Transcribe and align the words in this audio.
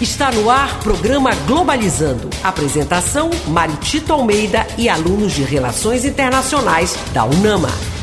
Está 0.00 0.30
no 0.30 0.50
ar 0.50 0.78
programa 0.80 1.34
Globalizando. 1.46 2.28
Apresentação: 2.44 3.30
Maritito 3.48 4.12
Almeida 4.12 4.66
e 4.76 4.90
alunos 4.90 5.32
de 5.32 5.42
Relações 5.42 6.04
Internacionais 6.04 6.94
da 7.14 7.24
UNAMA. 7.24 7.95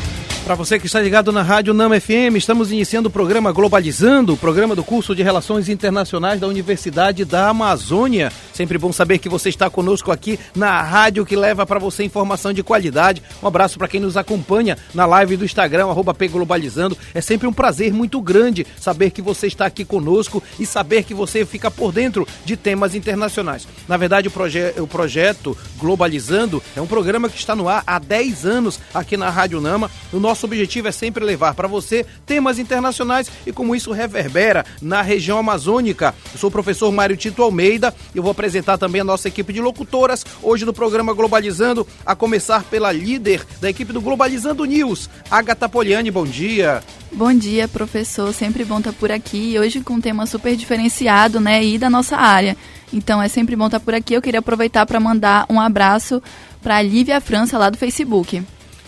Para 0.44 0.56
você 0.56 0.78
que 0.78 0.84
está 0.84 1.00
ligado 1.00 1.32
na 1.32 1.40
Rádio 1.40 1.72
Nama 1.72 1.98
FM, 1.98 2.36
estamos 2.36 2.70
iniciando 2.70 3.08
o 3.08 3.10
programa 3.10 3.50
Globalizando, 3.50 4.34
o 4.34 4.36
programa 4.36 4.76
do 4.76 4.84
curso 4.84 5.14
de 5.14 5.22
Relações 5.22 5.70
Internacionais 5.70 6.38
da 6.38 6.46
Universidade 6.46 7.24
da 7.24 7.48
Amazônia. 7.48 8.30
Sempre 8.52 8.76
bom 8.76 8.92
saber 8.92 9.18
que 9.18 9.28
você 9.28 9.48
está 9.48 9.70
conosco 9.70 10.12
aqui 10.12 10.38
na 10.54 10.82
rádio 10.82 11.24
que 11.24 11.34
leva 11.34 11.64
para 11.64 11.80
você 11.80 12.04
informação 12.04 12.52
de 12.52 12.62
qualidade. 12.62 13.22
Um 13.42 13.46
abraço 13.46 13.78
para 13.78 13.88
quem 13.88 13.98
nos 13.98 14.18
acompanha 14.18 14.76
na 14.92 15.06
live 15.06 15.38
do 15.38 15.46
Instagram, 15.46 15.86
arroba 15.86 16.14
Globalizando. 16.30 16.96
É 17.14 17.22
sempre 17.22 17.48
um 17.48 17.52
prazer 17.52 17.90
muito 17.94 18.20
grande 18.20 18.66
saber 18.78 19.12
que 19.12 19.22
você 19.22 19.46
está 19.46 19.64
aqui 19.64 19.82
conosco 19.82 20.42
e 20.60 20.66
saber 20.66 21.04
que 21.04 21.14
você 21.14 21.46
fica 21.46 21.70
por 21.70 21.90
dentro 21.90 22.28
de 22.44 22.54
temas 22.54 22.94
internacionais. 22.94 23.66
Na 23.88 23.96
verdade, 23.96 24.28
o, 24.28 24.30
proje 24.30 24.74
o 24.76 24.86
projeto 24.86 25.56
Globalizando 25.78 26.62
é 26.76 26.82
um 26.82 26.86
programa 26.86 27.30
que 27.30 27.38
está 27.38 27.56
no 27.56 27.66
ar 27.66 27.82
há 27.86 27.98
10 27.98 28.44
anos 28.44 28.78
aqui 28.92 29.16
na 29.16 29.30
Rádio 29.30 29.58
Nama. 29.58 29.90
O 30.12 30.20
nosso 30.20 30.33
nosso 30.34 30.46
objetivo 30.46 30.88
é 30.88 30.92
sempre 30.92 31.24
levar 31.24 31.54
para 31.54 31.68
você 31.68 32.04
temas 32.26 32.58
internacionais 32.58 33.30
e 33.46 33.52
como 33.52 33.72
isso 33.76 33.92
reverbera 33.92 34.66
na 34.82 35.00
região 35.00 35.38
amazônica. 35.38 36.12
Eu 36.32 36.38
sou 36.40 36.48
o 36.48 36.52
professor 36.52 36.90
Mário 36.90 37.16
Tito 37.16 37.40
Almeida 37.40 37.94
e 38.12 38.18
eu 38.18 38.22
vou 38.22 38.32
apresentar 38.32 38.76
também 38.76 39.00
a 39.00 39.04
nossa 39.04 39.28
equipe 39.28 39.52
de 39.52 39.60
locutoras 39.60 40.26
hoje 40.42 40.64
no 40.64 40.72
programa 40.72 41.14
Globalizando, 41.14 41.86
a 42.04 42.16
começar 42.16 42.64
pela 42.64 42.90
líder 42.90 43.46
da 43.60 43.70
equipe 43.70 43.92
do 43.92 44.00
Globalizando 44.00 44.64
News, 44.64 45.08
Agatha 45.30 45.68
Poliani. 45.68 46.10
Bom 46.10 46.26
dia. 46.26 46.82
Bom 47.12 47.32
dia, 47.32 47.68
professor. 47.68 48.34
Sempre 48.34 48.64
bom 48.64 48.78
estar 48.78 48.92
por 48.92 49.12
aqui. 49.12 49.56
Hoje 49.56 49.82
com 49.82 49.94
um 49.94 50.00
tema 50.00 50.26
super 50.26 50.56
diferenciado, 50.56 51.38
né? 51.38 51.64
E 51.64 51.78
da 51.78 51.88
nossa 51.88 52.16
área. 52.16 52.56
Então 52.92 53.22
é 53.22 53.28
sempre 53.28 53.54
bom 53.54 53.66
estar 53.66 53.78
por 53.78 53.94
aqui. 53.94 54.14
Eu 54.14 54.22
queria 54.22 54.40
aproveitar 54.40 54.84
para 54.84 54.98
mandar 54.98 55.46
um 55.48 55.60
abraço 55.60 56.20
para 56.60 56.78
a 56.78 56.82
Lívia 56.82 57.20
França, 57.20 57.56
lá 57.56 57.70
do 57.70 57.78
Facebook. 57.78 58.42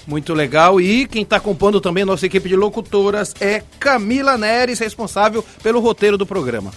Muito 0.06 0.32
legal. 0.34 0.80
E 0.80 1.06
quem 1.06 1.22
está 1.22 1.40
compondo 1.40 1.80
também 1.80 2.04
a 2.04 2.06
nossa 2.06 2.26
equipe 2.26 2.48
de 2.48 2.56
locutoras 2.56 3.34
é 3.40 3.62
Camila 3.80 4.38
Neres, 4.38 4.78
responsável 4.78 5.44
pelo 5.62 5.80
roteiro 5.80 6.16
do 6.16 6.24
programa. 6.24 6.70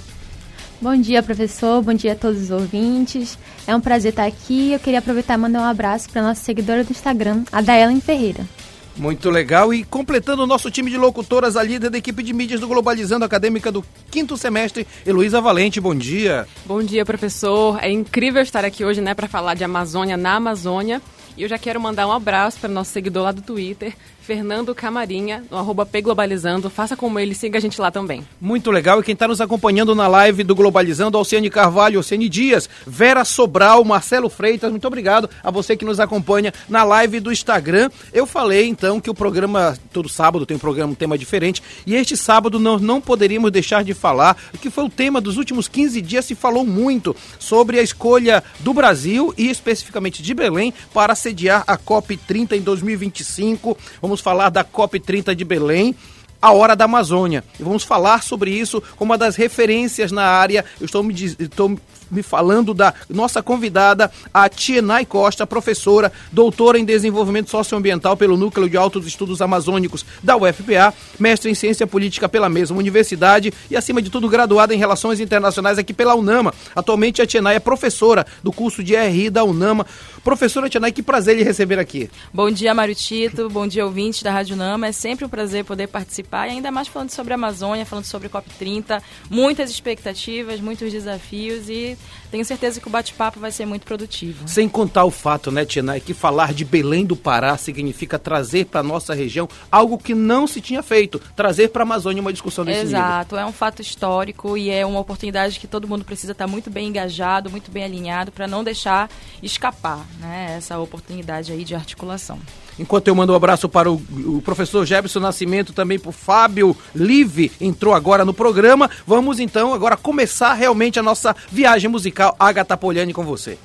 Bom 0.81 0.95
dia, 0.95 1.21
professor. 1.21 1.81
Bom 1.81 1.93
dia 1.93 2.13
a 2.13 2.15
todos 2.15 2.43
os 2.43 2.51
ouvintes. 2.51 3.37
É 3.67 3.75
um 3.75 3.81
prazer 3.81 4.11
estar 4.11 4.25
aqui. 4.25 4.71
Eu 4.71 4.79
queria 4.79 4.99
aproveitar 4.99 5.33
e 5.33 5.37
mandar 5.37 5.59
um 5.59 5.65
abraço 5.65 6.09
para 6.09 6.21
nossa 6.21 6.41
seguidora 6.41 6.83
do 6.83 6.91
Instagram, 6.91 7.43
a 7.51 7.61
Daelen 7.61 7.99
Ferreira. 7.99 8.47
Muito 8.95 9.29
legal. 9.29 9.73
E 9.73 9.83
completando 9.83 10.43
o 10.43 10.47
nosso 10.47 10.71
time 10.71 10.89
de 10.89 10.97
locutoras, 10.97 11.55
a 11.55 11.63
líder 11.63 11.89
da 11.89 11.97
equipe 11.97 12.23
de 12.23 12.33
mídias 12.33 12.59
do 12.59 12.67
Globalizando 12.67 13.25
Acadêmica 13.25 13.71
do 13.71 13.83
quinto 14.09 14.37
semestre, 14.37 14.87
Heloísa 15.05 15.39
Valente. 15.39 15.79
Bom 15.79 15.95
dia. 15.95 16.47
Bom 16.65 16.81
dia, 16.81 17.05
professor. 17.05 17.77
É 17.81 17.91
incrível 17.91 18.41
estar 18.41 18.65
aqui 18.65 18.83
hoje, 18.83 18.99
né, 19.01 19.13
para 19.13 19.27
falar 19.27 19.53
de 19.53 19.63
Amazônia 19.63 20.17
na 20.17 20.35
Amazônia. 20.35 21.01
E 21.39 21.43
eu 21.43 21.47
já 21.47 21.57
quero 21.57 21.79
mandar 21.79 22.05
um 22.05 22.11
abraço 22.11 22.59
para 22.59 22.69
o 22.69 22.73
nosso 22.73 22.91
seguidor 22.91 23.23
lá 23.23 23.31
do 23.31 23.41
Twitter, 23.41 23.95
Fernando 24.29 24.75
Camarinha, 24.75 25.43
no 25.49 25.57
arroba 25.57 25.89
Globalizando. 26.03 26.69
Faça 26.69 26.95
como 26.95 27.19
ele, 27.19 27.33
siga 27.33 27.57
a 27.57 27.61
gente 27.61 27.81
lá 27.81 27.89
também. 27.89 28.23
Muito 28.39 28.69
legal. 28.69 28.99
E 28.99 29.03
quem 29.03 29.13
está 29.13 29.27
nos 29.27 29.41
acompanhando 29.41 29.95
na 29.95 30.07
live 30.07 30.43
do 30.43 30.53
Globalizando, 30.53 31.17
Alciane 31.17 31.49
Carvalho, 31.49 31.97
Alciane 31.97 32.29
Dias, 32.29 32.69
Vera 32.85 33.25
Sobral, 33.25 33.83
Marcelo 33.83 34.29
Freitas, 34.29 34.69
muito 34.69 34.85
obrigado 34.85 35.27
a 35.43 35.49
você 35.49 35.75
que 35.75 35.83
nos 35.83 35.99
acompanha 35.99 36.53
na 36.69 36.83
live 36.83 37.19
do 37.19 37.31
Instagram. 37.31 37.89
Eu 38.13 38.27
falei 38.27 38.67
então 38.67 39.01
que 39.01 39.09
o 39.09 39.15
programa, 39.15 39.75
todo 39.91 40.07
sábado 40.07 40.45
tem 40.45 40.57
um 40.57 40.59
programa, 40.59 40.91
um 40.91 40.95
tema 40.95 41.17
diferente, 41.17 41.63
e 41.87 41.95
este 41.95 42.15
sábado 42.15 42.59
nós 42.59 42.83
não 42.83 43.01
poderíamos 43.01 43.49
deixar 43.49 43.83
de 43.83 43.95
falar, 43.95 44.37
que 44.61 44.69
foi 44.69 44.83
o 44.83 44.89
tema 44.89 45.19
dos 45.19 45.37
últimos 45.37 45.67
15 45.67 46.01
dias, 46.01 46.25
se 46.25 46.35
falou 46.35 46.63
muito 46.63 47.15
sobre 47.39 47.79
a 47.79 47.81
escolha 47.81 48.43
do 48.59 48.75
Brasil 48.75 49.33
e 49.35 49.49
especificamente 49.49 50.21
de 50.21 50.35
Belém 50.35 50.71
para 50.93 51.15
sediar 51.29 51.63
a 51.67 51.77
COP30 51.77 52.53
em 52.53 52.61
2025. 52.61 53.77
Vamos 54.01 54.19
falar 54.19 54.49
da 54.49 54.63
COP30 54.63 55.35
de 55.35 55.45
Belém 55.45 55.95
a 56.41 56.51
Hora 56.51 56.75
da 56.75 56.85
Amazônia. 56.85 57.43
E 57.59 57.63
vamos 57.63 57.83
falar 57.83 58.23
sobre 58.23 58.51
isso 58.51 58.81
com 58.95 59.03
uma 59.03 59.17
das 59.17 59.35
referências 59.35 60.11
na 60.11 60.23
área. 60.23 60.63
Eu 60.79 60.85
estou 60.85 61.03
me, 61.03 61.13
estou 61.13 61.77
me 62.09 62.23
falando 62.23 62.73
da 62.73 62.93
nossa 63.09 63.41
convidada, 63.41 64.11
a 64.33 64.49
Tienay 64.49 65.05
Costa, 65.05 65.45
professora, 65.45 66.11
doutora 66.31 66.79
em 66.79 66.85
desenvolvimento 66.85 67.49
socioambiental 67.49 68.17
pelo 68.17 68.37
Núcleo 68.37 68.69
de 68.69 68.77
Altos 68.77 69.05
Estudos 69.05 69.41
Amazônicos 69.41 70.05
da 70.23 70.35
UFPA, 70.35 70.93
mestre 71.19 71.51
em 71.51 71.55
ciência 71.55 71.85
política 71.85 72.27
pela 72.27 72.49
mesma 72.49 72.77
universidade 72.77 73.53
e, 73.69 73.75
acima 73.75 74.01
de 74.01 74.09
tudo, 74.09 74.27
graduada 74.29 74.73
em 74.73 74.77
relações 74.77 75.19
internacionais 75.19 75.77
aqui 75.77 75.93
pela 75.93 76.15
UNAMA. 76.15 76.53
Atualmente, 76.75 77.21
a 77.21 77.27
Tienay 77.27 77.57
é 77.57 77.59
professora 77.59 78.25
do 78.43 78.51
curso 78.51 78.83
de 78.83 78.95
RI 78.95 79.29
da 79.29 79.43
UNAMA. 79.43 79.85
Professora 80.23 80.69
Tienay, 80.69 80.91
que 80.91 81.01
prazer 81.01 81.35
lhe 81.35 81.43
receber 81.43 81.79
aqui. 81.79 82.09
Bom 82.33 82.51
dia, 82.51 82.73
Mário 82.73 82.95
Tito. 82.95 83.49
Bom 83.49 83.67
dia, 83.67 83.85
ouvintes 83.85 84.21
da 84.21 84.31
Rádio 84.31 84.55
UNAMA. 84.55 84.87
É 84.87 84.91
sempre 84.91 85.25
um 85.25 85.29
prazer 85.29 85.65
poder 85.65 85.87
participar 85.87 86.47
e 86.47 86.51
ainda 86.51 86.71
mais 86.71 86.87
falando 86.87 87.09
sobre 87.09 87.33
a 87.33 87.35
Amazônia, 87.35 87.85
falando 87.85 88.05
sobre 88.05 88.29
COP30. 88.29 89.01
Muitas 89.29 89.69
expectativas, 89.69 90.59
muitos 90.59 90.91
desafios 90.91 91.69
e 91.69 91.97
tenho 92.31 92.45
certeza 92.45 92.79
que 92.79 92.87
o 92.87 92.91
bate-papo 92.91 93.39
vai 93.39 93.51
ser 93.51 93.65
muito 93.65 93.85
produtivo. 93.85 94.47
Sem 94.47 94.69
contar 94.69 95.05
o 95.05 95.11
fato, 95.11 95.51
né, 95.51 95.65
Tina, 95.65 95.99
que 95.99 96.13
falar 96.13 96.53
de 96.53 96.63
Belém 96.63 97.05
do 97.05 97.15
Pará 97.15 97.57
significa 97.57 98.19
trazer 98.19 98.65
para 98.65 98.83
nossa 98.83 99.13
região 99.13 99.47
algo 99.71 99.97
que 99.97 100.13
não 100.13 100.47
se 100.47 100.61
tinha 100.61 100.83
feito, 100.83 101.19
trazer 101.35 101.69
para 101.69 101.83
a 101.83 101.85
Amazônia 101.85 102.21
uma 102.21 102.31
discussão 102.31 102.63
desse 102.63 102.81
Exato, 102.81 103.35
nível. 103.35 103.47
é 103.47 103.49
um 103.49 103.53
fato 103.53 103.81
histórico 103.81 104.57
e 104.57 104.69
é 104.69 104.85
uma 104.85 104.99
oportunidade 104.99 105.59
que 105.59 105.67
todo 105.67 105.87
mundo 105.87 106.05
precisa 106.05 106.31
estar 106.31 106.47
muito 106.47 106.69
bem 106.69 106.87
engajado, 106.87 107.49
muito 107.49 107.71
bem 107.71 107.83
alinhado 107.83 108.31
para 108.31 108.47
não 108.47 108.63
deixar 108.63 109.09
escapar, 109.41 110.05
né, 110.19 110.55
essa 110.57 110.77
oportunidade 110.79 111.51
aí 111.51 111.63
de 111.63 111.75
articulação. 111.75 112.39
Enquanto 112.79 113.09
eu 113.09 113.15
mando 113.15 113.33
um 113.33 113.35
abraço 113.35 113.67
para 113.67 113.91
o, 113.91 113.95
o 113.95 114.41
professor 114.41 114.85
Jefferson 114.85 115.19
Nascimento, 115.19 115.73
também 115.73 115.99
para 115.99 116.09
o 116.09 116.13
Fábio 116.13 116.75
Live, 116.95 117.51
entrou 117.59 117.93
agora 117.93 118.23
no 118.23 118.33
programa. 118.33 118.89
Vamos 119.05 119.39
então 119.39 119.73
agora 119.73 119.97
começar 119.97 120.53
realmente 120.53 120.97
a 120.97 121.03
nossa 121.03 121.35
viagem 121.51 121.89
musical. 121.89 122.35
Agatha 122.39 122.77
Poliani 122.77 123.13
com 123.13 123.25
você. 123.25 123.57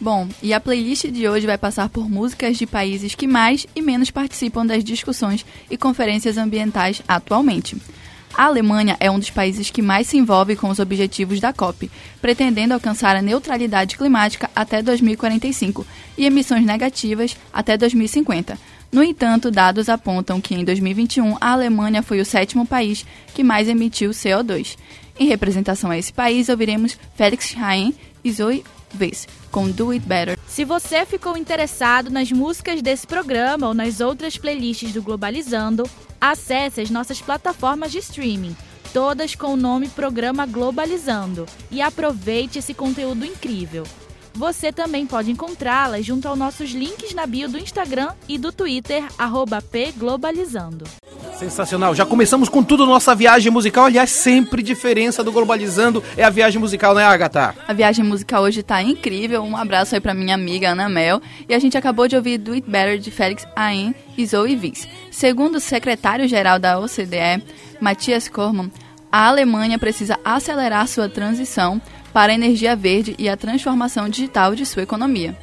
Bom, 0.00 0.28
e 0.42 0.52
a 0.52 0.60
playlist 0.60 1.06
de 1.06 1.28
hoje 1.28 1.46
vai 1.46 1.56
passar 1.56 1.88
por 1.88 2.10
músicas 2.10 2.56
de 2.56 2.66
países 2.66 3.14
que 3.14 3.26
mais 3.26 3.66
e 3.76 3.80
menos 3.80 4.10
participam 4.10 4.66
das 4.66 4.82
discussões 4.82 5.46
e 5.70 5.76
conferências 5.76 6.36
ambientais 6.36 7.00
atualmente. 7.06 7.76
A 8.36 8.46
Alemanha 8.46 8.96
é 8.98 9.08
um 9.08 9.18
dos 9.18 9.30
países 9.30 9.70
que 9.70 9.80
mais 9.80 10.08
se 10.08 10.16
envolve 10.16 10.56
com 10.56 10.68
os 10.68 10.80
objetivos 10.80 11.38
da 11.38 11.52
COP, 11.52 11.88
pretendendo 12.20 12.74
alcançar 12.74 13.14
a 13.14 13.22
neutralidade 13.22 13.96
climática 13.96 14.50
até 14.56 14.82
2045 14.82 15.86
e 16.18 16.26
emissões 16.26 16.66
negativas 16.66 17.36
até 17.52 17.76
2050. 17.76 18.58
No 18.90 19.04
entanto, 19.04 19.52
dados 19.52 19.88
apontam 19.88 20.40
que 20.40 20.54
em 20.54 20.64
2021 20.64 21.36
a 21.40 21.52
Alemanha 21.52 22.02
foi 22.02 22.20
o 22.20 22.24
sétimo 22.24 22.66
país 22.66 23.06
que 23.32 23.44
mais 23.44 23.68
emitiu 23.68 24.10
CO2. 24.10 24.76
Em 25.18 25.26
representação 25.26 25.90
a 25.90 25.98
esse 25.98 26.12
país, 26.12 26.48
ouviremos 26.48 26.98
Felix 27.14 27.54
Hain 27.56 27.94
e 28.24 28.32
Zoe 28.32 28.64
Weiss 28.98 29.28
com 29.50 29.70
Do 29.70 29.90
It 29.90 30.04
Better. 30.04 30.38
Se 30.48 30.64
você 30.64 31.06
ficou 31.06 31.36
interessado 31.36 32.10
nas 32.10 32.32
músicas 32.32 32.82
desse 32.82 33.06
programa 33.06 33.68
ou 33.68 33.74
nas 33.74 34.00
outras 34.00 34.36
playlists 34.36 34.92
do 34.92 35.02
Globalizando, 35.02 35.88
Acesse 36.20 36.80
as 36.80 36.90
nossas 36.90 37.20
plataformas 37.20 37.92
de 37.92 37.98
streaming, 37.98 38.56
todas 38.92 39.34
com 39.34 39.54
o 39.54 39.56
nome 39.56 39.88
Programa 39.88 40.46
Globalizando, 40.46 41.46
e 41.70 41.82
aproveite 41.82 42.58
esse 42.58 42.74
conteúdo 42.74 43.24
incrível. 43.24 43.84
Você 44.36 44.72
também 44.72 45.06
pode 45.06 45.30
encontrá-las 45.30 46.04
junto 46.04 46.26
aos 46.26 46.36
nossos 46.36 46.70
links 46.70 47.14
na 47.14 47.24
bio 47.24 47.48
do 47.48 47.56
Instagram 47.56 48.10
e 48.28 48.36
do 48.36 48.50
Twitter, 48.50 49.04
pglobalizando. 49.70 50.84
Sensacional. 51.38 51.94
Já 51.94 52.04
começamos 52.04 52.48
com 52.48 52.62
tudo 52.62 52.86
nossa 52.86 53.14
viagem 53.14 53.50
musical. 53.50 53.86
Aliás, 53.86 54.10
sempre 54.10 54.62
diferença 54.62 55.22
do 55.22 55.30
Globalizando 55.32 56.02
é 56.16 56.24
a 56.24 56.30
viagem 56.30 56.60
musical, 56.60 56.94
né, 56.94 57.04
Agatha? 57.04 57.54
A 57.66 57.72
viagem 57.72 58.04
musical 58.04 58.42
hoje 58.42 58.62
tá 58.62 58.82
incrível. 58.82 59.42
Um 59.42 59.56
abraço 59.56 59.94
aí 59.94 60.00
pra 60.00 60.14
minha 60.14 60.34
amiga 60.34 60.70
Ana 60.70 60.88
Mel. 60.88 61.20
E 61.48 61.54
a 61.54 61.58
gente 61.58 61.76
acabou 61.76 62.08
de 62.08 62.16
ouvir 62.16 62.38
Do 62.38 62.52
It 62.52 62.68
Better 62.68 62.98
de 62.98 63.10
Félix 63.10 63.46
Ain 63.54 63.94
e 64.16 64.26
Zoe 64.26 64.56
Vince. 64.56 64.88
Segundo 65.14 65.54
o 65.54 65.60
secretário-geral 65.60 66.58
da 66.58 66.76
OCDE, 66.76 67.40
Matias 67.80 68.26
Kormann, 68.26 68.68
a 69.12 69.28
Alemanha 69.28 69.78
precisa 69.78 70.18
acelerar 70.24 70.88
sua 70.88 71.08
transição 71.08 71.80
para 72.12 72.32
a 72.32 72.34
energia 72.34 72.74
verde 72.74 73.14
e 73.16 73.28
a 73.28 73.36
transformação 73.36 74.08
digital 74.08 74.56
de 74.56 74.66
sua 74.66 74.82
economia. 74.82 75.38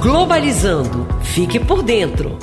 Globalizando. 0.00 1.08
Fique 1.24 1.58
por 1.58 1.82
dentro. 1.82 2.38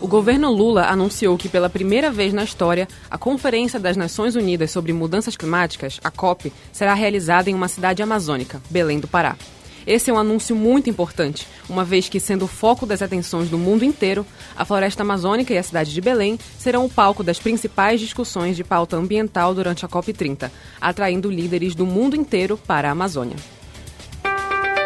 O 0.00 0.08
governo 0.08 0.50
Lula 0.50 0.86
anunciou 0.86 1.38
que, 1.38 1.48
pela 1.48 1.70
primeira 1.70 2.10
vez 2.10 2.32
na 2.32 2.42
história, 2.42 2.88
a 3.08 3.16
Conferência 3.16 3.78
das 3.78 3.96
Nações 3.96 4.34
Unidas 4.34 4.72
sobre 4.72 4.92
Mudanças 4.92 5.36
Climáticas, 5.36 6.00
a 6.02 6.10
COP, 6.10 6.52
será 6.72 6.92
realizada 6.92 7.48
em 7.48 7.54
uma 7.54 7.68
cidade 7.68 8.02
amazônica, 8.02 8.60
Belém 8.68 8.98
do 8.98 9.06
Pará. 9.06 9.36
Esse 9.86 10.10
é 10.10 10.14
um 10.14 10.18
anúncio 10.18 10.56
muito 10.56 10.88
importante, 10.88 11.46
uma 11.68 11.84
vez 11.84 12.08
que, 12.08 12.18
sendo 12.18 12.46
o 12.46 12.48
foco 12.48 12.86
das 12.86 13.02
atenções 13.02 13.50
do 13.50 13.58
mundo 13.58 13.84
inteiro, 13.84 14.26
a 14.56 14.64
floresta 14.64 15.02
amazônica 15.02 15.52
e 15.52 15.58
a 15.58 15.62
cidade 15.62 15.92
de 15.92 16.00
Belém 16.00 16.38
serão 16.58 16.84
o 16.84 16.90
palco 16.90 17.22
das 17.22 17.38
principais 17.38 18.00
discussões 18.00 18.56
de 18.56 18.64
pauta 18.64 18.96
ambiental 18.96 19.54
durante 19.54 19.84
a 19.84 19.88
COP30, 19.88 20.50
atraindo 20.80 21.30
líderes 21.30 21.74
do 21.74 21.84
mundo 21.84 22.16
inteiro 22.16 22.58
para 22.66 22.88
a 22.88 22.92
Amazônia. 22.92 23.36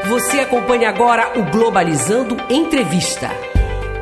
Você 0.08 0.40
acompanha 0.40 0.88
agora 0.88 1.38
o 1.38 1.50
Globalizando 1.50 2.36
Entrevista. 2.48 3.57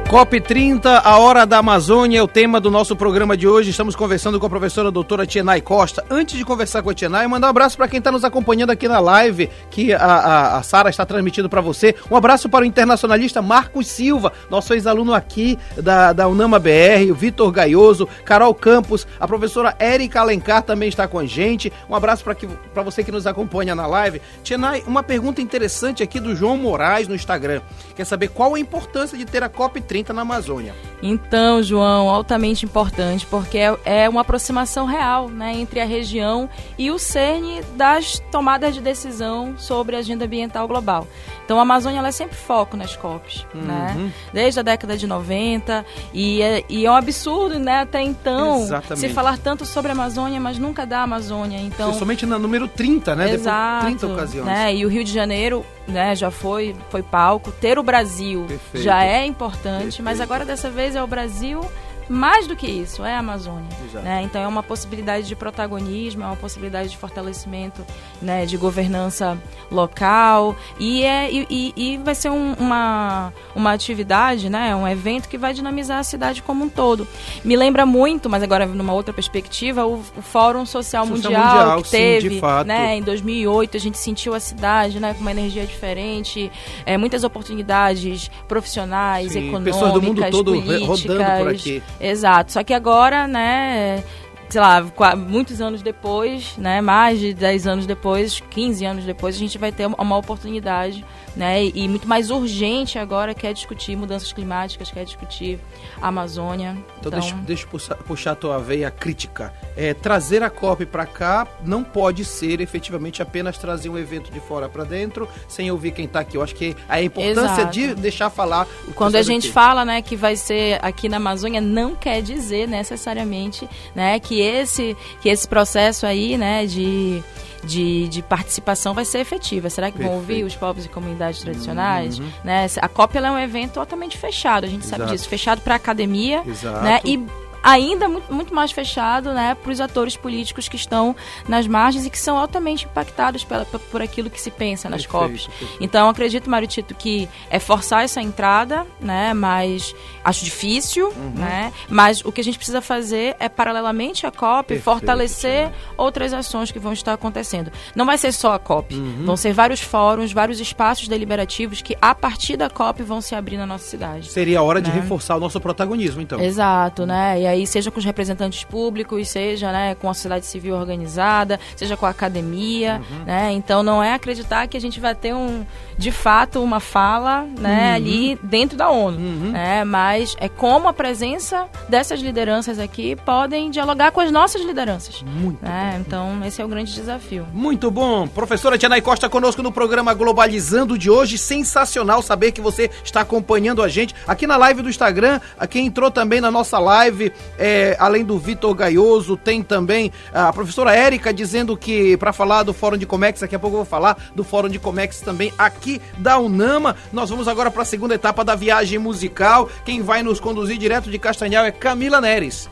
COP30, 0.06 1.02
a 1.02 1.18
hora 1.18 1.44
da 1.44 1.58
Amazônia 1.58 2.20
é 2.20 2.22
o 2.22 2.28
tema 2.28 2.60
do 2.60 2.70
nosso 2.70 2.94
programa 2.94 3.36
de 3.36 3.48
hoje. 3.48 3.70
Estamos 3.70 3.96
conversando 3.96 4.38
com 4.38 4.46
a 4.46 4.48
professora 4.48 4.88
doutora 4.88 5.26
Tienay 5.26 5.60
Costa. 5.60 6.04
Antes 6.08 6.38
de 6.38 6.44
conversar 6.44 6.80
com 6.80 6.90
a 6.90 6.94
Tienay, 6.94 7.26
mandar 7.26 7.48
um 7.48 7.50
abraço 7.50 7.76
para 7.76 7.88
quem 7.88 7.98
está 7.98 8.12
nos 8.12 8.22
acompanhando 8.22 8.70
aqui 8.70 8.86
na 8.86 9.00
live, 9.00 9.50
que 9.68 9.92
a, 9.92 9.98
a, 9.98 10.58
a 10.58 10.62
Sara 10.62 10.90
está 10.90 11.04
transmitindo 11.04 11.48
para 11.48 11.60
você. 11.60 11.92
Um 12.08 12.16
abraço 12.16 12.48
para 12.48 12.62
o 12.62 12.64
internacionalista 12.64 13.42
Marcos 13.42 13.88
Silva, 13.88 14.32
nosso 14.48 14.72
ex-aluno 14.74 15.12
aqui 15.12 15.58
da, 15.76 16.12
da 16.12 16.28
Unama 16.28 16.60
BR, 16.60 17.10
o 17.10 17.14
Vitor 17.14 17.50
Gaioso, 17.50 18.08
Carol 18.24 18.54
Campos, 18.54 19.08
a 19.18 19.26
professora 19.26 19.74
Érica 19.76 20.20
Alencar 20.20 20.62
também 20.62 20.88
está 20.88 21.08
com 21.08 21.18
a 21.18 21.26
gente. 21.26 21.72
Um 21.90 21.96
abraço 21.96 22.22
para 22.22 22.82
você 22.84 23.02
que 23.02 23.10
nos 23.10 23.26
acompanha 23.26 23.74
na 23.74 23.88
live. 23.88 24.22
Tienay, 24.44 24.84
uma 24.86 25.02
pergunta 25.02 25.42
interessante 25.42 26.00
aqui 26.00 26.20
do 26.20 26.36
João 26.36 26.56
Moraes 26.56 27.08
no 27.08 27.14
Instagram. 27.14 27.60
Quer 27.96 28.04
saber 28.04 28.28
qual 28.28 28.54
a 28.54 28.60
importância 28.60 29.18
de 29.18 29.24
ter 29.24 29.42
a 29.42 29.50
COP30 29.50 29.95
na 30.12 30.22
Amazônia. 30.22 30.74
Então, 31.02 31.62
João, 31.62 32.08
altamente 32.08 32.64
importante, 32.64 33.26
porque 33.26 33.58
é, 33.58 33.76
é 33.84 34.08
uma 34.08 34.22
aproximação 34.22 34.86
real 34.86 35.28
né, 35.28 35.54
entre 35.54 35.80
a 35.80 35.84
região 35.84 36.48
e 36.78 36.90
o 36.90 36.98
cerne 36.98 37.62
das 37.76 38.18
tomadas 38.30 38.74
de 38.74 38.80
decisão 38.80 39.54
sobre 39.58 39.96
a 39.96 39.98
agenda 39.98 40.24
ambiental 40.24 40.66
global. 40.66 41.06
Então, 41.46 41.60
a 41.60 41.62
Amazônia 41.62 42.00
ela 42.00 42.08
é 42.08 42.12
sempre 42.12 42.36
foco 42.36 42.76
nas 42.76 42.96
COPs, 42.96 43.46
uhum. 43.54 43.62
né? 43.62 44.12
Desde 44.32 44.58
a 44.58 44.62
década 44.64 44.96
de 44.96 45.06
90, 45.06 45.86
e 46.12 46.42
é, 46.42 46.64
e 46.68 46.84
é 46.84 46.90
um 46.90 46.94
absurdo, 46.94 47.56
né, 47.56 47.82
até 47.82 48.02
então, 48.02 48.62
Exatamente. 48.62 49.06
se 49.06 49.14
falar 49.14 49.38
tanto 49.38 49.64
sobre 49.64 49.92
a 49.92 49.94
Amazônia, 49.94 50.40
mas 50.40 50.58
nunca 50.58 50.84
da 50.84 51.02
Amazônia. 51.02 51.58
Então, 51.60 51.94
somente 51.94 52.26
no 52.26 52.36
número 52.36 52.66
30, 52.66 53.14
né? 53.14 53.30
Exato, 53.32 53.86
Depois 53.86 54.00
30 54.00 54.12
ocasiões. 54.12 54.46
Né? 54.46 54.74
E 54.74 54.84
o 54.84 54.88
Rio 54.88 55.04
de 55.04 55.12
Janeiro 55.12 55.64
né, 55.86 56.16
já 56.16 56.32
foi, 56.32 56.74
foi 56.90 57.02
palco. 57.02 57.52
Ter 57.52 57.78
o 57.78 57.82
Brasil 57.82 58.44
Perfeito. 58.48 58.84
já 58.84 59.04
é 59.04 59.24
importante, 59.24 59.82
Perfeito. 59.82 60.02
mas 60.02 60.20
agora 60.20 60.44
dessa 60.44 60.68
vez 60.68 60.96
é 60.96 61.02
o 61.02 61.06
Brasil 61.06 61.60
mais 62.08 62.46
do 62.46 62.54
que 62.54 62.66
isso, 62.66 63.04
é 63.04 63.14
a 63.14 63.18
Amazônia. 63.18 63.68
Né? 64.02 64.22
Então 64.22 64.40
é 64.40 64.46
uma 64.46 64.62
possibilidade 64.62 65.26
de 65.26 65.36
protagonismo, 65.36 66.22
é 66.22 66.26
uma 66.26 66.36
possibilidade 66.36 66.90
de 66.90 66.96
fortalecimento 66.96 67.84
né, 68.20 68.46
de 68.46 68.56
governança 68.56 69.38
local 69.70 70.56
e, 70.78 71.04
é, 71.04 71.30
e, 71.30 71.72
e 71.76 71.98
vai 71.98 72.14
ser 72.14 72.30
um, 72.30 72.54
uma, 72.54 73.32
uma 73.54 73.72
atividade, 73.72 74.48
né, 74.48 74.74
um 74.74 74.86
evento 74.86 75.28
que 75.28 75.36
vai 75.36 75.52
dinamizar 75.52 75.98
a 75.98 76.04
cidade 76.04 76.42
como 76.42 76.64
um 76.64 76.68
todo. 76.68 77.06
Me 77.44 77.56
lembra 77.56 77.84
muito, 77.84 78.28
mas 78.28 78.42
agora 78.42 78.66
numa 78.66 78.92
outra 78.92 79.12
perspectiva, 79.12 79.86
o, 79.86 80.02
o 80.16 80.22
Fórum 80.22 80.64
Social, 80.64 80.86
Social 80.86 81.06
Mundial, 81.06 81.56
Mundial, 81.56 81.82
que 81.82 81.88
sim, 81.88 81.96
teve 81.96 82.40
né, 82.64 82.96
em 82.96 83.02
2008. 83.02 83.76
A 83.76 83.80
gente 83.80 83.98
sentiu 83.98 84.34
a 84.34 84.40
cidade 84.40 85.00
né, 85.00 85.14
com 85.14 85.20
uma 85.20 85.30
energia 85.30 85.66
diferente, 85.66 86.50
é, 86.84 86.96
muitas 86.96 87.24
oportunidades 87.24 88.30
profissionais, 88.46 89.32
sim, 89.32 89.48
econômicas, 89.48 89.74
pessoas 89.74 89.92
do 89.92 90.02
mundo 90.02 90.30
todo 90.30 90.52
políticas. 90.52 90.86
rodando 90.86 91.38
por 91.38 91.48
aqui. 91.48 91.82
Exato. 92.00 92.52
Só 92.52 92.62
que 92.62 92.74
agora, 92.74 93.26
né, 93.26 94.02
sei 94.48 94.60
lá, 94.60 94.82
muitos 95.16 95.60
anos 95.60 95.82
depois, 95.82 96.56
né, 96.56 96.80
mais 96.80 97.18
de 97.18 97.34
10 97.34 97.66
anos 97.66 97.86
depois, 97.86 98.40
15 98.50 98.84
anos 98.84 99.04
depois, 99.04 99.34
a 99.34 99.38
gente 99.38 99.58
vai 99.58 99.72
ter 99.72 99.86
uma 99.86 100.16
oportunidade 100.16 101.04
né? 101.36 101.64
E 101.66 101.86
muito 101.86 102.08
mais 102.08 102.30
urgente 102.30 102.98
agora 102.98 103.34
que 103.34 103.46
é 103.46 103.52
discutir 103.52 103.94
mudanças 103.94 104.32
climáticas, 104.32 104.90
quer 104.90 105.04
discutir 105.04 105.60
a 106.00 106.08
Amazônia. 106.08 106.76
Então, 106.98 107.08
então... 107.08 107.20
deixa, 107.20 107.36
deixa 107.36 107.64
eu 107.64 107.68
puxar, 107.68 107.94
puxar 107.96 108.32
a 108.32 108.34
tua 108.34 108.58
veia 108.58 108.90
crítica. 108.90 109.52
É, 109.76 109.92
trazer 109.92 110.42
a 110.42 110.48
COP 110.48 110.86
para 110.86 111.04
cá 111.04 111.46
não 111.64 111.84
pode 111.84 112.24
ser 112.24 112.60
efetivamente 112.60 113.20
apenas 113.20 113.58
trazer 113.58 113.90
um 113.90 113.98
evento 113.98 114.32
de 114.32 114.40
fora 114.40 114.68
para 114.68 114.84
dentro, 114.84 115.28
sem 115.46 115.70
ouvir 115.70 115.92
quem 115.92 116.06
está 116.06 116.20
aqui. 116.20 116.36
Eu 116.36 116.42
acho 116.42 116.54
que 116.54 116.74
a 116.88 117.02
importância 117.02 117.62
Exato. 117.62 117.72
de 117.72 117.94
deixar 117.94 118.30
falar. 118.30 118.66
Quando 118.94 119.16
a 119.16 119.22
gente 119.22 119.46
aqui. 119.46 119.52
fala, 119.52 119.84
né, 119.84 120.00
que 120.00 120.16
vai 120.16 120.36
ser 120.36 120.78
aqui 120.82 121.08
na 121.08 121.18
Amazônia, 121.18 121.60
não 121.60 121.94
quer 121.94 122.22
dizer 122.22 122.66
necessariamente, 122.66 123.68
né, 123.94 124.18
que 124.18 124.40
esse 124.40 124.96
que 125.20 125.28
esse 125.28 125.46
processo 125.46 126.06
aí, 126.06 126.38
né, 126.38 126.64
de 126.64 127.22
de, 127.66 128.08
de 128.08 128.22
participação 128.22 128.94
vai 128.94 129.04
ser 129.04 129.18
efetiva. 129.18 129.68
Será 129.68 129.90
que 129.90 129.98
Perfeito. 129.98 130.12
vão 130.12 130.20
ouvir 130.20 130.44
os 130.44 130.54
povos 130.54 130.86
e 130.86 130.88
comunidades 130.88 131.40
tradicionais? 131.40 132.18
Uhum. 132.18 132.30
Né? 132.44 132.66
A 132.80 132.88
COP 132.88 133.18
é 133.18 133.30
um 133.30 133.38
evento 133.38 133.74
totalmente 133.74 134.16
fechado, 134.16 134.64
a 134.64 134.68
gente 134.68 134.84
Exato. 134.84 135.02
sabe 135.02 135.12
disso, 135.12 135.28
fechado 135.28 135.60
para 135.60 135.74
a 135.74 135.76
academia, 135.76 136.42
Exato. 136.46 136.82
né? 136.82 137.00
E 137.04 137.24
ainda 137.66 138.08
muito, 138.08 138.32
muito 138.32 138.54
mais 138.54 138.70
fechado 138.70 139.32
né, 139.32 139.56
para 139.60 139.72
os 139.72 139.80
atores 139.80 140.16
políticos 140.16 140.68
que 140.68 140.76
estão 140.76 141.16
nas 141.48 141.66
margens 141.66 142.06
e 142.06 142.10
que 142.10 142.18
são 142.18 142.38
altamente 142.38 142.86
impactados 142.86 143.42
pela, 143.42 143.64
por 143.64 144.00
aquilo 144.00 144.30
que 144.30 144.40
se 144.40 144.52
pensa 144.52 144.88
nas 144.88 145.04
perfeito, 145.04 145.28
COPs. 145.28 145.46
Perfeito. 145.48 145.84
Então, 145.84 146.08
acredito, 146.08 146.48
Mário 146.48 146.68
Tito, 146.68 146.94
que 146.94 147.28
é 147.50 147.58
forçar 147.58 148.04
essa 148.04 148.22
entrada, 148.22 148.86
né, 149.00 149.34
mas 149.34 149.94
acho 150.26 150.44
difícil, 150.44 151.08
uhum. 151.08 151.32
né, 151.34 151.72
mas 151.88 152.24
o 152.24 152.30
que 152.30 152.40
a 152.40 152.44
gente 152.44 152.56
precisa 152.56 152.80
fazer 152.80 153.36
é, 153.40 153.48
paralelamente 153.48 154.26
à 154.26 154.30
COP, 154.30 154.68
perfeito, 154.68 154.84
fortalecer 154.84 155.70
outras 155.96 156.32
ações 156.32 156.70
que 156.70 156.78
vão 156.78 156.92
estar 156.92 157.14
acontecendo. 157.14 157.72
Não 157.94 158.06
vai 158.06 158.16
ser 158.16 158.32
só 158.32 158.52
a 158.52 158.58
COP, 158.58 158.94
uhum. 158.94 159.24
vão 159.24 159.36
ser 159.36 159.52
vários 159.52 159.80
fóruns, 159.80 160.32
vários 160.32 160.60
espaços 160.60 161.08
deliberativos 161.08 161.82
que, 161.82 161.96
a 162.00 162.14
partir 162.14 162.56
da 162.56 162.70
COP, 162.70 163.02
vão 163.02 163.20
se 163.20 163.34
abrir 163.34 163.56
na 163.56 163.66
nossa 163.66 163.84
cidade. 163.84 164.30
Seria 164.30 164.60
a 164.60 164.62
hora 164.62 164.80
né? 164.80 164.88
de 164.88 164.90
reforçar 164.90 165.36
o 165.36 165.40
nosso 165.40 165.60
protagonismo, 165.60 166.20
então. 166.20 166.40
Exato, 166.40 167.04
né, 167.04 167.40
e 167.40 167.46
aí 167.46 167.56
aí, 167.56 167.66
seja 167.66 167.90
com 167.90 167.98
os 167.98 168.04
representantes 168.04 168.62
públicos, 168.64 169.28
seja 169.28 169.72
né, 169.72 169.94
com 169.94 170.08
a 170.08 170.14
sociedade 170.14 170.46
civil 170.46 170.76
organizada, 170.76 171.58
seja 171.74 171.96
com 171.96 172.06
a 172.06 172.10
academia, 172.10 173.00
uhum. 173.10 173.24
né? 173.24 173.52
Então 173.52 173.82
não 173.82 174.02
é 174.02 174.14
acreditar 174.14 174.66
que 174.68 174.76
a 174.76 174.80
gente 174.80 175.00
vai 175.00 175.14
ter 175.14 175.34
um, 175.34 175.64
de 175.98 176.10
fato, 176.10 176.62
uma 176.62 176.80
fala 176.80 177.42
né, 177.58 177.90
uhum. 177.90 177.94
ali 177.94 178.38
dentro 178.42 178.76
da 178.76 178.90
ONU, 178.90 179.18
uhum. 179.18 179.50
né? 179.52 179.84
Mas 179.84 180.15
é 180.38 180.48
como 180.48 180.88
a 180.88 180.92
presença 180.92 181.68
dessas 181.88 182.20
lideranças 182.20 182.78
aqui 182.78 183.16
podem 183.16 183.70
dialogar 183.70 184.12
com 184.12 184.20
as 184.20 184.30
nossas 184.30 184.62
lideranças. 184.62 185.22
Muito 185.22 185.62
né? 185.62 186.00
Então 186.00 186.42
esse 186.44 186.60
é 186.60 186.64
o 186.64 186.68
grande 186.68 186.92
desafio. 186.92 187.46
Muito 187.52 187.90
bom. 187.90 188.26
Professora 188.26 188.78
Tianai 188.78 189.00
Costa 189.00 189.28
conosco 189.28 189.62
no 189.62 189.72
programa 189.72 190.14
Globalizando 190.14 190.96
de 190.96 191.10
hoje. 191.10 191.36
Sensacional 191.36 192.22
saber 192.22 192.52
que 192.52 192.60
você 192.60 192.90
está 193.04 193.20
acompanhando 193.20 193.82
a 193.82 193.88
gente 193.88 194.14
aqui 194.26 194.46
na 194.46 194.56
live 194.56 194.82
do 194.82 194.88
Instagram. 194.88 195.40
Quem 195.68 195.86
entrou 195.86 196.10
também 196.10 196.40
na 196.40 196.50
nossa 196.50 196.78
live 196.78 197.32
é, 197.58 197.96
além 197.98 198.24
do 198.24 198.38
Vitor 198.38 198.74
Gaioso, 198.74 199.36
tem 199.36 199.62
também 199.62 200.12
a 200.32 200.52
professora 200.52 200.94
Érica 200.94 201.32
dizendo 201.32 201.76
que 201.76 202.16
para 202.16 202.32
falar 202.32 202.62
do 202.62 202.72
Fórum 202.72 202.96
de 202.96 203.06
Comex, 203.06 203.40
daqui 203.40 203.54
a 203.54 203.58
pouco 203.58 203.74
eu 203.74 203.78
vou 203.78 203.86
falar 203.86 204.16
do 204.34 204.44
Fórum 204.44 204.68
de 204.68 204.78
Comex 204.78 205.20
também 205.20 205.52
aqui 205.58 206.00
da 206.18 206.38
Unama. 206.38 206.96
Nós 207.12 207.30
vamos 207.30 207.48
agora 207.48 207.70
para 207.70 207.82
a 207.82 207.84
segunda 207.84 208.14
etapa 208.14 208.44
da 208.44 208.54
viagem 208.54 208.98
musical. 208.98 209.68
Quem 209.84 210.02
vai 210.06 210.22
nos 210.22 210.38
conduzir 210.38 210.78
direto 210.78 211.10
de 211.10 211.18
Castanhal 211.18 211.64
é 211.64 211.72
Camila 211.72 212.20
Neres. 212.20 212.70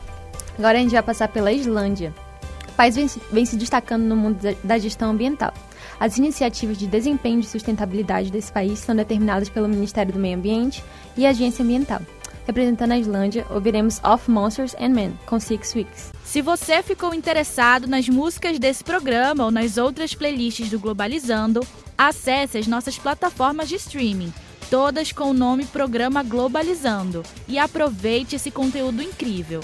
Agora 0.57 0.77
a 0.77 0.81
gente 0.81 0.93
vai 0.93 1.03
passar 1.03 1.27
pela 1.27 1.51
Islândia. 1.51 2.13
O 2.69 2.71
país 2.71 2.95
vem, 2.95 3.07
vem 3.31 3.45
se 3.45 3.57
destacando 3.57 4.03
no 4.03 4.15
mundo 4.15 4.39
da 4.63 4.77
gestão 4.77 5.11
ambiental. 5.11 5.53
As 5.99 6.17
iniciativas 6.17 6.77
de 6.77 6.87
desempenho 6.87 7.41
de 7.41 7.47
sustentabilidade 7.47 8.31
desse 8.31 8.51
país 8.51 8.79
são 8.79 8.95
determinadas 8.95 9.49
pelo 9.49 9.67
Ministério 9.67 10.13
do 10.13 10.19
Meio 10.19 10.37
Ambiente 10.37 10.83
e 11.15 11.25
a 11.25 11.29
Agência 11.29 11.63
Ambiental. 11.63 12.01
Representando 12.47 12.91
a 12.91 12.97
Islândia, 12.97 13.45
ouviremos 13.49 13.99
Of 14.03 14.29
Monsters 14.29 14.75
and 14.79 14.89
Men, 14.89 15.19
com 15.25 15.39
Six 15.39 15.73
Weeks. 15.75 16.11
Se 16.23 16.41
você 16.41 16.81
ficou 16.83 17.13
interessado 17.13 17.87
nas 17.87 18.07
músicas 18.07 18.59
desse 18.59 18.83
programa 18.83 19.45
ou 19.45 19.51
nas 19.51 19.77
outras 19.77 20.13
playlists 20.13 20.69
do 20.69 20.79
Globalizando, 20.79 21.61
acesse 21.97 22.57
as 22.57 22.67
nossas 22.67 22.97
plataformas 22.97 23.67
de 23.67 23.75
streaming, 23.75 24.31
todas 24.69 25.11
com 25.11 25.31
o 25.31 25.33
nome 25.33 25.65
Programa 25.65 26.23
Globalizando, 26.23 27.23
e 27.47 27.57
aproveite 27.57 28.35
esse 28.35 28.51
conteúdo 28.51 29.01
incrível. 29.01 29.61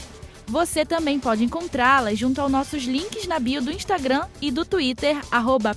Você 0.48 0.84
também 0.86 1.18
pode 1.18 1.46
encontrá-las 1.46 2.20
junto 2.20 2.42
aos 2.42 2.52
nossos 2.52 2.84
links 2.84 3.26
na 3.26 3.40
bio 3.40 3.62
do 3.62 3.72
Instagram 3.72 4.26
e 4.42 4.52
do 4.52 4.66
Twitter, 4.66 5.16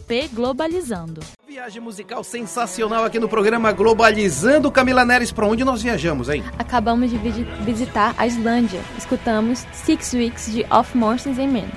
pglobalizando. 0.06 1.20
Viagem 1.46 1.80
musical 1.80 2.24
sensacional 2.24 3.04
aqui 3.04 3.20
no 3.20 3.28
programa 3.28 3.70
Globalizando. 3.70 4.72
Camila 4.72 5.04
Neres, 5.04 5.30
para 5.30 5.46
onde 5.46 5.62
nós 5.62 5.80
viajamos, 5.80 6.28
hein? 6.28 6.42
Acabamos 6.58 7.10
de 7.10 7.16
visitar 7.16 8.16
a 8.18 8.26
Islândia. 8.26 8.80
Escutamos 8.98 9.64
Six 9.72 10.12
Weeks 10.14 10.52
de 10.52 10.66
Off 10.68 10.96
Monsters 10.98 11.38
and 11.38 11.52
Men. 11.52 11.70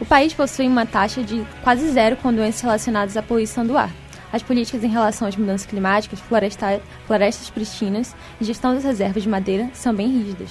O 0.00 0.04
país 0.04 0.32
possui 0.32 0.68
uma 0.68 0.86
taxa 0.86 1.24
de 1.24 1.44
quase 1.64 1.90
zero 1.90 2.16
com 2.18 2.32
doenças 2.32 2.60
relacionadas 2.60 3.16
à 3.16 3.22
poluição 3.22 3.66
do 3.66 3.76
ar. 3.76 3.90
As 4.34 4.42
políticas 4.42 4.82
em 4.82 4.88
relação 4.88 5.28
às 5.28 5.36
mudanças 5.36 5.64
climáticas, 5.64 6.18
floresta, 6.18 6.82
florestas 7.06 7.50
pristinas 7.50 8.16
e 8.40 8.44
gestão 8.44 8.74
das 8.74 8.82
reservas 8.82 9.22
de 9.22 9.28
madeira 9.28 9.70
são 9.72 9.94
bem 9.94 10.08
rígidas. 10.08 10.50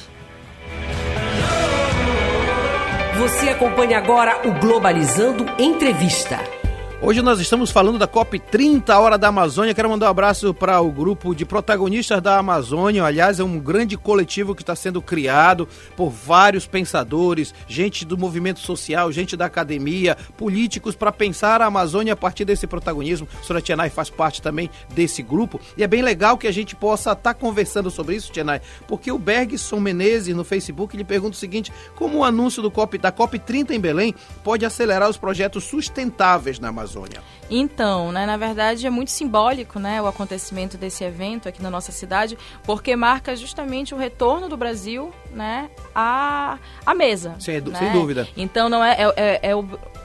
Você 3.20 3.50
acompanha 3.50 3.98
agora 3.98 4.48
o 4.48 4.54
Globalizando 4.54 5.46
Entrevista. 5.60 6.63
Hoje 7.06 7.22
nós 7.22 7.38
estamos 7.42 7.70
falando 7.70 8.00
da 8.00 8.08
COP 8.08 8.40
30 8.40 8.98
Hora 8.98 9.18
da 9.18 9.28
Amazônia. 9.28 9.74
Quero 9.74 9.90
mandar 9.90 10.06
um 10.06 10.10
abraço 10.10 10.54
para 10.54 10.80
o 10.80 10.90
grupo 10.90 11.36
de 11.36 11.46
protagonistas 11.46 12.22
da 12.22 12.38
Amazônia. 12.38 13.04
Aliás, 13.04 13.42
é 13.42 13.44
um 13.44 13.60
grande 13.60 13.98
coletivo 13.98 14.56
que 14.56 14.64
está 14.64 14.74
sendo 14.74 15.02
criado 15.02 15.68
por 15.98 16.10
vários 16.10 16.66
pensadores, 16.66 17.54
gente 17.68 18.06
do 18.06 18.18
movimento 18.18 18.62
social, 18.62 19.12
gente 19.12 19.36
da 19.36 19.48
academia, 19.48 20.16
políticos 20.38 20.96
para 20.96 21.12
pensar 21.12 21.62
a 21.62 21.66
Amazônia 21.66 22.14
a 22.14 22.16
partir 22.16 22.46
desse 22.46 22.66
protagonismo. 22.66 23.28
A 23.38 23.44
senhora 23.44 23.62
Tianai 23.62 23.90
faz 23.90 24.10
parte 24.10 24.42
também 24.42 24.70
desse 24.96 25.22
grupo 25.22 25.60
e 25.76 25.84
é 25.84 25.88
bem 25.88 26.02
legal 26.02 26.38
que 26.38 26.48
a 26.48 26.54
gente 26.54 26.74
possa 26.74 27.12
estar 27.12 27.34
tá 27.34 27.34
conversando 27.34 27.92
sobre 27.92 28.16
isso, 28.16 28.32
Tianai, 28.32 28.62
porque 28.88 29.12
o 29.12 29.20
Bergson 29.20 29.82
Menezes 29.82 30.34
no 30.34 30.46
Facebook 30.46 30.96
ele 30.96 31.04
pergunta 31.04 31.36
o 31.36 31.40
seguinte: 31.40 31.70
como 31.98 32.20
o 32.20 32.24
anúncio 32.24 32.62
do 32.62 32.72
COP 32.72 32.98
da 32.98 33.12
COP 33.12 33.40
30 33.40 33.76
em 33.76 33.80
Belém 33.82 34.16
pode 34.42 34.66
acelerar 34.66 35.10
os 35.10 35.18
projetos 35.18 35.66
sustentáveis 35.66 36.60
na 36.60 36.70
Amazônia? 36.70 36.93
Amazônia. 36.94 37.22
Então, 37.50 38.12
né, 38.12 38.26
na 38.26 38.38
verdade 38.38 38.86
é 38.86 38.90
muito 38.90 39.12
simbólico 39.12 39.80
né, 39.80 40.02
o 40.02 40.08
acontecimento 40.08 40.78
desse 40.78 41.04
evento 41.04 41.50
aqui 41.50 41.62
na 41.62 41.70
nossa 41.70 41.92
cidade, 41.92 42.38
porque 42.64 42.96
marca 42.96 43.36
justamente 43.36 43.94
o 43.94 43.98
retorno 43.98 44.48
do 44.48 44.56
Brasil 44.56 45.12
né, 45.32 45.70
à, 45.94 46.58
à 46.86 46.96
mesa. 46.96 47.36
Sem, 47.40 47.60
né? 47.62 47.78
sem 47.78 47.92
dúvida. 47.92 48.28
Então 48.38 48.70
não 48.70 48.84
é, 48.84 48.94
é, 48.94 49.14
é, 49.16 49.40
é 49.52 49.56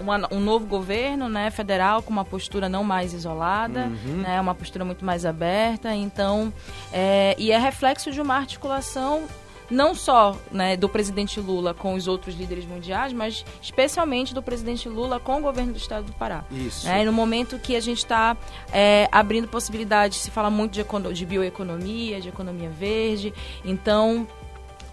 uma, 0.01 0.29
um 0.33 0.41
novo 0.41 0.67
governo 0.67 1.29
né, 1.29 1.51
federal 1.51 2.03
com 2.03 2.11
uma 2.11 2.25
postura 2.25 2.69
não 2.69 2.83
mais 2.83 3.13
isolada, 3.13 3.85
uhum. 3.85 4.23
né, 4.23 4.41
uma 4.41 4.55
postura 4.55 4.85
muito 4.85 5.05
mais 5.05 5.25
aberta. 5.25 5.95
Então, 5.95 6.53
é, 6.93 7.35
e 7.39 7.53
é 7.53 7.59
reflexo 7.59 8.11
de 8.11 8.21
uma 8.21 8.37
articulação 8.37 9.27
não 9.71 9.95
só 9.95 10.37
né, 10.51 10.77
do 10.77 10.89
presidente 10.89 11.41
Lula 11.41 11.75
com 11.75 11.95
os 11.95 12.07
outros 12.07 12.35
líderes 12.35 12.65
mundiais, 12.65 13.13
mas 13.13 13.45
especialmente 13.63 14.35
do 14.35 14.43
presidente 14.43 14.89
Lula 14.89 15.21
com 15.21 15.39
o 15.39 15.41
governo 15.41 15.73
do 15.73 15.79
estado 15.79 16.07
do 16.07 16.13
Pará. 16.13 16.45
Isso. 16.51 16.87
Né, 16.87 17.05
no 17.05 17.13
momento 17.13 17.59
que 17.59 17.77
a 17.77 17.81
gente 17.81 17.99
está 17.99 18.37
é, 18.73 19.09
abrindo 19.13 19.49
possibilidades, 19.49 20.19
se 20.19 20.31
fala 20.31 20.51
muito 20.51 20.73
de, 20.73 20.85
de 21.15 21.27
bioeconomia, 21.27 22.21
de 22.21 22.29
economia 22.29 22.71
verde, 22.71 23.33
então 23.65 24.27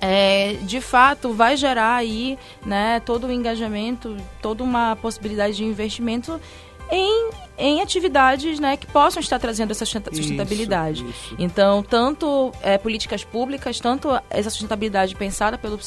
é, 0.01 0.53
de 0.63 0.82
fato 0.82 1.34
vai 1.34 1.55
gerar 1.55 1.96
aí 1.96 2.38
né, 2.65 3.00
todo 3.00 3.27
o 3.27 3.32
engajamento, 3.32 4.17
toda 4.41 4.63
uma 4.63 4.96
possibilidade 4.96 5.55
de 5.55 5.63
investimento 5.63 6.39
em, 6.92 7.30
em 7.58 7.82
atividades 7.82 8.60
né, 8.60 8.77
que 8.77 8.86
possam 8.88 9.20
estar 9.20 9.39
trazendo 9.39 9.72
essa 9.72 9.86
sustentabilidade. 9.86 11.04
Isso, 11.04 11.10
isso. 11.10 11.36
Então, 11.39 11.82
tanto 11.82 12.51
é, 12.62 12.77
políticas 12.77 13.24
públicas, 13.24 13.80
tanto 13.80 14.10
essa 14.30 14.50
sustentabilidade 14.50 15.15
pensada 15.15 15.58
pelo 15.58 15.80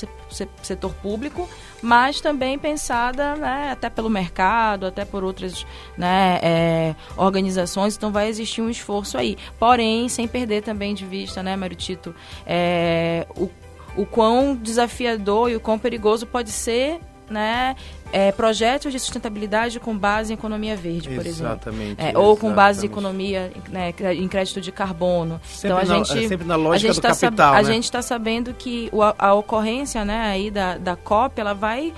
setor 0.62 0.92
público, 0.94 1.48
mas 1.80 2.20
também 2.20 2.58
pensada 2.58 3.36
né, 3.36 3.70
até 3.72 3.88
pelo 3.88 4.10
mercado, 4.10 4.86
até 4.86 5.04
por 5.04 5.22
outras 5.22 5.66
né, 5.96 6.38
é, 6.42 6.94
organizações. 7.16 7.96
Então, 7.96 8.10
vai 8.10 8.28
existir 8.28 8.60
um 8.62 8.70
esforço 8.70 9.16
aí. 9.16 9.36
Porém, 9.58 10.08
sem 10.08 10.26
perder 10.26 10.62
também 10.62 10.94
de 10.94 11.04
vista, 11.04 11.42
né, 11.42 11.54
Mário 11.56 11.76
Tito, 11.76 12.14
é, 12.46 13.26
o, 13.36 13.48
o 13.96 14.06
quão 14.06 14.56
desafiador 14.56 15.50
e 15.50 15.56
o 15.56 15.60
quão 15.60 15.78
perigoso 15.78 16.26
pode 16.26 16.50
ser 16.50 17.00
né, 17.30 17.76
é, 18.12 18.32
projetos 18.32 18.92
de 18.92 18.98
sustentabilidade 18.98 19.78
com 19.78 19.96
base 19.96 20.32
em 20.32 20.34
economia 20.34 20.76
verde, 20.76 21.08
por 21.08 21.26
exatamente, 21.26 22.00
exemplo. 22.00 22.18
É, 22.18 22.18
ou 22.18 22.36
com 22.36 22.52
base 22.52 22.86
em 22.86 22.88
economia 22.90 23.52
né, 23.68 23.92
em 24.14 24.28
crédito 24.28 24.60
de 24.60 24.72
carbono. 24.72 25.40
Sempre 25.44 25.66
então 25.66 25.78
a 25.78 25.98
na, 25.98 26.04
gente, 26.04 26.28
sempre 26.28 26.46
na 26.46 26.56
lógica 26.56 26.92
do 26.92 27.00
tá 27.00 27.14
capital. 27.14 27.54
A 27.54 27.56
né? 27.58 27.64
gente 27.64 27.84
está 27.84 28.02
sabendo 28.02 28.54
que 28.54 28.88
o, 28.92 29.02
a, 29.02 29.34
ocorrência 29.34 30.04
né, 30.04 30.20
aí 30.20 30.50
da, 30.50 30.78
da 30.78 30.96
COP 30.96 31.40
ela 31.40 31.52
vai. 31.52 31.92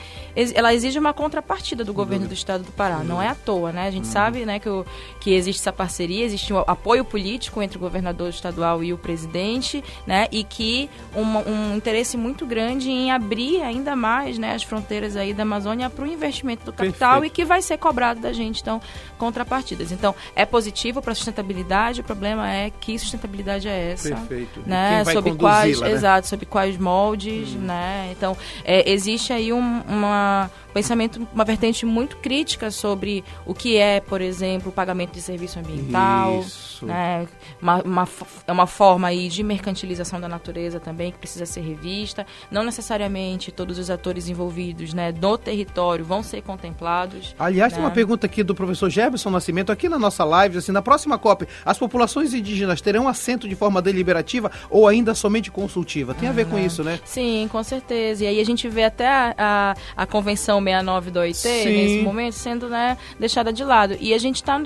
Ela 0.55 0.73
exige 0.75 0.99
uma 0.99 1.12
contrapartida 1.12 1.85
do 1.85 1.93
governo 1.93 2.26
do 2.26 2.35
estado 2.35 2.64
do 2.64 2.73
Pará. 2.73 3.02
Não 3.05 3.21
é 3.21 3.29
à 3.29 3.35
toa, 3.35 3.73
né? 3.73 3.87
A 3.87 3.90
gente 3.90 4.07
sabe 4.07 4.45
né, 4.45 4.59
que, 4.59 4.69
o, 4.69 4.85
que 5.21 5.33
existe 5.33 5.61
essa 5.61 5.73
parceria, 5.73 6.25
existe 6.25 6.52
um 6.52 6.59
apoio 6.59 7.05
político 7.05 7.62
entre 7.62 7.76
o 7.76 7.81
governador 7.81 8.31
estadual 8.31 8.83
e 8.83 8.93
o 8.93 8.99
presidente, 8.99 9.83
né? 10.07 10.26
E 10.31 10.45
que 10.45 10.88
um, 11.14 11.23
um 11.23 11.76
interesse 11.76 12.17
muito 12.17 12.47
grande 12.47 12.90
em 12.90 13.11
abrir 13.11 13.62
ainda 13.62 13.95
mais 13.95 14.38
né, 14.38 14.55
as 14.55 14.62
fronteiras 14.62 15.17
aí 15.17 15.35
da 15.35 15.43
Amazônia 15.43 15.87
para 16.00 16.09
o 16.09 16.11
investimento 16.11 16.64
do 16.64 16.73
capital 16.73 17.21
Perfeito. 17.21 17.33
e 17.33 17.37
que 17.37 17.45
vai 17.45 17.61
ser 17.61 17.76
cobrado 17.76 18.21
da 18.21 18.33
gente, 18.33 18.62
então, 18.62 18.80
contrapartidas. 19.19 19.92
Então, 19.92 20.14
é 20.35 20.47
positivo 20.47 21.02
para 21.02 21.12
a 21.12 21.14
sustentabilidade, 21.14 22.00
o 22.00 22.04
problema 22.04 22.50
é 22.50 22.71
que 22.71 22.99
sustentabilidade 22.99 23.69
é 23.69 23.92
essa. 23.92 24.14
Perfeito. 24.14 24.62
Né? 24.66 25.04
Sobre 25.04 25.35
quais, 25.35 25.78
né? 25.78 25.90
exato, 25.90 26.26
sobre 26.26 26.47
quais 26.47 26.78
moldes, 26.78 27.54
hum. 27.54 27.59
né? 27.59 28.09
Então, 28.12 28.35
é, 28.64 28.90
existe 28.90 29.30
aí 29.30 29.52
um, 29.52 29.83
uma 29.87 30.50
pensamento, 30.71 31.27
uma 31.33 31.45
vertente 31.45 31.85
muito 31.85 32.17
crítica 32.19 32.71
sobre 32.71 33.25
o 33.47 33.55
que 33.55 33.77
é, 33.77 34.00
por 34.00 34.21
exemplo, 34.21 34.71
o 34.71 34.73
pagamento 34.73 35.12
de 35.12 35.21
serviço 35.21 35.59
ambiental. 35.59 36.41
Isso. 36.41 36.87
Né? 36.87 37.27
Uma, 37.61 37.83
uma, 37.83 38.09
é 38.47 38.53
uma 38.53 38.67
forma 38.67 39.09
aí 39.09 39.29
de 39.29 39.43
mercantilização 39.43 40.21
da 40.21 40.29
natureza 40.29 40.81
também 40.81 41.12
que 41.12 41.19
precisa 41.19 41.47
ser 41.47 41.61
revista. 41.61 42.27
Não 42.50 42.62
necessariamente 42.62 43.50
todos 43.53 43.79
os 43.79 43.91
atores 43.91 44.29
envolvidos 44.29 44.95
né, 44.95 45.12
no 45.12 45.37
território 45.37 46.05
vão 46.05 46.23
ser 46.23 46.43
contemplados. 46.43 47.35
Aliás, 47.39 47.73
né? 47.73 47.77
tem 47.77 47.85
uma 47.85 47.91
pergunta 47.91 48.27
aqui 48.27 48.43
do 48.43 48.55
professor 48.55 48.89
Jefferson 48.89 49.31
Nascimento, 49.31 49.73
aqui 49.73 49.89
na 49.89 49.99
nossa 49.99 50.25
live, 50.25 50.59
assim, 50.59 50.73
na 50.73 50.83
próxima 50.83 51.19
COP, 51.19 51.47
as 51.65 51.79
populações 51.79 52.33
indígenas 52.35 52.81
terão 52.81 53.09
assento 53.09 53.49
de 53.49 53.55
forma 53.55 53.83
deliberativa 53.83 54.50
ou 54.69 54.87
ainda 54.87 55.15
somente 55.15 55.50
consultiva? 55.50 56.15
Tem 56.15 56.29
a 56.29 56.33
ver 56.33 56.47
com 56.47 56.59
isso, 56.59 56.83
né? 56.83 57.00
Sim, 57.05 57.49
com 57.50 57.62
certeza. 57.62 58.25
E 58.25 58.27
aí 58.27 58.41
a 58.41 58.45
gente 58.45 58.69
vê 58.69 58.85
até 58.85 59.09
a, 59.09 59.35
a, 59.37 59.75
a 59.97 60.07
convenção 60.07 60.60
69 60.61 61.11
do 61.11 61.21
OIT, 61.21 61.37
Sim. 61.37 61.64
nesse 61.64 62.02
momento, 62.02 62.33
sendo 62.35 62.69
né, 62.69 62.97
deixada 63.19 63.52
de 63.52 63.64
lado. 63.64 63.97
E 64.00 64.14
a 64.14 64.19
gente 64.19 64.37
está. 64.37 64.61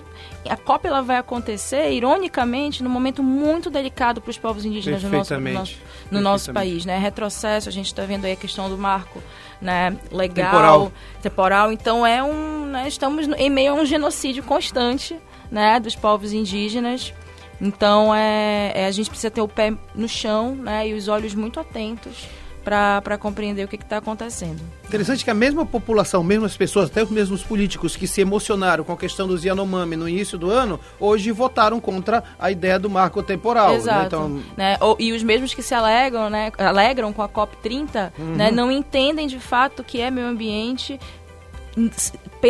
A 0.48 0.56
COP 0.56 0.86
ela 0.86 1.02
vai 1.02 1.16
acontecer, 1.16 1.90
ironicamente, 1.92 2.82
num 2.82 2.90
momento 2.90 3.22
muito 3.22 3.70
delicado 3.70 4.20
para 4.20 4.30
os 4.30 4.38
povos 4.38 4.64
indígenas 4.64 5.02
no 5.02 5.10
nosso, 5.10 5.34
no 5.34 5.52
nosso, 5.52 5.76
no 6.10 6.20
nosso 6.20 6.52
país. 6.52 6.84
Né? 6.84 6.98
Retrocesso, 6.98 7.68
a 7.68 7.72
gente 7.72 7.86
está 7.86 8.04
vendo 8.04 8.24
aí 8.24 8.32
a 8.32 8.36
questão 8.36 8.68
do 8.68 8.76
marco 8.76 9.22
né, 9.60 9.96
legal, 10.10 10.50
temporal. 10.50 10.92
temporal. 11.22 11.72
Então 11.72 12.06
é 12.06 12.22
um. 12.22 12.66
Né, 12.66 12.88
estamos 12.88 13.26
em 13.36 13.50
meio 13.50 13.72
a 13.72 13.74
um 13.74 13.86
genocídio 13.86 14.42
constante 14.42 15.16
né, 15.50 15.78
dos 15.80 15.94
povos 15.94 16.32
indígenas. 16.32 17.12
Então 17.60 18.14
é, 18.14 18.72
é, 18.74 18.86
a 18.86 18.90
gente 18.90 19.08
precisa 19.08 19.30
ter 19.30 19.40
o 19.40 19.48
pé 19.48 19.72
no 19.94 20.08
chão 20.08 20.54
né, 20.54 20.88
e 20.88 20.94
os 20.94 21.08
olhos 21.08 21.34
muito 21.34 21.60
atentos 21.60 22.28
para 22.64 23.18
compreender 23.18 23.64
o 23.64 23.68
que 23.68 23.76
está 23.76 23.99
acontecendo. 23.99 24.61
Interessante 24.87 25.23
que 25.23 25.30
a 25.30 25.35
mesma 25.35 25.66
população, 25.66 26.25
mesmo 26.25 26.47
as 26.47 26.56
pessoas, 26.56 26.90
até 26.90 27.02
os 27.02 27.11
mesmos 27.11 27.42
políticos 27.42 27.94
que 27.94 28.09
se 28.09 28.23
emocionaram 28.23 28.83
com 28.83 28.92
a 28.92 28.97
questão 28.97 29.28
dos 29.28 29.44
Yanomami 29.44 29.97
no 29.97 30.09
início 30.09 30.38
do 30.38 30.50
ano, 30.50 30.80
hoje 30.99 31.30
votaram 31.30 31.78
contra 31.80 32.25
a 32.38 32.50
ideia 32.50 32.78
do 32.78 32.88
marco 32.88 33.23
temporal. 33.23 33.71
Né? 33.71 33.76
Exato. 33.76 33.99
Né? 33.99 34.06
Então... 34.06 34.42
Né? 34.56 34.78
E 34.99 35.12
os 35.12 35.23
mesmos 35.23 35.52
que 35.52 35.62
se 35.62 35.75
alegram, 35.75 36.30
né? 36.30 36.50
alegram 36.59 37.12
com 37.12 37.23
a 37.23 37.28
COP30 37.28 38.12
uhum. 38.18 38.25
né? 38.37 38.50
não 38.50 38.73
entendem 38.73 39.26
de 39.26 39.38
fato 39.38 39.80
o 39.80 39.85
que 39.85 40.00
é 40.00 40.11
meio 40.11 40.26
ambiente, 40.26 40.99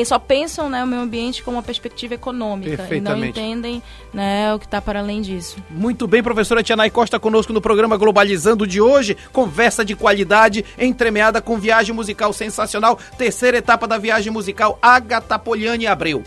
só 0.02 0.18
pensam 0.18 0.70
né, 0.70 0.82
o 0.82 0.86
meio 0.86 1.02
ambiente 1.02 1.42
como 1.42 1.58
uma 1.58 1.62
perspectiva 1.62 2.14
econômica 2.14 2.88
e 2.90 3.00
não 3.02 3.22
entendem 3.22 3.82
né, 4.14 4.54
o 4.54 4.58
que 4.58 4.64
está 4.64 4.80
para 4.80 5.00
além 5.00 5.20
disso. 5.20 5.58
Muito 5.68 6.06
bem, 6.06 6.22
professora 6.22 6.62
Tianai 6.62 6.88
Costa 6.88 7.20
conosco 7.20 7.52
no 7.52 7.60
programa 7.60 7.98
Globalizando 7.98 8.66
de 8.66 8.80
hoje. 8.80 9.14
Conversa 9.30 9.84
de 9.84 9.94
qualidade, 9.94 10.64
entremeada 10.78 11.42
com 11.42 11.58
viagem 11.58 11.94
musical 11.94 12.32
sensacional. 12.32 12.98
Terceira 13.18 13.58
etapa 13.58 13.86
da 13.86 13.98
viagem 13.98 14.32
musical 14.32 14.78
Agatha 14.80 15.38
Poliani 15.38 15.86
Abreu. 15.86 16.22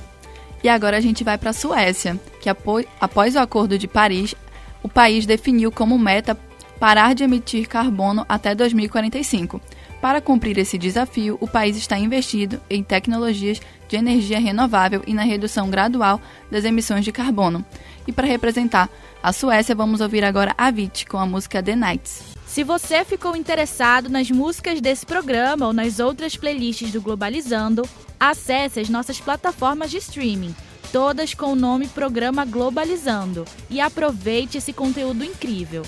E 0.63 0.69
agora 0.69 0.97
a 0.97 1.01
gente 1.01 1.23
vai 1.23 1.37
para 1.37 1.49
a 1.49 1.53
Suécia, 1.53 2.19
que 2.39 2.49
após 2.49 3.35
o 3.35 3.39
Acordo 3.39 3.77
de 3.77 3.87
Paris, 3.87 4.35
o 4.83 4.89
país 4.89 5.25
definiu 5.25 5.71
como 5.71 5.97
meta 5.97 6.37
parar 6.79 7.15
de 7.15 7.23
emitir 7.23 7.67
carbono 7.67 8.25
até 8.29 8.53
2045. 8.53 9.59
Para 10.07 10.21
cumprir 10.21 10.57
esse 10.57 10.77
desafio, 10.77 11.37
o 11.41 11.49
país 11.49 11.75
está 11.75 11.99
investido 11.99 12.61
em 12.69 12.81
tecnologias 12.81 13.59
de 13.89 13.97
energia 13.97 14.39
renovável 14.39 15.03
e 15.05 15.13
na 15.13 15.23
redução 15.23 15.69
gradual 15.69 16.21
das 16.49 16.63
emissões 16.63 17.03
de 17.03 17.11
carbono. 17.11 17.65
E 18.07 18.13
para 18.13 18.25
representar 18.25 18.89
a 19.21 19.33
Suécia, 19.33 19.75
vamos 19.75 19.99
ouvir 19.99 20.23
agora 20.23 20.55
a 20.57 20.67
Avicii 20.67 21.05
com 21.05 21.17
a 21.17 21.25
música 21.25 21.61
The 21.61 21.75
Nights. 21.75 22.23
Se 22.45 22.63
você 22.63 23.03
ficou 23.03 23.35
interessado 23.35 24.07
nas 24.07 24.31
músicas 24.31 24.79
desse 24.79 25.05
programa 25.05 25.67
ou 25.67 25.73
nas 25.73 25.99
outras 25.99 26.37
playlists 26.37 26.89
do 26.93 27.01
Globalizando, 27.01 27.83
acesse 28.17 28.79
as 28.79 28.87
nossas 28.87 29.19
plataformas 29.19 29.91
de 29.91 29.97
streaming, 29.97 30.55
todas 30.89 31.33
com 31.33 31.51
o 31.51 31.55
nome 31.55 31.85
Programa 31.85 32.45
Globalizando, 32.45 33.43
e 33.69 33.81
aproveite 33.81 34.57
esse 34.57 34.71
conteúdo 34.71 35.25
incrível. 35.25 35.83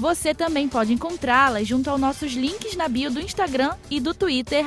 Você 0.00 0.32
também 0.32 0.66
pode 0.66 0.94
encontrá-las 0.94 1.68
junto 1.68 1.90
aos 1.90 2.00
nossos 2.00 2.32
links 2.32 2.74
na 2.74 2.88
bio 2.88 3.10
do 3.10 3.20
Instagram 3.20 3.74
e 3.90 4.00
do 4.00 4.14
Twitter, 4.14 4.64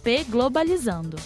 pglobalizando. 0.00 1.16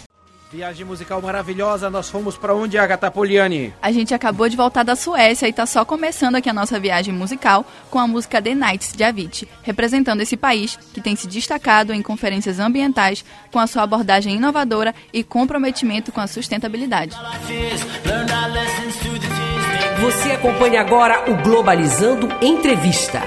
Viagem 0.51 0.83
musical 0.83 1.21
maravilhosa, 1.21 1.87
nós 1.91 2.09
fomos 2.09 2.35
para 2.35 2.55
onde, 2.55 2.75
Agatha 2.75 3.11
Poliani? 3.11 3.71
A 3.79 3.91
gente 3.91 4.15
acabou 4.15 4.49
de 4.49 4.57
voltar 4.57 4.81
da 4.81 4.95
Suécia 4.95 5.47
e 5.47 5.53
tá 5.53 5.67
só 5.67 5.85
começando 5.85 6.35
aqui 6.35 6.49
a 6.49 6.53
nossa 6.53 6.79
viagem 6.79 7.13
musical 7.13 7.63
com 7.91 7.99
a 7.99 8.07
música 8.07 8.41
The 8.41 8.55
Nights 8.55 8.93
de 8.93 9.03
Avicii, 9.03 9.47
representando 9.61 10.21
esse 10.21 10.35
país 10.35 10.75
que 10.91 11.01
tem 11.01 11.15
se 11.15 11.27
destacado 11.27 11.93
em 11.93 12.01
conferências 12.01 12.59
ambientais 12.59 13.23
com 13.51 13.59
a 13.59 13.67
sua 13.67 13.83
abordagem 13.83 14.37
inovadora 14.37 14.95
e 15.13 15.23
comprometimento 15.23 16.11
com 16.11 16.19
a 16.19 16.25
sustentabilidade. 16.25 17.15
Você 20.01 20.31
acompanha 20.31 20.81
agora 20.81 21.31
o 21.31 21.35
Globalizando 21.41 22.27
Entrevista. 22.41 23.21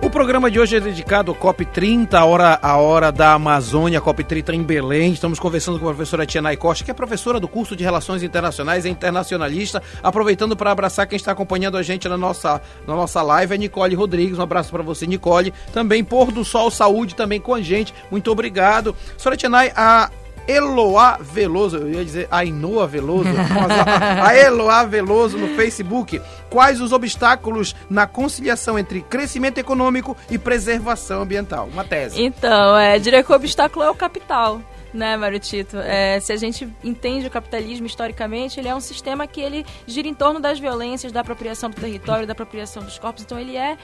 O 0.00 0.08
programa 0.08 0.48
de 0.48 0.60
hoje 0.60 0.76
é 0.76 0.80
dedicado 0.80 1.32
ao 1.32 1.36
COP30, 1.36 2.14
a 2.14 2.24
hora, 2.24 2.58
a 2.62 2.76
hora 2.76 3.10
da 3.10 3.32
Amazônia, 3.32 4.00
COP30 4.00 4.54
em 4.54 4.62
Belém. 4.62 5.12
Estamos 5.12 5.40
conversando 5.40 5.78
com 5.78 5.86
a 5.86 5.88
professora 5.92 6.24
Tia 6.24 6.56
Costa, 6.56 6.84
que 6.84 6.90
é 6.90 6.94
professora 6.94 7.40
do 7.40 7.48
curso 7.48 7.74
de 7.74 7.82
Relações 7.82 8.22
Internacionais 8.22 8.84
e 8.84 8.88
internacionalista. 8.88 9.82
Aproveitando 10.00 10.56
para 10.56 10.70
abraçar 10.70 11.06
quem 11.06 11.16
está 11.16 11.32
acompanhando 11.32 11.76
a 11.76 11.82
gente 11.82 12.08
na 12.08 12.16
nossa, 12.16 12.62
na 12.86 12.94
nossa 12.94 13.20
live, 13.22 13.54
é 13.54 13.58
Nicole 13.58 13.96
Rodrigues. 13.96 14.38
Um 14.38 14.42
abraço 14.42 14.70
para 14.70 14.84
você, 14.84 15.06
Nicole. 15.06 15.52
Também 15.72 16.04
Pôr 16.04 16.30
do 16.30 16.44
Sol 16.44 16.70
Saúde, 16.70 17.16
também 17.16 17.40
com 17.40 17.52
a 17.52 17.60
gente. 17.60 17.92
Muito 18.08 18.30
obrigado. 18.30 18.94
Professora 18.94 19.36
Tia 19.36 19.50
a 19.74 20.10
Eloá 20.48 21.18
Veloso, 21.20 21.76
eu 21.76 21.90
ia 21.90 22.04
dizer 22.04 22.26
Ainoa 22.30 22.86
Veloso, 22.86 23.28
a, 23.28 24.26
a 24.28 24.34
Eloá 24.34 24.82
Veloso 24.84 25.36
no 25.36 25.48
Facebook. 25.48 26.20
Quais 26.48 26.80
os 26.80 26.90
obstáculos 26.90 27.76
na 27.90 28.06
conciliação 28.06 28.78
entre 28.78 29.02
crescimento 29.02 29.58
econômico 29.58 30.16
e 30.30 30.38
preservação 30.38 31.20
ambiental? 31.22 31.68
Uma 31.70 31.84
tese. 31.84 32.22
Então, 32.22 32.78
é, 32.78 32.98
diria 32.98 33.22
que 33.22 33.30
o 33.30 33.34
obstáculo 33.34 33.84
é 33.84 33.90
o 33.90 33.94
capital 33.94 34.60
né, 34.92 35.16
Mário 35.16 35.38
Tito? 35.38 35.76
É, 35.78 36.18
se 36.20 36.32
a 36.32 36.36
gente 36.36 36.68
entende 36.82 37.26
o 37.26 37.30
capitalismo 37.30 37.86
historicamente, 37.86 38.58
ele 38.58 38.68
é 38.68 38.74
um 38.74 38.80
sistema 38.80 39.26
que 39.26 39.40
ele 39.40 39.66
gira 39.86 40.08
em 40.08 40.14
torno 40.14 40.40
das 40.40 40.58
violências, 40.58 41.12
da 41.12 41.20
apropriação 41.20 41.70
do 41.70 41.76
território, 41.76 42.26
da 42.26 42.32
apropriação 42.32 42.82
dos 42.82 42.98
corpos. 42.98 43.22
Então, 43.22 43.38
ele 43.38 43.56
é 43.56 43.76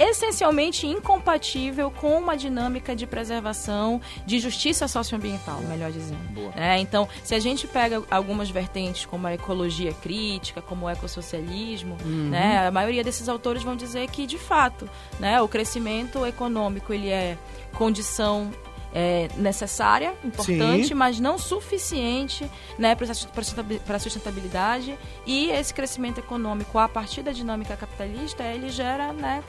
essencialmente 0.00 0.86
incompatível 0.86 1.90
com 1.90 2.18
uma 2.18 2.36
dinâmica 2.36 2.96
de 2.96 3.06
preservação, 3.06 4.00
de 4.24 4.40
justiça 4.40 4.88
socioambiental, 4.88 5.60
melhor 5.62 5.92
dizendo. 5.92 6.20
É, 6.56 6.78
então, 6.78 7.06
se 7.22 7.34
a 7.34 7.38
gente 7.38 7.66
pega 7.66 8.02
algumas 8.10 8.48
vertentes 8.48 9.04
como 9.04 9.26
a 9.26 9.34
ecologia 9.34 9.92
crítica, 9.92 10.62
como 10.62 10.86
o 10.86 10.88
ecossocialismo, 10.88 11.98
uhum. 12.04 12.30
né, 12.30 12.66
a 12.66 12.70
maioria 12.70 13.04
desses 13.04 13.28
autores 13.28 13.62
vão 13.62 13.76
dizer 13.76 14.08
que, 14.08 14.26
de 14.26 14.38
fato, 14.38 14.88
né, 15.18 15.40
o 15.42 15.46
crescimento 15.46 16.24
econômico 16.24 16.92
ele 16.94 17.10
é 17.10 17.36
condição 17.74 18.50
é, 18.92 19.28
necessária, 19.36 20.14
importante, 20.24 20.88
Sim. 20.88 20.94
mas 20.94 21.20
não 21.20 21.38
suficiente 21.38 22.50
né, 22.78 22.94
para 22.94 23.96
a 23.96 23.98
sustentabilidade. 23.98 24.98
E 25.26 25.50
esse 25.50 25.72
crescimento 25.72 26.18
econômico, 26.18 26.78
a 26.78 26.88
partir 26.88 27.22
da 27.22 27.32
dinâmica 27.32 27.76
capitalista, 27.76 28.42
ele 28.42 28.68
gera 28.70 29.12
né, 29.12 29.42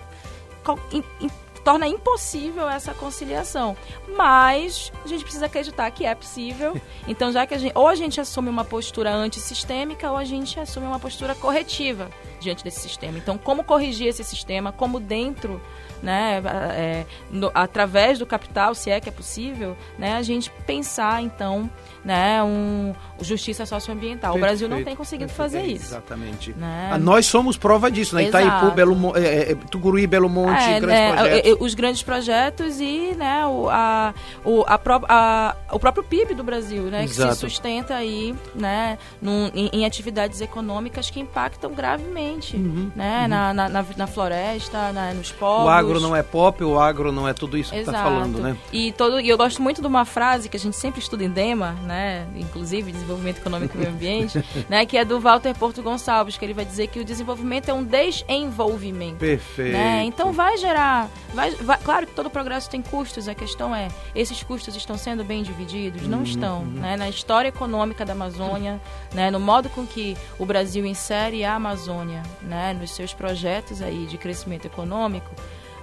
torna 1.63 1.87
impossível 1.87 2.67
essa 2.67 2.93
conciliação. 2.93 3.75
Mas 4.15 4.91
a 5.03 5.07
gente 5.07 5.23
precisa 5.23 5.45
acreditar 5.45 5.89
que 5.91 6.05
é 6.05 6.15
possível. 6.15 6.79
Então, 7.07 7.31
já 7.31 7.47
que 7.47 7.53
a 7.53 7.57
gente, 7.57 7.75
ou 7.75 7.87
a 7.87 7.95
gente 7.95 8.21
assume 8.21 8.47
uma 8.47 8.63
postura 8.63 9.11
antissistêmica 9.11 10.09
ou 10.11 10.17
a 10.17 10.23
gente 10.23 10.59
assume 10.59 10.85
uma 10.85 10.99
postura 10.99 11.33
corretiva 11.33 12.09
diante 12.41 12.63
desse 12.63 12.79
sistema. 12.79 13.17
Então, 13.17 13.37
como 13.37 13.63
corrigir 13.63 14.07
esse 14.07 14.23
sistema, 14.23 14.71
como 14.71 14.99
dentro 14.99 15.61
né, 16.01 16.41
é, 16.73 17.05
no, 17.31 17.51
através 17.53 18.19
do 18.19 18.25
capital, 18.25 18.73
se 18.73 18.89
é 18.89 18.99
que 18.99 19.07
é 19.07 19.11
possível, 19.11 19.77
né, 19.97 20.15
a 20.15 20.21
gente 20.21 20.49
pensar 20.65 21.21
então 21.21 21.69
né, 22.03 22.41
um, 22.41 22.93
justiça 23.19 23.65
socioambiental. 23.65 24.33
Perfeito, 24.33 24.37
o 24.37 24.39
Brasil 24.39 24.69
não 24.69 24.83
tem 24.83 24.95
conseguido 24.95 25.31
perfeito, 25.31 25.51
fazer 25.51 25.71
isso. 25.71 25.85
Exatamente. 25.85 26.53
Né? 26.53 26.89
Ah, 26.91 26.97
nós 26.97 27.27
somos 27.27 27.57
prova 27.57 27.91
disso, 27.91 28.15
né? 28.15 28.23
Exato. 28.23 28.45
Itaipu, 28.47 28.71
Belo, 28.75 29.17
é, 29.17 29.21
é, 29.21 29.51
é, 29.51 29.55
Tucuruí, 29.55 30.07
Belo 30.07 30.27
Monte, 30.27 30.63
é, 30.63 30.79
grandes 30.79 30.87
né, 30.87 31.13
projetos. 31.15 31.57
Os 31.61 31.73
grandes 31.75 32.03
projetos 32.03 32.79
e 32.79 33.13
né, 33.15 33.45
o, 33.45 33.69
a, 33.69 34.13
o, 34.43 34.63
a, 34.65 34.79
a, 35.07 35.55
o 35.71 35.79
próprio 35.79 36.03
PIB 36.03 36.33
do 36.33 36.43
Brasil, 36.43 36.83
né? 36.83 37.03
Exato. 37.03 37.29
Que 37.29 37.35
se 37.35 37.39
sustenta 37.41 37.95
aí 37.95 38.35
né, 38.55 38.97
num, 39.21 39.51
em, 39.53 39.69
em, 39.71 39.85
atividades 39.85 40.41
econômicas 40.41 41.09
que 41.09 41.19
impactam 41.19 41.71
gravemente 41.73 42.30
uhum, 42.53 42.91
né, 42.95 43.23
uhum. 43.23 43.27
Na, 43.27 43.53
na, 43.53 43.69
na, 43.69 43.85
na, 43.97 44.07
floresta, 44.07 44.91
na, 44.91 45.13
nos 45.13 45.31
povos. 45.31 45.65
O 45.65 45.69
agro 45.69 45.99
não 45.99 46.15
é 46.15 46.23
pop, 46.23 46.63
o 46.63 46.79
agro 46.79 47.11
não 47.11 47.27
é 47.27 47.33
tudo 47.33 47.57
isso 47.57 47.73
Exato. 47.73 47.91
que 47.91 47.97
está 47.97 48.03
falando, 48.03 48.39
né? 48.39 48.57
E, 48.71 48.91
todo, 48.91 49.19
e 49.19 49.29
eu 49.29 49.37
gosto 49.37 49.61
muito 49.61 49.81
de 49.81 49.87
uma 49.87 50.05
frase 50.05 50.49
que 50.49 50.57
a 50.57 50.59
gente 50.59 50.75
sempre 50.75 50.99
estuda 50.99 51.23
em 51.23 51.29
DEMA, 51.29 51.73
né? 51.83 52.27
Inclusive, 52.35 52.91
desenvolvimento 52.91 53.37
econômico 53.37 53.75
e 53.75 53.79
meio 53.79 53.91
ambiente, 53.91 54.43
né? 54.69 54.85
Que 54.85 54.97
é 54.97 55.05
do 55.05 55.19
Walter 55.19 55.53
Porto 55.55 55.81
Gonçalves, 55.81 56.37
que 56.37 56.45
ele 56.45 56.53
vai 56.53 56.65
dizer 56.65 56.87
que 56.87 56.99
o 56.99 57.05
desenvolvimento 57.05 57.69
é 57.69 57.73
um 57.73 57.83
desenvolvimento. 57.83 59.17
Perfeito. 59.17 59.73
Né? 59.73 60.03
Então 60.05 60.31
vai 60.31 60.57
gerar. 60.57 61.09
Vai, 61.33 61.51
vai, 61.51 61.77
claro 61.77 62.07
que 62.07 62.13
todo 62.13 62.29
progresso 62.29 62.69
tem 62.69 62.81
custos, 62.81 63.27
a 63.27 63.35
questão 63.35 63.75
é, 63.75 63.87
esses 64.15 64.43
custos 64.43 64.75
estão 64.75 64.97
sendo 64.97 65.23
bem 65.23 65.43
divididos? 65.43 66.07
Não 66.07 66.19
uhum. 66.19 66.23
estão. 66.23 66.65
Né? 66.65 66.97
Na 66.97 67.09
história 67.09 67.49
econômica 67.49 68.05
da 68.05 68.13
Amazônia, 68.13 68.81
né? 69.13 69.31
no 69.31 69.39
modo 69.39 69.69
com 69.69 69.85
que 69.85 70.17
o 70.37 70.45
Brasil 70.45 70.85
insere 70.85 71.43
a 71.43 71.55
Amazônia 71.55 72.20
né? 72.41 72.73
nos 72.73 72.91
seus 72.91 73.13
projetos 73.13 73.81
aí 73.81 74.05
de 74.05 74.17
crescimento 74.17 74.65
econômico, 74.65 75.29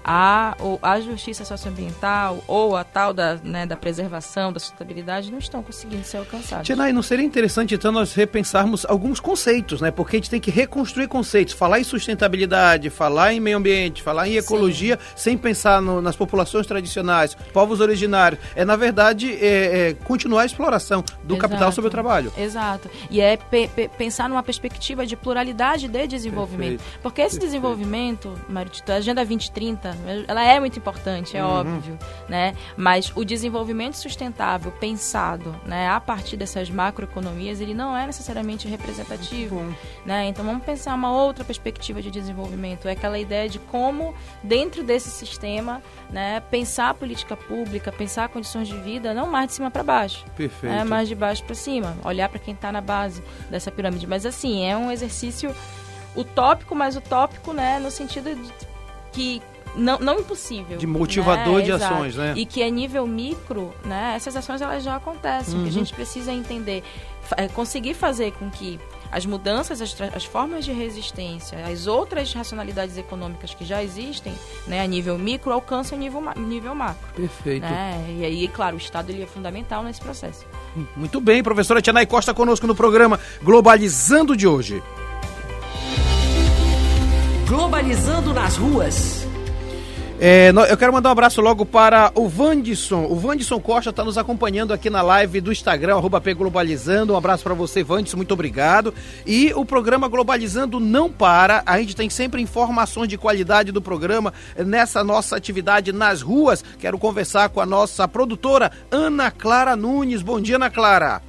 a, 0.04 0.56
ou 0.60 0.78
a 0.82 1.00
justiça 1.00 1.44
socioambiental 1.44 2.42
ou 2.46 2.76
a 2.76 2.84
tal 2.84 3.12
da, 3.12 3.36
né, 3.36 3.66
da 3.66 3.76
preservação, 3.76 4.52
da 4.52 4.60
sustentabilidade 4.60 5.30
não 5.30 5.38
estão 5.38 5.62
conseguindo 5.62 6.04
ser 6.04 6.18
alcançados. 6.18 6.66
Tia 6.66 6.76
não 6.92 7.02
seria 7.02 7.24
interessante 7.24 7.74
então 7.74 7.92
nós 7.92 8.14
repensarmos 8.14 8.86
alguns 8.86 9.20
conceitos, 9.20 9.80
né? 9.80 9.90
Porque 9.90 10.16
a 10.16 10.18
gente 10.18 10.30
tem 10.30 10.40
que 10.40 10.50
reconstruir 10.50 11.08
conceitos, 11.08 11.54
falar 11.54 11.80
em 11.80 11.84
sustentabilidade, 11.84 12.90
falar 12.90 13.32
em 13.32 13.40
meio 13.40 13.56
ambiente, 13.56 14.02
falar 14.02 14.28
em 14.28 14.36
ecologia, 14.36 14.98
Sim. 15.14 15.16
sem 15.16 15.38
pensar 15.38 15.82
no, 15.82 16.00
nas 16.00 16.16
populações 16.16 16.66
tradicionais, 16.66 17.34
povos 17.52 17.80
originários. 17.80 18.40
É, 18.54 18.64
na 18.64 18.76
verdade, 18.76 19.32
é, 19.32 19.90
é 19.90 19.94
continuar 20.04 20.42
a 20.42 20.46
exploração 20.46 21.04
do 21.24 21.34
Exato. 21.34 21.40
capital 21.48 21.72
sobre 21.72 21.88
o 21.88 21.90
trabalho. 21.90 22.32
Exato. 22.36 22.90
E 23.10 23.20
é 23.20 23.36
pe 23.36 23.68
pe 23.68 23.88
pensar 23.88 24.28
numa 24.28 24.42
perspectiva 24.42 25.04
de 25.04 25.16
pluralidade 25.16 25.88
de 25.88 26.06
desenvolvimento. 26.06 26.78
Perfeito. 26.78 27.00
Porque 27.02 27.20
esse 27.20 27.38
Perfeito. 27.38 27.46
desenvolvimento, 27.46 28.34
Maritito, 28.48 28.92
a 28.92 28.96
Agenda 28.96 29.24
2030, 29.24 29.87
ela 30.26 30.44
é 30.44 30.58
muito 30.60 30.78
importante, 30.78 31.36
é 31.36 31.44
uhum. 31.44 31.50
óbvio, 31.50 31.98
né? 32.28 32.54
Mas 32.76 33.12
o 33.14 33.24
desenvolvimento 33.24 33.94
sustentável 33.94 34.72
pensado, 34.72 35.54
né, 35.64 35.88
a 35.88 36.00
partir 36.00 36.36
dessas 36.36 36.70
macroeconomias, 36.70 37.60
ele 37.60 37.74
não 37.74 37.96
é 37.96 38.06
necessariamente 38.06 38.68
representativo, 38.68 39.62
né? 40.04 40.26
Então 40.26 40.44
vamos 40.44 40.64
pensar 40.64 40.94
uma 40.94 41.12
outra 41.12 41.44
perspectiva 41.44 42.00
de 42.02 42.10
desenvolvimento, 42.10 42.88
é 42.88 42.92
aquela 42.92 43.18
ideia 43.18 43.48
de 43.48 43.58
como 43.58 44.14
dentro 44.42 44.82
desse 44.82 45.10
sistema, 45.10 45.82
né, 46.10 46.40
pensar 46.50 46.90
a 46.90 46.94
política 46.94 47.36
pública, 47.36 47.92
pensar 47.92 48.28
condições 48.28 48.68
de 48.68 48.76
vida, 48.78 49.14
não 49.14 49.26
mais 49.26 49.48
de 49.48 49.54
cima 49.54 49.70
para 49.70 49.82
baixo, 49.82 50.24
Perfeito. 50.36 50.72
Né, 50.72 50.84
mais 50.84 51.08
de 51.08 51.14
baixo 51.14 51.44
para 51.44 51.54
cima, 51.54 51.96
olhar 52.04 52.28
para 52.28 52.38
quem 52.38 52.54
está 52.54 52.72
na 52.72 52.80
base 52.80 53.22
dessa 53.50 53.70
pirâmide. 53.70 54.06
Mas 54.06 54.24
assim, 54.24 54.64
é 54.64 54.76
um 54.76 54.90
exercício 54.90 55.54
utópico, 56.16 56.74
mas 56.74 56.96
utópico, 56.96 57.52
né, 57.52 57.78
no 57.78 57.90
sentido 57.90 58.34
de 58.34 58.52
que 59.12 59.42
não, 59.78 59.98
não 59.98 60.20
impossível. 60.20 60.76
De 60.76 60.86
motivador 60.86 61.58
né? 61.58 61.62
de 61.62 61.70
Exato. 61.70 61.94
ações, 61.94 62.16
né? 62.16 62.34
E 62.36 62.44
que 62.44 62.62
a 62.62 62.68
nível 62.68 63.06
micro, 63.06 63.72
né, 63.84 64.14
essas 64.16 64.36
ações 64.36 64.60
elas 64.60 64.82
já 64.82 64.96
acontecem. 64.96 65.54
Uhum. 65.54 65.60
O 65.60 65.62
que 65.62 65.70
a 65.70 65.72
uhum. 65.72 65.78
gente 65.78 65.94
precisa 65.94 66.32
entender, 66.32 66.82
é 67.36 67.48
conseguir 67.48 67.94
fazer 67.94 68.32
com 68.32 68.50
que 68.50 68.78
as 69.10 69.24
mudanças, 69.24 69.80
as, 69.80 69.96
as, 70.14 70.24
formas 70.24 70.64
de 70.64 70.72
resistência, 70.72 71.58
as 71.66 71.86
outras 71.86 72.32
racionalidades 72.32 72.98
econômicas 72.98 73.54
que 73.54 73.64
já 73.64 73.82
existem, 73.82 74.34
né, 74.66 74.82
a 74.82 74.86
nível 74.86 75.16
micro, 75.18 75.52
alcancem 75.52 75.96
o 75.96 76.00
nível, 76.00 76.22
nível 76.36 76.74
macro. 76.74 77.08
Perfeito. 77.14 77.62
Né? 77.62 78.16
E 78.18 78.24
aí, 78.24 78.48
claro, 78.48 78.76
o 78.76 78.78
Estado 78.78 79.10
ele 79.10 79.22
é 79.22 79.26
fundamental 79.26 79.82
nesse 79.82 80.00
processo. 80.00 80.44
Muito 80.96 81.20
bem, 81.20 81.42
professora 81.42 81.80
Tianai 81.80 82.06
Costa 82.06 82.34
conosco 82.34 82.66
no 82.66 82.74
programa 82.74 83.18
Globalizando 83.42 84.36
de 84.36 84.46
hoje. 84.46 84.82
Globalizando 87.46 88.34
nas 88.34 88.56
ruas. 88.56 89.27
É, 90.20 90.50
eu 90.68 90.76
quero 90.76 90.92
mandar 90.92 91.10
um 91.10 91.12
abraço 91.12 91.40
logo 91.40 91.64
para 91.64 92.10
o 92.16 92.28
Vandisson. 92.28 93.04
O 93.04 93.14
Vandisson 93.14 93.60
Costa 93.60 93.90
está 93.90 94.02
nos 94.02 94.18
acompanhando 94.18 94.72
aqui 94.72 94.90
na 94.90 95.00
live 95.00 95.40
do 95.40 95.52
Instagram, 95.52 95.94
arroba 95.94 96.18
Globalizando. 96.18 97.12
Um 97.12 97.16
abraço 97.16 97.44
para 97.44 97.54
você, 97.54 97.84
Vandisson, 97.84 98.16
muito 98.16 98.34
obrigado. 98.34 98.92
E 99.24 99.52
o 99.54 99.64
programa 99.64 100.08
Globalizando 100.08 100.80
não 100.80 101.08
para. 101.08 101.62
A 101.64 101.78
gente 101.78 101.94
tem 101.94 102.10
sempre 102.10 102.42
informações 102.42 103.08
de 103.08 103.16
qualidade 103.16 103.70
do 103.70 103.80
programa 103.80 104.34
nessa 104.56 105.04
nossa 105.04 105.36
atividade 105.36 105.92
nas 105.92 106.20
ruas. 106.20 106.64
Quero 106.80 106.98
conversar 106.98 107.50
com 107.50 107.60
a 107.60 107.66
nossa 107.66 108.08
produtora, 108.08 108.72
Ana 108.90 109.30
Clara 109.30 109.76
Nunes. 109.76 110.20
Bom 110.20 110.40
dia, 110.40 110.56
Ana 110.56 110.68
Clara. 110.68 111.22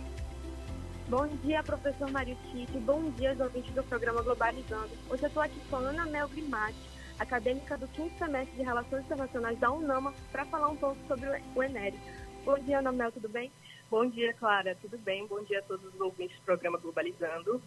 Bom 1.08 1.28
dia, 1.44 1.62
professor 1.62 2.10
Mário 2.10 2.36
Tite. 2.52 2.80
Bom 2.80 3.12
dia 3.20 3.30
aos 3.30 3.40
ouvintes 3.40 3.72
do 3.72 3.84
programa 3.84 4.24
Globalizando. 4.24 4.90
Hoje 5.12 5.22
eu 5.22 5.28
estou 5.28 5.44
aqui 5.44 5.62
com 5.70 5.76
a 5.76 5.80
Ana 5.80 6.08
Mel 6.08 6.28
Grimati 6.30 6.90
acadêmica 7.20 7.78
do 7.78 7.88
quinto 7.90 8.18
semestre 8.18 8.56
de 8.56 8.64
Relações 8.64 9.06
Internacionais 9.06 9.60
da 9.60 9.72
UNAMA, 9.72 10.14
para 10.32 10.46
falar 10.46 10.70
um 10.70 10.78
pouco 10.78 10.98
sobre 11.08 11.28
o 11.56 11.64
ENERI. 11.64 12.00
Bom 12.46 12.58
dia, 12.60 12.80
Ana 12.80 12.92
Mel, 12.92 13.12
tudo 13.12 13.30
bem? 13.30 13.52
Bom 13.90 14.06
dia, 14.06 14.34
Clara. 14.34 14.78
Tudo 14.82 14.98
bem? 15.00 15.26
Bom 15.26 15.44
dia 15.44 15.60
a 15.60 15.64
todos 15.64 15.94
os 15.94 16.00
ouvintes 16.00 16.38
do 16.38 16.44
programa 16.44 16.78
Globalizando. 16.78 17.62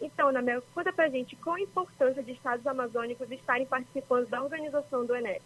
Então, 0.00 0.30
Namel, 0.30 0.62
conta 0.72 0.92
pra 0.92 1.08
gente 1.08 1.34
qual 1.36 1.56
a 1.56 1.60
importância 1.60 2.22
de 2.22 2.32
estados 2.32 2.64
amazônicos 2.66 3.28
estarem 3.32 3.66
participando 3.66 4.28
da 4.28 4.42
organização 4.42 5.04
do 5.04 5.16
ENEP. 5.16 5.42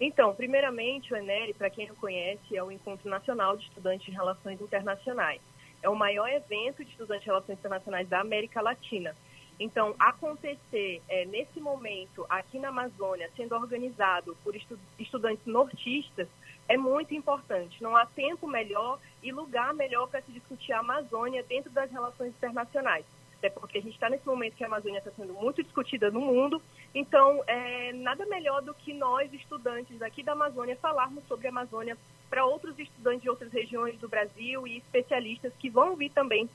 Então, 0.00 0.34
primeiramente, 0.34 1.12
o 1.12 1.16
ENERI, 1.16 1.54
para 1.54 1.70
quem 1.70 1.86
não 1.86 1.94
conhece, 1.94 2.56
é 2.56 2.62
o 2.62 2.72
Encontro 2.72 3.08
Nacional 3.08 3.56
de 3.56 3.64
Estudantes 3.64 4.06
de 4.06 4.12
Relações 4.12 4.60
Internacionais. 4.60 5.40
É 5.80 5.88
o 5.88 5.94
maior 5.94 6.28
evento 6.28 6.84
de 6.84 6.90
estudantes 6.90 7.22
de 7.22 7.30
relações 7.30 7.58
internacionais 7.58 8.08
da 8.08 8.20
América 8.20 8.60
Latina. 8.60 9.14
Então, 9.60 9.94
acontecer 9.98 11.02
é, 11.08 11.24
nesse 11.24 11.60
momento 11.60 12.24
aqui 12.28 12.58
na 12.60 12.68
Amazônia, 12.68 13.28
sendo 13.36 13.56
organizado 13.56 14.36
por 14.44 14.54
estu 14.54 14.78
estudantes 14.98 15.44
nortistas, 15.46 16.28
é 16.68 16.76
muito 16.76 17.12
importante. 17.14 17.82
Não 17.82 17.96
há 17.96 18.06
tempo 18.06 18.46
melhor 18.46 19.00
e 19.22 19.32
lugar 19.32 19.74
melhor 19.74 20.08
para 20.08 20.22
se 20.22 20.30
discutir 20.30 20.72
a 20.72 20.80
Amazônia 20.80 21.42
dentro 21.42 21.70
das 21.70 21.90
relações 21.90 22.28
internacionais. 22.28 23.04
Até 23.38 23.50
porque 23.50 23.78
a 23.78 23.80
gente 23.80 23.94
está 23.94 24.10
nesse 24.10 24.26
momento 24.26 24.56
que 24.56 24.64
a 24.64 24.66
Amazônia 24.66 24.98
está 24.98 25.10
sendo 25.12 25.32
muito 25.32 25.62
discutida 25.62 26.10
no 26.10 26.20
mundo, 26.20 26.60
então 26.92 27.42
é 27.46 27.92
nada 27.92 28.26
melhor 28.26 28.60
do 28.62 28.74
que 28.74 28.92
nós, 28.92 29.32
estudantes 29.32 30.02
aqui 30.02 30.24
da 30.24 30.32
Amazônia, 30.32 30.76
falarmos 30.76 31.24
sobre 31.26 31.46
a 31.46 31.50
Amazônia 31.50 31.96
para 32.28 32.44
outros 32.44 32.78
estudantes 32.78 33.22
de 33.22 33.30
outras 33.30 33.52
regiões 33.52 33.96
do 33.98 34.08
Brasil 34.08 34.66
e 34.66 34.78
especialistas 34.78 35.52
que 35.58 35.70
vão 35.70 35.94
vir 35.94 36.10
também 36.10 36.50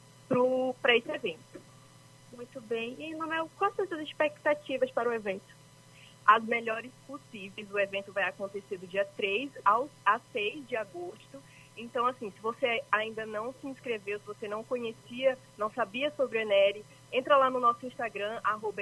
para 0.82 0.96
esse 0.96 1.10
evento. 1.10 1.73
Muito 2.36 2.60
bem. 2.62 2.96
E, 3.00 3.16
Manuel, 3.16 3.50
quais 3.58 3.76
são 3.76 3.84
as 3.84 3.90
suas 3.90 4.02
expectativas 4.02 4.90
para 4.92 5.10
o 5.10 5.14
evento? 5.14 5.46
As 6.26 6.44
melhores 6.44 6.92
possíveis. 7.06 7.70
O 7.72 7.80
evento 7.80 8.12
vai 8.12 8.24
acontecer 8.24 8.78
do 8.78 8.88
dia 8.88 9.06
3 9.18 9.52
ao, 9.66 9.90
a 10.06 10.20
6 10.32 10.68
de 10.68 10.76
agosto 10.76 11.42
então, 11.78 12.06
assim, 12.06 12.30
se 12.32 12.40
você 12.40 12.84
ainda 12.92 13.26
não 13.26 13.54
se 13.54 13.68
inscreveu, 13.68 14.20
se 14.20 14.26
você 14.26 14.48
não 14.48 14.64
conhecia, 14.64 15.38
não 15.58 15.72
sabia 15.72 16.12
sobre 16.12 16.38
o 16.38 16.42
Enere, 16.42 16.86
entra 17.14 17.38
lá 17.38 17.50
no 17.50 17.60
nosso 17.60 17.86
Instagram, 17.86 18.42
arroba 18.44 18.82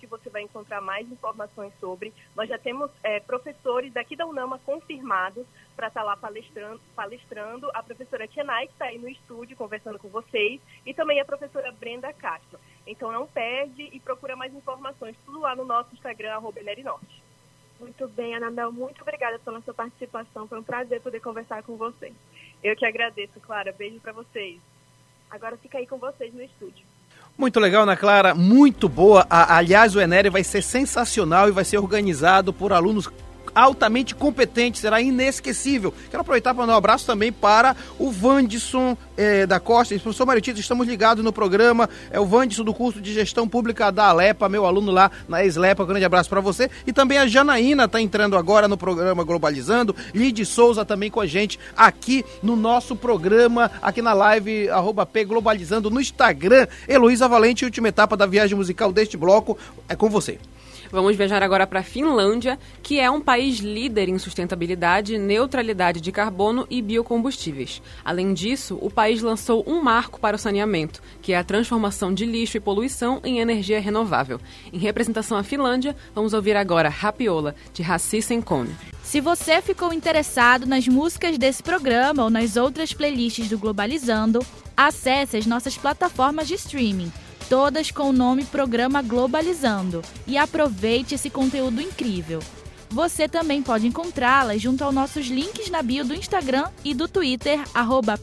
que 0.00 0.06
você 0.06 0.30
vai 0.30 0.42
encontrar 0.42 0.80
mais 0.80 1.10
informações 1.12 1.72
sobre. 1.78 2.12
Nós 2.34 2.48
já 2.48 2.58
temos 2.58 2.90
é, 3.02 3.20
professores 3.20 3.92
daqui 3.92 4.16
da 4.16 4.26
UNAMA 4.26 4.58
confirmados 4.64 5.46
para 5.76 5.88
estar 5.88 6.00
tá 6.00 6.06
lá 6.06 6.16
palestrando, 6.16 6.80
palestrando. 6.96 7.70
A 7.74 7.82
professora 7.82 8.26
Tienai, 8.26 8.66
que 8.66 8.72
está 8.72 8.86
aí 8.86 8.98
no 8.98 9.08
estúdio 9.08 9.56
conversando 9.56 9.98
com 9.98 10.08
vocês, 10.08 10.60
e 10.86 10.94
também 10.94 11.20
a 11.20 11.24
professora 11.24 11.70
Brenda 11.70 12.12
Castro. 12.14 12.58
Então, 12.86 13.12
não 13.12 13.26
perde 13.26 13.90
e 13.92 14.00
procura 14.00 14.34
mais 14.34 14.54
informações, 14.54 15.14
tudo 15.26 15.40
lá 15.40 15.54
no 15.54 15.64
nosso 15.64 15.94
Instagram, 15.94 16.32
arroba 16.32 16.60
muito 17.78 18.06
bem, 18.08 18.34
Anabel, 18.34 18.70
muito 18.70 19.00
obrigada 19.00 19.38
pela 19.38 19.62
sua 19.62 19.72
participação. 19.72 20.46
Foi 20.46 20.58
um 20.58 20.62
prazer 20.62 21.00
poder 21.00 21.18
conversar 21.20 21.62
com 21.62 21.76
você. 21.76 22.12
Eu 22.62 22.76
que 22.76 22.84
agradeço, 22.84 23.40
Clara. 23.40 23.72
Beijo 23.72 23.98
para 24.00 24.12
vocês. 24.12 24.60
Agora 25.30 25.56
fica 25.56 25.78
aí 25.78 25.86
com 25.86 25.96
vocês 25.96 26.34
no 26.34 26.42
estúdio. 26.42 26.89
Muito 27.40 27.58
legal, 27.58 27.84
Ana 27.84 27.96
Clara, 27.96 28.34
muito 28.34 28.86
boa. 28.86 29.26
aliás, 29.30 29.96
o 29.96 30.00
Enério 30.00 30.30
vai 30.30 30.44
ser 30.44 30.62
sensacional 30.62 31.48
e 31.48 31.50
vai 31.50 31.64
ser 31.64 31.78
organizado 31.78 32.52
por 32.52 32.70
alunos 32.70 33.08
altamente 33.54 34.14
competente, 34.14 34.78
será 34.78 35.00
inesquecível. 35.00 35.92
Quero 36.10 36.20
aproveitar 36.20 36.54
para 36.54 36.66
dar 36.66 36.74
um 36.74 36.76
abraço 36.76 37.06
também 37.06 37.32
para 37.32 37.76
o 37.98 38.10
Vandisson 38.10 38.96
é, 39.16 39.46
da 39.46 39.58
Costa. 39.58 39.98
Professor 39.98 40.26
Maritito, 40.26 40.60
estamos 40.60 40.86
ligados 40.86 41.24
no 41.24 41.32
programa. 41.32 41.88
É 42.10 42.20
o 42.20 42.26
Vandisson 42.26 42.64
do 42.64 42.72
curso 42.72 43.00
de 43.00 43.12
Gestão 43.12 43.48
Pública 43.48 43.90
da 43.90 44.06
Alepa, 44.06 44.48
meu 44.48 44.66
aluno 44.66 44.90
lá 44.92 45.10
na 45.28 45.44
Eslepa. 45.44 45.84
Grande 45.84 46.04
abraço 46.04 46.28
para 46.28 46.40
você. 46.40 46.70
E 46.86 46.92
também 46.92 47.18
a 47.18 47.26
Janaína 47.26 47.84
está 47.84 48.00
entrando 48.00 48.36
agora 48.36 48.68
no 48.68 48.76
programa 48.76 49.24
Globalizando. 49.24 49.94
Lid 50.14 50.44
Souza 50.44 50.84
também 50.84 51.10
com 51.10 51.20
a 51.20 51.26
gente 51.26 51.58
aqui 51.76 52.24
no 52.42 52.56
nosso 52.56 52.94
programa, 52.94 53.70
aqui 53.82 54.00
na 54.00 54.12
live 54.12 54.68
arroba 54.70 55.04
P 55.04 55.24
Globalizando 55.24 55.90
no 55.90 56.00
Instagram. 56.00 56.66
Heloísa 56.88 57.28
Valente, 57.28 57.64
última 57.64 57.88
etapa 57.88 58.16
da 58.16 58.26
viagem 58.26 58.56
musical 58.56 58.92
deste 58.92 59.16
bloco. 59.16 59.58
É 59.88 59.96
com 59.96 60.08
você. 60.08 60.38
Vamos 60.90 61.14
viajar 61.14 61.40
agora 61.40 61.66
para 61.68 61.80
a 61.80 61.84
Finlândia, 61.84 62.58
que 62.82 62.98
é 62.98 63.08
um 63.08 63.20
país 63.20 63.58
líder 63.58 64.08
em 64.08 64.18
sustentabilidade, 64.18 65.16
neutralidade 65.18 66.00
de 66.00 66.10
carbono 66.10 66.66
e 66.68 66.82
biocombustíveis. 66.82 67.80
Além 68.04 68.34
disso, 68.34 68.76
o 68.82 68.90
país 68.90 69.22
lançou 69.22 69.62
um 69.68 69.80
marco 69.80 70.18
para 70.18 70.34
o 70.34 70.38
saneamento, 70.38 71.00
que 71.22 71.32
é 71.32 71.38
a 71.38 71.44
transformação 71.44 72.12
de 72.12 72.26
lixo 72.26 72.56
e 72.56 72.60
poluição 72.60 73.20
em 73.22 73.38
energia 73.38 73.80
renovável. 73.80 74.40
Em 74.72 74.78
representação 74.78 75.38
à 75.38 75.44
Finlândia, 75.44 75.94
vamos 76.12 76.34
ouvir 76.34 76.56
agora 76.56 76.88
Rapiola, 76.88 77.54
de 77.72 77.82
Rassi 77.82 78.20
Senkone. 78.20 78.74
Se 79.04 79.20
você 79.20 79.62
ficou 79.62 79.92
interessado 79.92 80.66
nas 80.66 80.88
músicas 80.88 81.38
desse 81.38 81.62
programa 81.62 82.24
ou 82.24 82.30
nas 82.30 82.56
outras 82.56 82.92
playlists 82.92 83.48
do 83.48 83.58
Globalizando, 83.58 84.44
acesse 84.76 85.36
as 85.36 85.46
nossas 85.46 85.76
plataformas 85.76 86.48
de 86.48 86.54
streaming 86.54 87.12
todas 87.50 87.90
com 87.90 88.04
o 88.04 88.12
nome 88.12 88.44
Programa 88.44 89.02
Globalizando, 89.02 90.02
e 90.24 90.38
aproveite 90.38 91.16
esse 91.16 91.28
conteúdo 91.28 91.82
incrível. 91.82 92.38
Você 92.88 93.28
também 93.28 93.60
pode 93.60 93.88
encontrá-las 93.88 94.62
junto 94.62 94.84
aos 94.84 94.94
nossos 94.94 95.26
links 95.26 95.68
na 95.68 95.82
bio 95.82 96.04
do 96.04 96.14
Instagram 96.14 96.68
e 96.84 96.94
do 96.94 97.08
Twitter, 97.08 97.58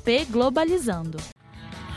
pglobalizando. 0.03 1.17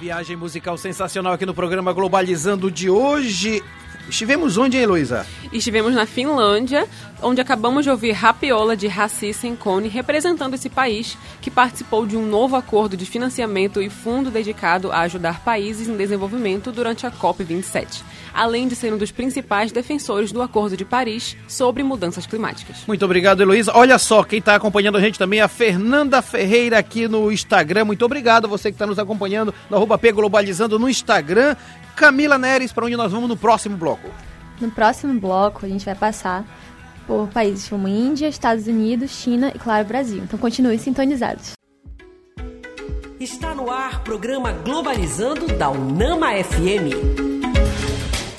Viagem 0.01 0.35
musical 0.35 0.79
sensacional 0.79 1.35
aqui 1.35 1.45
no 1.45 1.53
programa 1.53 1.93
Globalizando 1.93 2.71
de 2.71 2.89
hoje. 2.89 3.63
Estivemos 4.09 4.57
onde, 4.57 4.79
hein, 4.79 4.85
Heloísa? 4.85 5.27
Estivemos 5.53 5.95
na 5.95 6.07
Finlândia, 6.07 6.89
onde 7.21 7.43
acabamos 7.43 7.85
de 7.85 7.91
ouvir 7.91 8.13
Rapiola 8.13 8.75
de 8.75 8.89
Rassi 8.89 9.35
Senkone, 9.35 9.89
representando 9.89 10.55
esse 10.55 10.71
país 10.71 11.19
que 11.43 11.51
participou 11.51 12.07
de 12.07 12.17
um 12.17 12.25
novo 12.25 12.57
acordo 12.57 12.97
de 12.97 13.05
financiamento 13.05 13.83
e 13.83 13.91
fundo 13.91 14.31
dedicado 14.31 14.91
a 14.91 15.01
ajudar 15.01 15.45
países 15.45 15.87
em 15.87 15.97
desenvolvimento 15.99 16.73
durante 16.73 17.07
a 17.07 17.11
COP27, 17.11 18.03
além 18.33 18.69
de 18.69 18.77
ser 18.77 18.93
um 18.93 18.99
dos 18.99 19.11
principais 19.11 19.73
defensores 19.73 20.33
do 20.33 20.43
Acordo 20.43 20.77
de 20.77 20.85
Paris 20.85 21.37
sobre 21.49 21.83
mudanças 21.83 22.27
climáticas. 22.27 22.85
Muito 22.87 23.05
obrigado, 23.05 23.43
Heloísa. 23.43 23.73
Olha 23.75 23.99
só, 23.99 24.23
quem 24.23 24.39
está 24.39 24.55
acompanhando 24.55 24.99
a 24.99 25.01
gente 25.01 25.19
também 25.19 25.41
é 25.41 25.43
a 25.43 25.49
Fernanda 25.49 26.23
Ferreira 26.23 26.79
aqui 26.79 27.09
no 27.09 27.31
Instagram. 27.31 27.85
Muito 27.85 28.05
obrigado 28.05 28.49
você 28.49 28.71
que 28.71 28.75
está 28.75 28.87
nos 28.87 28.99
acompanhando 28.99 29.55
no 29.69 29.77
arroba 29.77 29.99
P 29.99 30.13
Globalizando 30.13 30.79
no 30.79 30.89
Instagram. 30.89 31.57
Camila 31.97 32.39
Neres, 32.39 32.73
para 32.73 32.87
onde 32.87 32.97
nós 32.97 33.13
vamos 33.13 33.29
no 33.29 33.37
próximo 33.37 33.77
bloco? 33.77 34.09
No 34.61 34.71
próximo 34.71 35.19
bloco, 35.19 35.65
a 35.65 35.69
gente 35.69 35.85
vai 35.85 35.95
passar 35.95 36.45
por 37.07 37.29
países 37.29 37.69
como 37.69 37.89
Índia, 37.89 38.29
Estados 38.29 38.67
Unidos, 38.67 39.11
China 39.11 39.51
e, 39.55 39.59
claro, 39.59 39.87
Brasil. 39.87 40.23
Então, 40.23 40.39
continue 40.39 40.79
sintonizados. 40.79 41.53
Está 43.19 43.55
no 43.55 43.71
ar 43.71 44.03
programa 44.03 44.53
Globalizando 44.53 45.47
da 45.59 45.69
Unama 45.71 46.29
FM. 46.43 47.40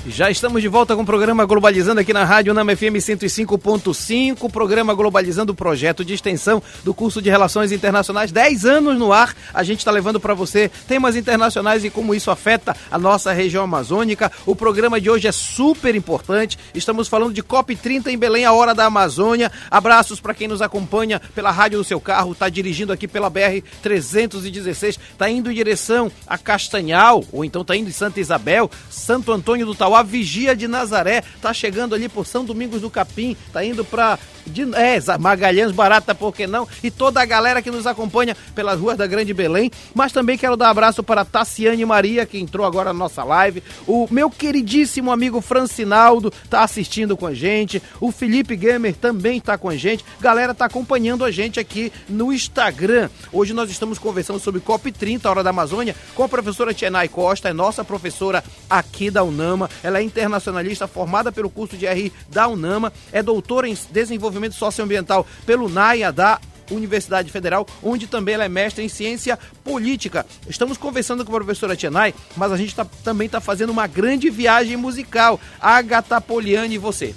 Já 0.08 0.32
estamos 0.32 0.64
de 0.64 0.68
volta 0.68 0.96
com 0.96 1.04
o 1.04 1.06
programa 1.06 1.46
Globalizando 1.46 2.02
aqui 2.02 2.12
na 2.12 2.24
Rádio 2.24 2.56
Nama 2.56 2.76
FM 2.76 2.98
105.5, 2.98 4.52
programa 4.52 4.96
Globalizando 4.96 5.52
o 5.52 5.56
projeto 5.56 6.04
de 6.04 6.16
extensão 6.16 6.62
do 6.84 6.92
curso 6.92 7.22
de 7.22 7.30
Relações 7.30 7.72
Internacionais. 7.72 8.32
10 8.32 8.66
anos 8.66 8.98
no 8.98 9.14
ar, 9.14 9.36
a 9.54 9.62
gente 9.62 9.78
está 9.78 9.92
levando 9.92 10.20
para 10.20 10.34
você 10.34 10.72
temas 10.88 11.16
internacionais 11.16 11.86
e 11.86 11.92
como 11.92 12.16
isso 12.16 12.32
afeta 12.32 12.76
a 12.90 12.98
nossa 12.98 13.32
região 13.32 13.64
amazônica. 13.64 14.32
O 14.44 14.56
programa 14.56 15.00
de 15.00 15.08
hoje 15.08 15.28
é 15.28 15.32
super 15.32 15.94
importante. 15.94 16.58
Estamos 16.74 17.08
falando 17.08 17.34
de 17.34 17.44
COP30 17.44 18.08
em 18.08 18.18
Belém, 18.18 18.44
a 18.44 18.54
hora 18.54 18.74
da 18.74 18.86
Amazônia. 18.86 19.52
Abraços 19.70 20.20
para 20.20 20.34
quem 20.34 20.48
nos 20.48 20.64
acompanha 20.64 21.22
pela 21.36 21.52
rádio 21.52 21.78
do 21.78 21.84
seu 21.84 22.02
carro, 22.02 22.32
está 22.32 22.50
dirigindo 22.50 22.92
aqui 22.92 23.08
pela 23.08 23.30
BR 23.30 23.62
316, 23.84 25.00
está 25.12 25.30
indo 25.30 25.52
em 25.52 25.54
direção 25.54 26.12
a 26.26 26.40
Castanhal, 26.40 27.24
ou 27.32 27.46
então 27.46 27.62
está 27.62 27.76
indo 27.76 27.88
em 27.90 27.94
Santa 27.94 28.20
Isabel, 28.20 28.70
Santo 28.90 29.32
Antônio 29.32 29.64
do 29.64 29.76
Tauá, 29.76 29.91
Vigia 30.02 30.56
de 30.56 30.68
Nazaré, 30.68 31.24
tá 31.42 31.54
chegando 31.54 31.94
ali 31.94 32.08
por 32.08 32.26
São 32.26 32.46
Domingos 32.46 32.82
do 32.82 32.90
Capim, 32.90 33.36
tá 33.52 33.64
indo 33.66 33.84
para 33.84 34.18
de, 34.46 34.64
é, 34.76 35.00
Magalhães, 35.20 35.72
Barata, 35.72 36.14
por 36.14 36.34
que 36.34 36.48
não? 36.48 36.68
E 36.84 36.90
toda 36.90 37.22
a 37.22 37.26
galera 37.26 37.62
que 37.62 37.72
nos 37.72 37.88
acompanha 37.88 38.36
pelas 38.56 38.80
ruas 38.80 38.98
da 38.98 39.08
Grande 39.08 39.34
Belém. 39.34 39.72
Mas 39.94 40.12
também 40.12 40.38
quero 40.38 40.58
dar 40.58 40.70
abraço 40.70 41.04
para 41.04 41.24
Tassiane 41.24 41.86
Maria, 41.86 42.26
que 42.26 42.40
entrou 42.40 42.66
agora 42.66 42.92
na 42.92 43.00
nossa 43.00 43.24
live. 43.24 43.64
O 43.88 44.08
meu 44.12 44.30
queridíssimo 44.30 45.12
amigo 45.12 45.42
Francinaldo 45.42 46.32
tá 46.50 46.64
assistindo 46.64 47.16
com 47.16 47.28
a 47.28 47.34
gente. 47.34 47.82
O 48.00 48.12
Felipe 48.12 48.56
Gamer 48.56 48.96
também 48.96 49.40
tá 49.40 49.58
com 49.58 49.70
a 49.70 49.78
gente. 49.78 50.04
Galera 50.20 50.54
tá 50.54 50.66
acompanhando 50.66 51.24
a 51.24 51.32
gente 51.32 51.60
aqui 51.60 51.92
no 52.10 52.34
Instagram. 52.34 53.10
Hoje 53.32 53.54
nós 53.54 53.70
estamos 53.70 54.00
conversando 54.00 54.40
sobre 54.40 54.62
COP30, 54.62 55.26
Hora 55.26 55.44
da 55.44 55.52
Amazônia, 55.52 55.96
com 56.16 56.24
a 56.24 56.30
professora 56.30 56.74
Tienai 56.74 57.08
Costa, 57.08 57.50
é 57.50 57.54
nossa 57.54 57.84
professora 57.84 58.44
aqui 58.70 59.10
da 59.10 59.24
UNAMA. 59.24 59.70
Ela 59.84 60.00
é 60.00 60.04
internacionalista, 60.04 60.88
formada 60.88 61.32
pelo 61.32 61.50
curso 61.50 61.78
de 61.78 61.86
RI 61.86 62.12
da 62.30 62.48
UNAMA, 62.48 62.92
é 63.12 63.22
doutora 63.22 63.68
em 63.68 63.78
desenvolvimento 63.92 64.31
Desenvolvimento 64.32 64.56
Socioambiental 64.56 65.28
pelo 65.46 65.70
NAIA 65.70 66.12
da 66.12 66.40
Universidade 66.72 67.32
Federal, 67.32 67.68
onde 67.84 68.08
também 68.08 68.36
ela 68.36 68.46
é 68.46 68.50
mestre 68.50 68.84
em 68.84 68.90
ciência 68.90 69.38
política. 69.64 70.26
Estamos 70.48 70.78
conversando 70.78 71.26
com 71.26 71.32
a 71.32 71.36
professora 71.36 71.76
Tienai, 71.76 72.14
mas 72.36 72.52
a 72.52 72.58
gente 72.58 72.74
tá, 72.76 72.86
também 73.04 73.26
está 73.26 73.42
fazendo 73.42 73.72
uma 73.72 73.88
grande 73.88 74.30
viagem 74.30 74.78
musical. 74.78 75.40
Agatha 75.60 76.22
Poliani 76.22 76.76
e 76.76 76.78
você. 76.78 77.14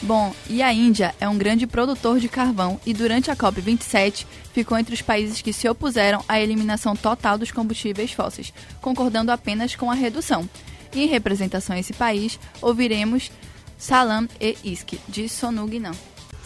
Bom, 0.00 0.32
e 0.48 0.62
a 0.62 0.72
Índia 0.72 1.14
é 1.20 1.28
um 1.28 1.36
grande 1.36 1.66
produtor 1.66 2.20
de 2.20 2.28
carvão 2.28 2.80
e 2.86 2.94
durante 2.94 3.32
a 3.32 3.36
COP27 3.36 4.26
ficou 4.52 4.78
entre 4.78 4.94
os 4.94 5.02
países 5.02 5.42
que 5.42 5.52
se 5.52 5.68
opuseram 5.68 6.24
à 6.28 6.40
eliminação 6.40 6.94
total 6.94 7.36
dos 7.36 7.50
combustíveis 7.50 8.12
fósseis, 8.12 8.52
concordando 8.80 9.32
apenas 9.32 9.74
com 9.74 9.90
a 9.90 9.94
redução. 9.94 10.48
E 10.94 11.02
em 11.02 11.06
representação 11.06 11.74
a 11.74 11.80
esse 11.80 11.92
país, 11.92 12.38
ouviremos 12.62 13.30
Salam 13.76 14.28
e 14.40 14.56
Iski, 14.64 15.00
de 15.08 15.28
Sonu 15.28 15.66
Guinan. 15.66 15.94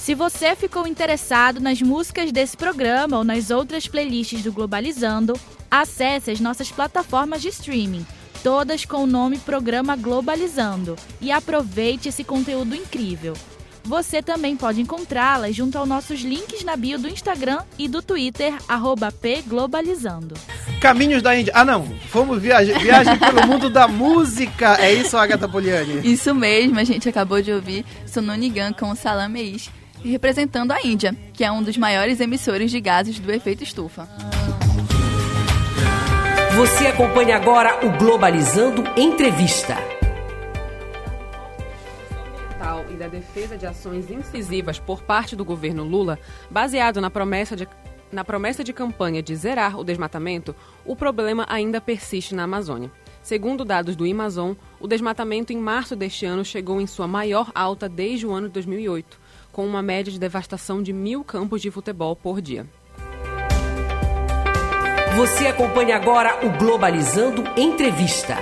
Se 0.03 0.17
você 0.17 0.57
ficou 0.57 0.85
interessado 0.85 1.61
nas 1.61 1.81
músicas 1.81 2.33
desse 2.33 2.57
programa 2.57 3.19
ou 3.19 3.23
nas 3.23 3.51
outras 3.51 3.87
playlists 3.87 4.43
do 4.43 4.53
Globalizando, 4.53 5.39
acesse 5.71 6.33
as 6.33 6.41
nossas 6.41 6.73
plataformas 6.73 7.41
de 7.41 7.47
streaming, 7.51 8.05
todas 8.43 8.85
com 8.85 9.05
o 9.05 9.07
nome 9.07 9.39
Programa 9.39 9.95
Globalizando, 9.95 10.97
e 11.21 11.31
aproveite 11.31 12.09
esse 12.09 12.25
conteúdo 12.25 12.75
incrível. 12.75 13.35
Você 13.85 14.21
também 14.21 14.57
pode 14.57 14.81
encontrá-las 14.81 15.55
junto 15.55 15.79
aos 15.79 15.89
nossos 15.89 16.21
links 16.23 16.65
na 16.65 16.75
bio 16.75 16.99
do 16.99 17.09
Instagram 17.09 17.61
e 17.79 17.87
do 17.87 18.03
Twitter, 18.03 18.55
pglobalizando. 19.21 20.35
Caminhos 20.81 21.23
da 21.23 21.39
Índia. 21.39 21.53
Ah, 21.55 21.65
não. 21.65 21.87
Fomos 22.09 22.43
viagem, 22.43 22.77
viagem 22.77 23.17
pelo 23.21 23.47
mundo 23.47 23.71
da 23.71 23.87
música. 23.87 24.79
É 24.81 24.93
isso, 24.93 25.17
Agatha 25.17 25.49
Poliani? 25.49 26.01
Isso 26.13 26.35
mesmo, 26.35 26.81
a 26.81 26.85
gente 26.85 27.09
acabou 27.09 27.41
de 27.41 27.53
ouvir 27.53 27.85
Sonu 28.05 28.35
Nigan 28.35 28.73
com 28.73 28.95
Salam 28.97 29.29
Meish, 29.29 29.71
representando 30.11 30.73
a 30.73 30.83
Índia, 30.83 31.17
que 31.33 31.45
é 31.45 31.53
um 31.53 31.63
dos 31.63 31.77
maiores 31.77 32.21
emissores 32.21 32.71
de 32.71 32.81
gases 32.81 33.19
do 33.19 33.31
efeito 33.33 33.63
estufa. 33.63 34.09
Você 36.57 36.87
acompanha 36.87 37.37
agora 37.37 37.87
o 37.87 37.99
Globalizando 37.99 38.85
Entrevista. 38.97 39.77
e 42.93 42.97
da 42.97 43.09
defesa 43.09 43.57
de 43.57 43.67
ações 43.67 44.11
incisivas 44.11 44.79
por 44.79 45.03
parte 45.03 45.35
do 45.35 45.45
governo 45.45 45.83
Lula, 45.83 46.19
baseado 46.51 47.01
na 47.01 47.11
promessa 47.11 47.57
de 47.57 47.67
na 48.13 48.23
promessa 48.23 48.63
de 48.63 48.75
campanha 48.75 49.23
de 49.23 49.35
zerar 49.35 49.79
o 49.79 49.83
desmatamento, 49.83 50.55
o 50.85 50.95
problema 50.95 51.47
ainda 51.49 51.81
persiste 51.81 52.35
na 52.35 52.43
Amazônia. 52.43 52.93
Segundo 53.23 53.65
dados 53.65 53.97
do 53.97 54.05
Amazon, 54.05 54.53
o 54.79 54.87
desmatamento 54.87 55.51
em 55.51 55.57
março 55.57 55.97
deste 55.97 56.27
ano 56.27 56.45
chegou 56.45 56.79
em 56.79 56.87
sua 56.87 57.09
maior 57.09 57.51
alta 57.55 57.89
desde 57.89 58.27
o 58.27 58.33
ano 58.33 58.49
de 58.49 58.53
2008, 58.53 59.19
com 59.53 59.67
uma 59.67 59.83
média 59.83 60.11
de 60.11 60.19
devastação 60.19 60.83
de 60.83 60.93
mil 60.93 61.23
campos 61.23 61.61
de 61.61 61.71
futebol 61.71 62.17
por 62.17 62.41
dia. 62.41 62.67
Você 65.15 65.47
acompanha 65.47 65.95
agora 65.95 66.45
o 66.45 66.51
Globalizando 66.59 67.45
Entrevista. 67.55 68.39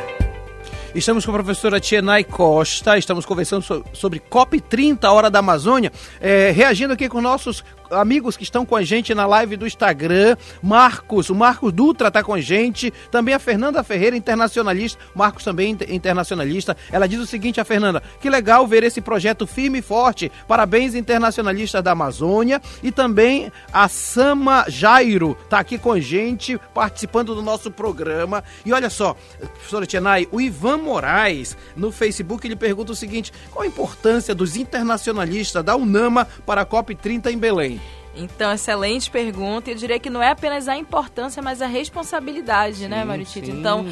Estamos 0.95 1.25
com 1.25 1.31
a 1.33 1.35
professora 1.35 1.81
Tienay 1.81 2.25
Costa, 2.25 2.97
estamos 2.97 3.27
conversando 3.27 3.63
so 3.63 3.85
sobre 3.93 4.21
COP30, 4.21 5.05
Hora 5.05 5.31
da 5.31 5.39
Amazônia, 5.39 5.93
é, 6.21 6.51
reagindo 6.51 6.93
aqui 6.93 7.09
com 7.09 7.21
nossos 7.21 7.65
amigos 7.91 8.37
que 8.37 8.43
estão 8.43 8.65
com 8.65 8.77
a 8.77 8.83
gente 8.83 9.15
na 9.15 9.27
live 9.27 9.57
do 9.57 9.67
Instagram. 9.67 10.37
Marcos, 10.63 11.31
o 11.31 11.35
Marcos 11.35 11.73
Dutra 11.73 12.09
está 12.09 12.23
com 12.23 12.35
a 12.35 12.41
gente. 12.41 12.93
Também 13.11 13.35
a 13.35 13.39
Fernanda 13.39 13.83
Ferreira, 13.83 14.17
internacionalista. 14.17 15.01
Marcos 15.15 15.45
também 15.45 15.77
internacionalista. 15.89 16.77
Ela 16.91 17.09
diz 17.09 17.21
o 17.21 17.27
seguinte, 17.27 17.61
a 17.61 17.65
Fernanda, 17.65 18.03
que 18.21 18.31
legal 18.31 18.67
ver 18.67 18.83
esse 18.83 19.01
projeto 19.01 19.47
firme 19.47 19.79
e 19.79 19.83
forte. 19.83 20.31
Parabéns, 20.47 20.95
internacionalistas 20.95 21.83
da 21.83 21.93
Amazônia. 21.93 22.61
E 22.83 22.91
também 22.93 23.51
a 23.73 23.89
Sama 23.89 24.65
Jairo 24.69 25.37
está 25.45 25.59
aqui 25.59 25.79
com 25.79 25.93
a 25.93 26.01
gente, 26.01 26.59
participando 26.75 27.35
do 27.35 27.43
nosso 27.43 27.71
programa. 27.71 28.45
E 28.65 28.73
olha 28.73 28.91
só, 28.91 29.17
professora 29.39 29.87
Tienay, 29.87 30.29
o 30.31 30.41
Ivan 30.41 30.79
Moraes, 30.79 31.57
no 31.77 31.91
Facebook, 31.91 32.47
ele 32.47 32.57
pergunta 32.57 32.93
o 32.93 32.97
seguinte: 32.97 33.33
qual 33.51 33.65
a 33.65 33.67
importância 33.67 34.35
dos 34.35 34.57
internacionalistas 34.57 35.65
da 35.65 35.77
UNAMA 35.77 36.27
para 36.47 36.63
a 36.63 36.67
COP30 36.67 37.33
em 37.33 37.39
Belém? 37.39 37.80
Então, 38.15 38.53
excelente 38.53 39.11
pergunta. 39.11 39.71
Eu 39.71 39.75
diria 39.75 39.99
que 39.99 40.11
não 40.11 40.23
é 40.23 40.31
apenas 40.31 40.69
a 40.69 40.77
importância, 40.77 41.43
mas 41.43 41.63
a 41.63 41.67
responsabilidade, 41.67 42.89
né, 42.89 42.97
sim, 42.97 43.01
né, 43.01 43.05
Maritita? 43.05 43.51
Então, 43.51 43.87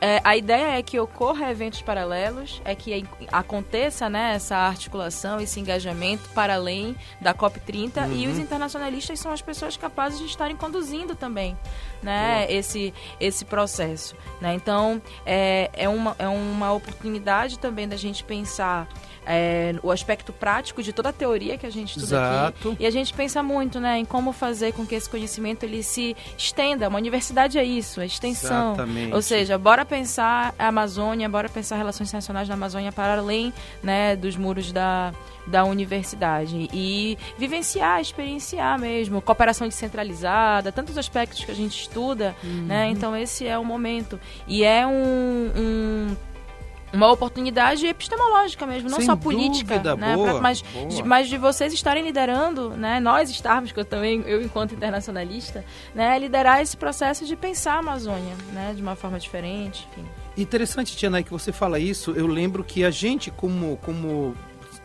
é, 0.00 0.20
a 0.22 0.36
ideia 0.36 0.78
é 0.78 0.82
que 0.82 0.98
ocorra 1.00 1.50
eventos 1.50 1.82
paralelos, 1.82 2.60
é 2.64 2.74
que 2.74 3.04
aconteça 3.30 4.08
né, 4.08 4.34
essa 4.34 4.56
articulação, 4.56 5.40
esse 5.40 5.58
engajamento 5.58 6.28
para 6.30 6.54
além 6.54 6.94
da 7.20 7.34
COP30 7.34 8.08
uhum. 8.08 8.16
e 8.16 8.28
os 8.28 8.38
internacionalistas 8.38 9.18
são 9.18 9.32
as 9.32 9.40
pessoas 9.40 9.76
capazes 9.76 10.18
de 10.18 10.26
estarem 10.26 10.56
conduzindo 10.56 11.14
também 11.14 11.56
né, 12.02 12.46
esse, 12.50 12.92
esse 13.20 13.44
processo. 13.44 14.14
Né? 14.40 14.54
Então, 14.54 15.00
é, 15.24 15.70
é, 15.72 15.88
uma, 15.88 16.14
é 16.18 16.28
uma 16.28 16.72
oportunidade 16.72 17.58
também 17.58 17.88
da 17.88 17.96
gente 17.96 18.24
pensar 18.24 18.88
é, 19.26 19.74
o 19.82 19.90
aspecto 19.90 20.32
prático 20.32 20.82
de 20.82 20.92
toda 20.92 21.10
a 21.10 21.12
teoria 21.12 21.56
que 21.56 21.66
a 21.66 21.70
gente 21.70 21.98
estuda 21.98 22.16
Exato. 22.16 22.70
aqui. 22.70 22.82
E 22.82 22.86
a 22.86 22.90
gente 22.90 23.12
pensa 23.12 23.42
muito 23.42 23.80
né, 23.80 23.98
em 23.98 24.04
como 24.04 24.32
fazer 24.32 24.72
com 24.72 24.86
que 24.86 24.94
esse 24.94 25.08
conhecimento 25.08 25.64
ele 25.64 25.82
se 25.82 26.16
estenda. 26.36 26.88
Uma 26.88 26.98
universidade 26.98 27.58
é 27.58 27.64
isso, 27.64 28.00
é 28.00 28.06
extensão. 28.06 28.72
Exatamente. 28.72 29.14
Ou 29.14 29.22
seja, 29.22 29.58
bora 29.58 29.84
pensar 29.84 30.54
a 30.58 30.68
Amazônia, 30.68 31.28
bora 31.28 31.48
pensar 31.48 31.76
relações 31.76 32.08
internacionais 32.08 32.48
na 32.48 32.54
Amazônia 32.54 32.92
para 32.92 33.18
além 33.18 33.52
né, 33.82 34.16
dos 34.16 34.36
muros 34.36 34.72
da, 34.72 35.12
da 35.46 35.64
universidade 35.64 36.68
e 36.72 37.18
vivenciar, 37.38 38.00
experienciar 38.00 38.78
mesmo, 38.78 39.20
cooperação 39.20 39.68
descentralizada, 39.68 40.72
tantos 40.72 40.98
aspectos 40.98 41.44
que 41.44 41.50
a 41.50 41.54
gente 41.54 41.80
estuda, 41.80 42.34
né? 42.42 42.50
uhum. 42.50 42.66
né? 42.66 42.90
Então 42.90 43.16
esse 43.16 43.46
é 43.46 43.58
o 43.58 43.64
momento 43.64 44.18
e 44.46 44.64
é 44.64 44.86
um, 44.86 45.50
um 45.56 46.16
uma 46.92 47.10
oportunidade 47.10 47.86
epistemológica 47.86 48.66
mesmo, 48.66 48.90
não 48.90 48.98
Sem 48.98 49.06
só 49.06 49.16
política, 49.16 49.96
né? 49.96 50.14
Boa, 50.14 50.32
pra, 50.32 50.40
mas, 50.40 50.62
de, 50.88 51.02
mas 51.02 51.28
de 51.28 51.38
vocês 51.38 51.72
estarem 51.72 52.02
liderando, 52.02 52.70
né? 52.70 53.00
Nós 53.00 53.30
estarmos, 53.30 53.72
que 53.72 53.80
eu 53.80 53.84
também, 53.84 54.22
eu 54.26 54.42
enquanto 54.42 54.74
internacionalista, 54.74 55.64
né? 55.94 56.18
Liderar 56.18 56.60
esse 56.60 56.76
processo 56.76 57.24
de 57.24 57.36
pensar 57.36 57.74
a 57.74 57.78
Amazônia, 57.78 58.34
né? 58.52 58.72
De 58.74 58.82
uma 58.82 58.94
forma 58.94 59.18
diferente, 59.18 59.88
enfim. 59.92 60.06
Interessante, 60.36 60.96
Tia 60.96 61.22
que 61.22 61.30
você 61.30 61.52
fala 61.52 61.78
isso. 61.78 62.12
Eu 62.12 62.26
lembro 62.26 62.64
que 62.64 62.84
a 62.84 62.90
gente, 62.90 63.30
como, 63.30 63.76
como 63.78 64.34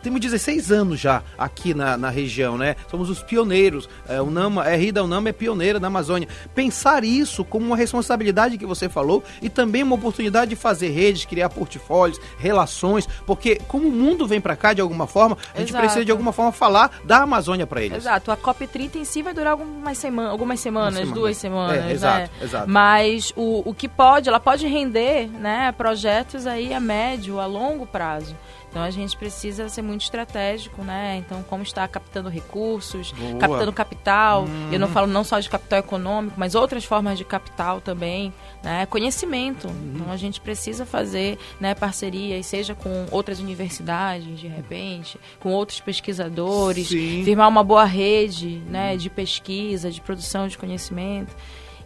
temos 0.08 0.20
16 0.20 0.72
anos 0.72 0.98
já 0.98 1.22
aqui 1.36 1.74
na, 1.74 1.98
na 1.98 2.08
região, 2.08 2.56
né? 2.56 2.76
Somos 2.90 3.10
os 3.10 3.22
pioneiros. 3.22 3.88
É, 4.08 4.22
Unama, 4.22 4.62
a 4.62 4.74
RI 4.74 4.90
da 4.90 5.02
Unama 5.02 5.28
é 5.28 5.32
pioneira 5.32 5.78
na 5.78 5.88
Amazônia. 5.88 6.26
Pensar 6.54 7.04
isso 7.04 7.44
como 7.44 7.66
uma 7.66 7.76
responsabilidade 7.76 8.56
que 8.56 8.64
você 8.64 8.88
falou 8.88 9.22
e 9.42 9.50
também 9.50 9.82
uma 9.82 9.96
oportunidade 9.96 10.48
de 10.48 10.56
fazer 10.56 10.88
redes, 10.88 11.26
criar 11.26 11.50
portfólios, 11.50 12.18
relações, 12.38 13.06
porque 13.26 13.60
como 13.68 13.88
o 13.88 13.92
mundo 13.92 14.26
vem 14.26 14.40
para 14.40 14.56
cá 14.56 14.72
de 14.72 14.80
alguma 14.80 15.06
forma, 15.06 15.36
a 15.54 15.58
gente 15.58 15.68
Exato. 15.70 15.84
precisa 15.84 16.04
de 16.06 16.10
alguma 16.10 16.32
forma 16.32 16.52
falar 16.52 16.90
da 17.04 17.18
Amazônia 17.18 17.66
para 17.66 17.82
eles. 17.82 17.98
Exato. 17.98 18.30
A 18.30 18.36
COP30 18.36 18.96
em 18.96 19.04
si 19.04 19.22
vai 19.22 19.34
durar 19.34 19.52
algumas, 19.52 19.98
semana, 19.98 20.30
algumas 20.30 20.58
semanas, 20.58 21.00
semana. 21.00 21.14
duas 21.14 21.36
semanas. 21.36 21.84
É, 21.84 21.92
exato, 21.92 22.18
né? 22.18 22.30
exato. 22.40 22.70
Mas 22.70 23.30
o, 23.36 23.62
o 23.68 23.74
que 23.74 23.88
pode, 23.88 24.30
ela 24.30 24.40
pode 24.40 24.66
render 24.66 25.28
né, 25.28 25.70
projetos 25.72 26.46
aí 26.46 26.72
a 26.72 26.80
médio, 26.80 27.38
a 27.38 27.44
longo 27.44 27.86
prazo. 27.86 28.34
Então 28.78 28.86
a 28.86 28.90
gente 28.92 29.16
precisa 29.16 29.68
ser 29.68 29.82
muito 29.82 30.02
estratégico, 30.02 30.84
né? 30.84 31.16
Então, 31.16 31.42
como 31.42 31.64
está 31.64 31.88
captando 31.88 32.28
recursos, 32.28 33.10
Boa. 33.10 33.36
captando 33.36 33.72
capital. 33.72 34.44
Hum. 34.44 34.68
Eu 34.70 34.78
não 34.78 34.86
falo 34.86 35.08
não 35.08 35.24
só 35.24 35.40
de 35.40 35.50
capital 35.50 35.80
econômico, 35.80 36.36
mas 36.38 36.54
outras 36.54 36.84
formas 36.84 37.18
de 37.18 37.24
capital 37.24 37.80
também, 37.80 38.32
né? 38.62 38.86
Conhecimento. 38.86 39.66
Uhum. 39.66 39.92
Então 39.96 40.12
a 40.12 40.16
gente 40.16 40.40
precisa 40.40 40.86
fazer 40.86 41.40
né, 41.58 41.74
parcerias, 41.74 42.46
seja 42.46 42.72
com 42.72 43.06
outras 43.10 43.40
universidades, 43.40 44.38
de 44.38 44.46
repente, 44.46 45.18
com 45.40 45.50
outros 45.50 45.80
pesquisadores, 45.80 46.86
Sim. 46.86 47.24
firmar 47.24 47.48
uma 47.48 47.64
boa 47.64 47.84
rede 47.84 48.62
né, 48.68 48.96
de 48.96 49.10
pesquisa, 49.10 49.90
de 49.90 50.00
produção 50.00 50.46
de 50.46 50.56
conhecimento. 50.56 51.34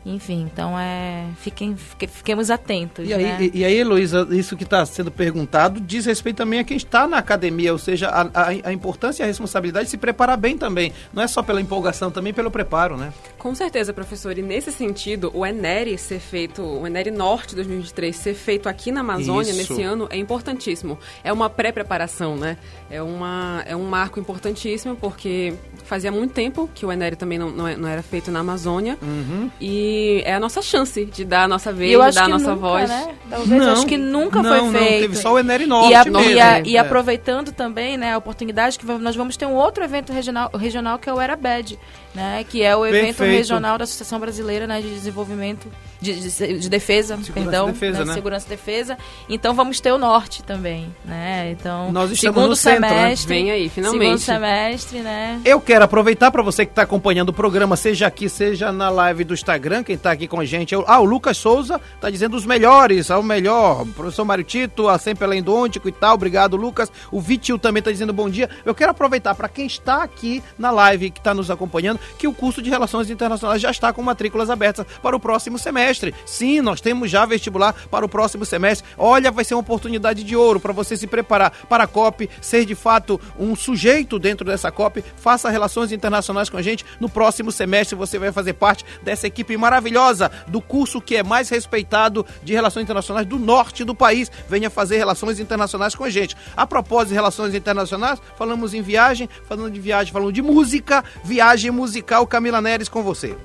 Enfim, 0.04 0.48
então 0.52 0.78
é. 0.78 1.26
Fiquem, 1.38 1.76
fiquemos 1.76 2.50
atentos. 2.50 3.08
E 3.08 3.14
aí, 3.14 3.22
né? 3.22 3.38
e, 3.40 3.58
e 3.60 3.64
aí 3.64 3.84
Luísa, 3.84 4.26
isso 4.32 4.56
que 4.56 4.64
está 4.64 4.84
sendo 4.84 5.10
perguntado 5.10 5.80
diz 5.80 6.06
respeito 6.06 6.38
também 6.38 6.58
a 6.58 6.64
quem 6.64 6.76
está 6.76 7.06
na 7.06 7.18
academia, 7.18 7.72
ou 7.72 7.78
seja, 7.78 8.08
a, 8.08 8.22
a, 8.22 8.48
a, 8.64 8.72
importância 8.72 9.22
e 9.22 9.24
a 9.24 9.26
responsabilidade 9.26 9.84
de 9.86 9.90
se 9.90 9.96
preparar 9.96 10.36
bem 10.36 10.58
também. 10.58 10.92
Não 11.12 11.22
é 11.22 11.28
só 11.28 11.42
pela 11.42 11.60
empolgação, 11.60 12.10
também 12.10 12.32
pelo 12.32 12.50
preparo, 12.50 12.96
né? 12.96 13.12
Com 13.38 13.54
certeza, 13.54 13.92
professor. 13.92 14.36
E 14.36 14.42
nesse 14.42 14.72
sentido, 14.72 15.30
o 15.34 15.46
Enere 15.46 15.96
ser 15.96 16.18
feito, 16.18 16.62
o 16.62 16.86
Enere 16.86 17.10
Norte 17.10 17.54
2023 17.54 18.14
ser 18.14 18.34
feito 18.34 18.68
aqui 18.68 18.90
na 18.90 19.00
Amazônia 19.00 19.50
isso. 19.50 19.72
nesse 19.72 19.82
ano 19.82 20.08
é 20.10 20.16
importantíssimo. 20.16 20.98
É 21.22 21.32
uma 21.32 21.48
pré-preparação, 21.48 22.36
né? 22.36 22.56
É, 22.90 23.00
uma, 23.00 23.62
é 23.66 23.76
um 23.76 23.84
marco 23.84 24.18
importantíssimo, 24.18 24.96
porque 24.96 25.54
fazia 25.84 26.10
muito 26.10 26.32
tempo 26.32 26.68
que 26.74 26.84
o 26.86 26.92
Enere 26.92 27.16
também 27.16 27.38
não, 27.38 27.50
não, 27.50 27.68
é, 27.68 27.76
não 27.76 27.88
era 27.88 28.02
feito 28.02 28.30
na 28.30 28.40
Amazônia. 28.40 28.98
Uhum. 29.02 29.50
E 29.60 30.22
é 30.24 30.34
a 30.34 30.40
nossa 30.40 30.62
chance 30.62 31.04
de 31.04 31.24
dar 31.24 31.44
a 31.44 31.48
nossa 31.48 31.72
vez, 31.72 31.90
de 31.90 32.14
dar 32.14 32.24
a 32.24 32.28
nossa 32.28 32.54
nunca, 32.54 32.56
voz. 32.56 32.88
Né? 32.88 33.14
Talvez, 33.28 33.62
não, 33.62 33.72
acho 33.72 33.86
que 33.86 33.96
nunca 33.96 34.42
não, 34.42 34.50
foi 34.50 34.60
não, 34.60 34.72
feito. 34.72 35.00
teve 35.02 35.16
só 35.16 35.32
o 35.32 35.38
Enere 35.38 35.66
Norte 35.66 35.90
e, 35.90 35.94
a, 35.94 36.04
mesmo. 36.04 36.30
E, 36.30 36.40
a, 36.40 36.60
e 36.60 36.76
é. 36.76 36.78
aproveitando 36.78 37.52
também 37.52 37.96
né, 37.96 38.14
a 38.14 38.18
oportunidade 38.18 38.78
que 38.78 38.84
nós 38.84 39.16
vamos 39.16 39.36
ter 39.36 39.46
um 39.46 39.54
outro 39.54 39.84
evento 39.84 40.12
regional, 40.12 40.50
regional 40.54 40.98
que 40.98 41.08
é 41.08 41.12
o 41.12 41.20
ERABED, 41.20 41.78
né, 42.14 42.44
que 42.48 42.62
é 42.62 42.74
o 42.76 42.86
evento 42.86 43.18
Perfeito. 43.18 43.36
regional 43.36 43.78
da 43.78 43.84
Associação 43.84 44.18
Brasileira 44.18 44.66
né, 44.66 44.80
de 44.80 44.88
Desenvolvimento 44.88 45.68
de, 46.02 46.20
de, 46.30 46.58
de 46.58 46.68
defesa, 46.68 47.16
Segurança 47.16 47.32
perdão, 47.32 47.68
e 47.68 47.72
defesa, 47.72 48.04
né? 48.04 48.14
segurança 48.14 48.46
e 48.46 48.50
defesa. 48.50 48.98
Então 49.28 49.54
vamos 49.54 49.80
ter 49.80 49.92
o 49.92 49.98
norte 49.98 50.42
também, 50.42 50.94
né? 51.04 51.50
Então 51.52 51.92
Nós 51.92 52.10
estamos 52.10 52.34
segundo 52.36 52.48
no 52.50 52.56
centro, 52.56 52.80
né? 52.80 52.88
semestre, 52.88 53.28
Vem 53.28 53.50
aí, 53.50 53.68
finalmente. 53.68 54.02
Segundo 54.02 54.18
semestre, 54.18 54.98
né? 55.00 55.40
Eu 55.44 55.60
quero 55.60 55.84
aproveitar 55.84 56.30
para 56.30 56.42
você 56.42 56.66
que 56.66 56.72
está 56.72 56.82
acompanhando 56.82 57.28
o 57.28 57.32
programa, 57.32 57.76
seja 57.76 58.06
aqui, 58.06 58.28
seja 58.28 58.72
na 58.72 58.90
live 58.90 59.24
do 59.24 59.34
Instagram, 59.34 59.82
quem 59.82 59.94
está 59.94 60.10
aqui 60.12 60.26
com 60.26 60.40
a 60.40 60.44
gente. 60.44 60.74
é 60.74 60.78
o- 60.78 60.84
Ah, 60.86 60.98
o 61.00 61.04
Lucas 61.04 61.36
Souza 61.36 61.80
está 61.94 62.10
dizendo 62.10 62.36
os 62.36 62.44
melhores, 62.44 63.10
ao 63.10 63.22
melhor. 63.22 63.86
Professor 63.94 64.24
Mário 64.24 64.44
Tito, 64.44 64.88
a 64.88 64.98
sempre 64.98 65.24
além 65.24 65.42
do 65.42 65.54
Ôntico 65.54 65.88
e 65.88 65.92
tal. 65.92 66.14
Obrigado, 66.14 66.56
Lucas. 66.56 66.90
O 67.10 67.20
Vitil 67.20 67.58
também 67.58 67.78
está 67.80 67.90
dizendo 67.92 68.12
bom 68.12 68.28
dia. 68.28 68.48
Eu 68.64 68.74
quero 68.74 68.90
aproveitar 68.90 69.34
para 69.34 69.48
quem 69.48 69.66
está 69.66 70.02
aqui 70.02 70.42
na 70.58 70.70
live, 70.70 71.10
que 71.10 71.20
está 71.20 71.32
nos 71.34 71.50
acompanhando, 71.50 72.00
que 72.18 72.26
o 72.26 72.32
curso 72.32 72.60
de 72.60 72.70
Relações 72.70 73.10
Internacionais 73.10 73.60
já 73.60 73.70
está 73.70 73.92
com 73.92 74.02
matrículas 74.02 74.50
abertas 74.50 74.84
para 75.02 75.14
o 75.14 75.20
próximo 75.20 75.58
semestre. 75.58 75.91
Sim, 76.24 76.60
nós 76.60 76.80
temos 76.80 77.10
já 77.10 77.26
vestibular 77.26 77.74
para 77.90 78.04
o 78.04 78.08
próximo 78.08 78.44
semestre. 78.44 78.88
Olha, 78.96 79.30
vai 79.30 79.44
ser 79.44 79.54
uma 79.54 79.60
oportunidade 79.60 80.24
de 80.24 80.36
ouro 80.36 80.60
para 80.60 80.72
você 80.72 80.96
se 80.96 81.06
preparar 81.06 81.50
para 81.68 81.84
a 81.84 81.86
COP, 81.86 82.28
ser 82.40 82.64
de 82.64 82.74
fato 82.74 83.20
um 83.38 83.54
sujeito 83.54 84.18
dentro 84.18 84.46
dessa 84.46 84.70
COP. 84.70 85.04
Faça 85.16 85.50
relações 85.50 85.92
internacionais 85.92 86.48
com 86.48 86.56
a 86.56 86.62
gente. 86.62 86.84
No 87.00 87.08
próximo 87.08 87.52
semestre 87.52 87.96
você 87.96 88.18
vai 88.18 88.32
fazer 88.32 88.54
parte 88.54 88.84
dessa 89.02 89.26
equipe 89.26 89.56
maravilhosa 89.56 90.30
do 90.48 90.60
curso 90.60 91.00
que 91.00 91.16
é 91.16 91.22
mais 91.22 91.48
respeitado 91.48 92.24
de 92.42 92.52
relações 92.52 92.84
internacionais 92.84 93.26
do 93.26 93.38
norte 93.38 93.84
do 93.84 93.94
país. 93.94 94.30
Venha 94.48 94.70
fazer 94.70 94.96
relações 94.96 95.38
internacionais 95.40 95.94
com 95.94 96.04
a 96.04 96.10
gente. 96.10 96.36
A 96.56 96.66
propósito 96.66 97.08
de 97.08 97.14
relações 97.14 97.54
internacionais, 97.54 98.20
falamos 98.36 98.74
em 98.74 98.82
viagem, 98.82 99.28
falando 99.48 99.70
de 99.70 99.80
viagem, 99.80 100.12
falando 100.12 100.32
de 100.32 100.42
música, 100.42 101.04
viagem 101.24 101.70
musical 101.70 102.26
Camila 102.26 102.60
Neres 102.60 102.88
com 102.88 103.02
você. 103.02 103.36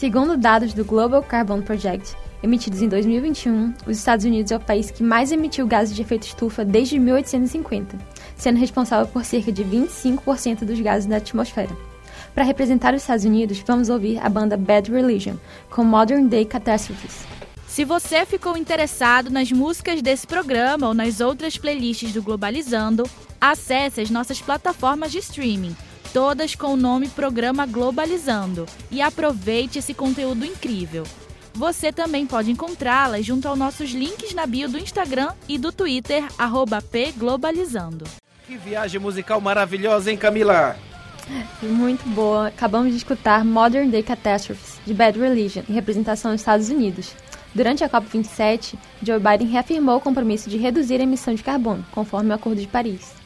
Segundo 0.00 0.34
dados 0.34 0.72
do 0.72 0.82
Global 0.82 1.22
Carbon 1.22 1.60
Project, 1.60 2.16
emitidos 2.42 2.80
em 2.80 2.88
2021, 2.88 3.74
os 3.86 3.98
Estados 3.98 4.24
Unidos 4.24 4.50
é 4.50 4.56
o 4.56 4.60
país 4.60 4.90
que 4.90 5.02
mais 5.02 5.30
emitiu 5.30 5.66
gases 5.66 5.94
de 5.94 6.00
efeito 6.00 6.22
estufa 6.22 6.64
desde 6.64 6.98
1850, 6.98 7.98
sendo 8.34 8.58
responsável 8.58 9.06
por 9.06 9.26
cerca 9.26 9.52
de 9.52 9.62
25% 9.62 10.64
dos 10.64 10.80
gases 10.80 11.04
da 11.04 11.18
atmosfera. 11.18 11.76
Para 12.34 12.44
representar 12.44 12.94
os 12.94 13.02
Estados 13.02 13.26
Unidos, 13.26 13.62
vamos 13.66 13.90
ouvir 13.90 14.18
a 14.20 14.28
banda 14.30 14.56
Bad 14.56 14.90
Religion 14.90 15.34
com 15.68 15.84
Modern 15.84 16.28
Day 16.28 16.46
Catastrophes. 16.46 17.26
Se 17.68 17.84
você 17.84 18.24
ficou 18.24 18.56
interessado 18.56 19.28
nas 19.28 19.52
músicas 19.52 20.00
desse 20.00 20.26
programa 20.26 20.88
ou 20.88 20.94
nas 20.94 21.20
outras 21.20 21.58
playlists 21.58 22.14
do 22.14 22.22
Globalizando, 22.22 23.04
acesse 23.38 24.00
as 24.00 24.08
nossas 24.08 24.40
plataformas 24.40 25.12
de 25.12 25.18
streaming, 25.18 25.76
todas 26.12 26.54
com 26.54 26.74
o 26.74 26.76
nome 26.76 27.08
Programa 27.08 27.66
Globalizando, 27.66 28.66
e 28.90 29.00
aproveite 29.00 29.78
esse 29.78 29.94
conteúdo 29.94 30.44
incrível. 30.44 31.04
Você 31.54 31.92
também 31.92 32.26
pode 32.26 32.50
encontrá-las 32.50 33.24
junto 33.24 33.48
aos 33.48 33.58
nossos 33.58 33.90
links 33.90 34.34
na 34.34 34.46
bio 34.46 34.68
do 34.68 34.78
Instagram 34.78 35.32
e 35.48 35.58
do 35.58 35.72
Twitter, 35.72 36.24
arroba 36.38 36.80
pglobalizando. 36.80 38.04
Que 38.46 38.56
viagem 38.56 39.00
musical 39.00 39.40
maravilhosa, 39.40 40.10
hein, 40.10 40.16
Camila? 40.16 40.76
Muito 41.62 42.08
boa. 42.08 42.48
Acabamos 42.48 42.90
de 42.90 42.96
escutar 42.96 43.44
Modern 43.44 43.90
Day 43.90 44.02
Catastrophes, 44.02 44.80
de 44.84 44.94
Bad 44.94 45.18
Religion, 45.18 45.62
em 45.68 45.72
representação 45.72 46.32
dos 46.32 46.40
Estados 46.40 46.68
Unidos. 46.68 47.14
Durante 47.54 47.84
a 47.84 47.88
COP27, 47.88 48.74
Joe 49.02 49.18
Biden 49.18 49.48
reafirmou 49.48 49.96
o 49.96 50.00
compromisso 50.00 50.48
de 50.48 50.56
reduzir 50.56 51.00
a 51.00 51.04
emissão 51.04 51.34
de 51.34 51.42
carbono, 51.42 51.84
conforme 51.92 52.30
o 52.30 52.34
Acordo 52.34 52.60
de 52.60 52.66
Paris. 52.66 53.19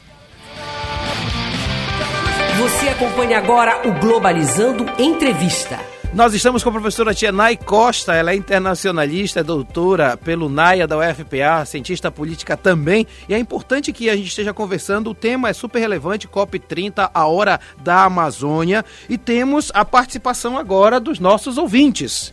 Você 2.57 2.87
acompanha 2.87 3.37
agora 3.37 3.85
o 3.85 3.91
Globalizando 3.99 4.85
Entrevista. 4.97 5.77
Nós 6.13 6.33
estamos 6.33 6.63
com 6.63 6.69
a 6.69 6.71
professora 6.71 7.13
Tienay 7.13 7.57
Costa, 7.57 8.15
ela 8.15 8.31
é 8.31 8.35
internacionalista, 8.35 9.41
é 9.41 9.43
doutora 9.43 10.15
pelo 10.15 10.47
NAIA 10.47 10.87
da 10.87 10.97
UFPA, 10.97 11.65
cientista 11.65 12.09
política 12.09 12.55
também, 12.55 13.05
e 13.27 13.33
é 13.33 13.37
importante 13.37 13.91
que 13.91 14.09
a 14.09 14.15
gente 14.15 14.29
esteja 14.29 14.53
conversando, 14.53 15.09
o 15.09 15.13
tema 15.13 15.49
é 15.49 15.53
super 15.53 15.79
relevante, 15.79 16.29
COP30, 16.29 17.09
a 17.13 17.27
hora 17.27 17.59
da 17.83 18.05
Amazônia, 18.05 18.85
e 19.09 19.17
temos 19.17 19.69
a 19.73 19.83
participação 19.83 20.57
agora 20.57 20.97
dos 20.97 21.19
nossos 21.19 21.57
ouvintes. 21.57 22.31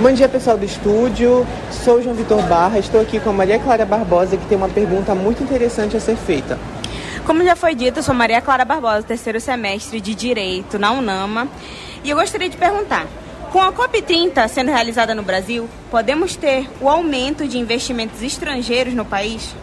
Bom 0.00 0.12
dia 0.12 0.28
pessoal 0.28 0.56
do 0.56 0.64
estúdio, 0.64 1.44
sou 1.72 2.00
João 2.00 2.14
Vitor 2.14 2.40
Barra, 2.42 2.78
estou 2.78 3.00
aqui 3.00 3.18
com 3.18 3.30
a 3.30 3.32
Maria 3.32 3.58
Clara 3.58 3.84
Barbosa 3.84 4.36
que 4.36 4.46
tem 4.46 4.56
uma 4.56 4.68
pergunta 4.68 5.16
muito 5.16 5.42
interessante 5.42 5.96
a 5.96 6.00
ser 6.00 6.14
feita. 6.16 6.56
Como 7.30 7.44
já 7.44 7.54
foi 7.54 7.76
dito, 7.76 8.00
eu 8.00 8.02
sou 8.02 8.12
Maria 8.12 8.40
Clara 8.40 8.64
Barbosa, 8.64 9.04
terceiro 9.04 9.38
semestre 9.38 10.00
de 10.00 10.16
Direito 10.16 10.80
na 10.80 10.90
UNAMA. 10.90 11.46
E 12.02 12.10
eu 12.10 12.16
gostaria 12.16 12.48
de 12.48 12.56
perguntar: 12.56 13.06
com 13.52 13.60
a 13.60 13.72
COP30 13.72 14.48
sendo 14.48 14.72
realizada 14.72 15.14
no 15.14 15.22
Brasil, 15.22 15.70
podemos 15.92 16.34
ter 16.34 16.68
o 16.80 16.88
aumento 16.88 17.46
de 17.46 17.56
investimentos 17.56 18.20
estrangeiros 18.20 18.94
no 18.94 19.04
país? 19.04 19.54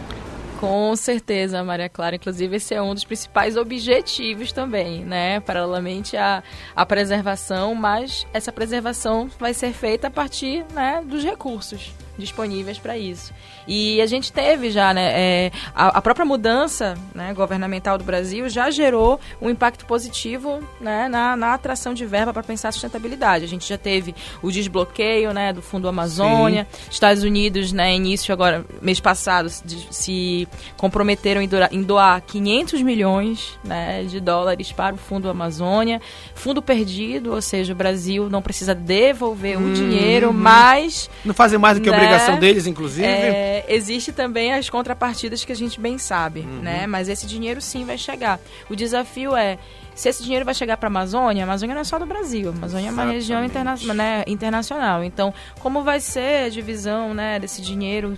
Com 0.58 0.96
certeza, 0.96 1.62
Maria 1.62 1.90
Clara. 1.90 2.16
Inclusive, 2.16 2.56
esse 2.56 2.72
é 2.72 2.80
um 2.80 2.94
dos 2.94 3.04
principais 3.04 3.54
objetivos 3.54 4.50
também, 4.50 5.04
né? 5.04 5.38
Paralelamente 5.40 6.16
à, 6.16 6.42
à 6.74 6.86
preservação, 6.86 7.74
mas 7.74 8.26
essa 8.32 8.50
preservação 8.50 9.28
vai 9.38 9.52
ser 9.52 9.74
feita 9.74 10.06
a 10.06 10.10
partir 10.10 10.64
né, 10.72 11.02
dos 11.04 11.22
recursos 11.22 11.92
disponíveis 12.18 12.78
para 12.78 12.98
isso. 12.98 13.32
E 13.66 14.00
a 14.00 14.06
gente 14.06 14.32
teve 14.32 14.70
já, 14.70 14.92
né, 14.94 15.12
é, 15.12 15.52
a, 15.74 15.98
a, 15.98 16.02
própria 16.02 16.24
mudança 16.24 16.94
né, 17.14 17.34
governamental 17.34 17.98
do 17.98 18.04
Brasil 18.04 18.48
já 18.48 18.70
gerou 18.70 19.20
um 19.40 19.50
impacto 19.50 19.84
positivo 19.84 20.60
né, 20.80 21.06
na, 21.08 21.36
na 21.36 21.54
atração 21.54 21.92
de 21.92 22.06
verba 22.06 22.32
para 22.32 22.42
pensar 22.42 22.70
a 22.70 22.72
sustentabilidade. 22.72 23.44
A 23.44 23.48
gente 23.48 23.68
já 23.68 23.76
teve 23.76 24.14
o 24.42 24.50
desbloqueio 24.50 25.32
né, 25.34 25.52
do 25.52 25.60
Fundo 25.60 25.86
Amazônia, 25.86 26.66
Sim. 26.70 26.90
Estados 26.90 27.22
Unidos, 27.22 27.72
né, 27.72 27.94
início 27.94 28.32
agora, 28.32 28.64
mês 28.80 29.00
passado, 29.00 29.50
de, 29.64 29.86
se 29.90 30.48
comprometeram 30.76 31.42
em 31.42 31.48
doar, 31.48 31.68
em 31.70 31.82
doar 31.82 32.22
500 32.22 32.82
milhões 32.82 33.58
né, 33.62 34.02
de 34.04 34.18
dólares 34.18 34.72
para 34.72 34.94
o 34.94 34.98
Fundo 34.98 35.28
Amazônia. 35.28 36.00
Fundo 36.34 36.62
perdido, 36.62 37.34
ou 37.34 37.42
seja, 37.42 37.74
o 37.74 37.76
Brasil 37.76 38.30
não 38.30 38.40
precisa 38.40 38.74
devolver 38.74 39.58
hum, 39.58 39.70
o 39.70 39.74
dinheiro, 39.74 40.32
mas... 40.32 41.10
Não 41.22 41.34
fazem 41.34 41.58
mais 41.58 41.78
do 41.78 41.82
que 41.82 41.90
né, 41.90 41.98
obrigação 42.08 42.38
deles, 42.38 42.66
inclusive. 42.66 43.06
É, 43.06 43.64
existe 43.68 44.12
também 44.12 44.52
as 44.52 44.68
contrapartidas 44.68 45.44
que 45.44 45.52
a 45.52 45.56
gente 45.56 45.80
bem 45.80 45.98
sabe, 45.98 46.40
uhum. 46.40 46.60
né? 46.60 46.86
Mas 46.86 47.08
esse 47.08 47.26
dinheiro 47.26 47.60
sim 47.60 47.84
vai 47.84 47.98
chegar. 47.98 48.40
O 48.68 48.76
desafio 48.76 49.36
é 49.36 49.58
se 49.94 50.08
esse 50.08 50.22
dinheiro 50.22 50.44
vai 50.44 50.54
chegar 50.54 50.76
para 50.76 50.86
a 50.86 50.90
Amazônia, 50.90 51.42
a 51.42 51.44
Amazônia 51.44 51.74
não 51.74 51.80
é 51.80 51.84
só 51.84 51.98
do 51.98 52.06
Brasil, 52.06 52.50
a 52.50 52.52
Amazônia 52.52 52.86
Exatamente. 52.86 53.00
é 53.00 53.04
uma 53.04 53.12
região 53.12 53.44
interna 53.44 53.74
né, 53.94 54.22
internacional. 54.28 55.02
Então, 55.02 55.34
como 55.58 55.82
vai 55.82 55.98
ser 55.98 56.44
a 56.46 56.48
divisão 56.48 57.12
né, 57.12 57.40
desse 57.40 57.60
dinheiro 57.60 58.16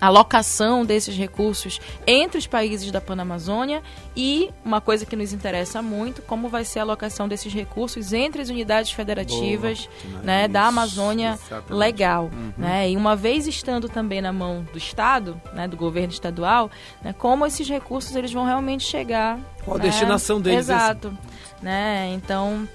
alocação 0.00 0.84
desses 0.84 1.16
recursos 1.16 1.80
entre 2.06 2.38
os 2.38 2.46
países 2.46 2.90
da 2.90 3.00
Panamazônia 3.00 3.82
e 4.16 4.50
uma 4.64 4.80
coisa 4.80 5.04
que 5.04 5.16
nos 5.16 5.32
interessa 5.32 5.82
muito, 5.82 6.22
como 6.22 6.48
vai 6.48 6.64
ser 6.64 6.80
a 6.80 6.82
alocação 6.82 7.28
desses 7.28 7.52
recursos 7.52 8.12
entre 8.12 8.42
as 8.42 8.48
unidades 8.48 8.92
federativas 8.92 9.88
Boa, 10.04 10.22
né, 10.22 10.42
isso, 10.42 10.52
da 10.52 10.66
Amazônia 10.66 11.34
exatamente. 11.34 11.72
legal. 11.72 12.30
Uhum. 12.32 12.52
Né? 12.56 12.90
E 12.90 12.96
uma 12.96 13.16
vez 13.16 13.46
estando 13.46 13.88
também 13.88 14.20
na 14.20 14.32
mão 14.32 14.66
do 14.72 14.78
Estado, 14.78 15.40
né, 15.52 15.66
do 15.66 15.76
governo 15.76 16.12
estadual, 16.12 16.70
né, 17.02 17.12
como 17.12 17.46
esses 17.46 17.68
recursos 17.68 18.14
eles 18.14 18.32
vão 18.32 18.44
realmente 18.44 18.84
chegar. 18.84 19.38
Qual 19.64 19.76
a 19.76 19.78
né? 19.78 19.86
destinação 19.86 20.40
deles? 20.40 20.60
Exato. 20.60 21.16
Né? 21.60 22.12
Então, 22.14 22.68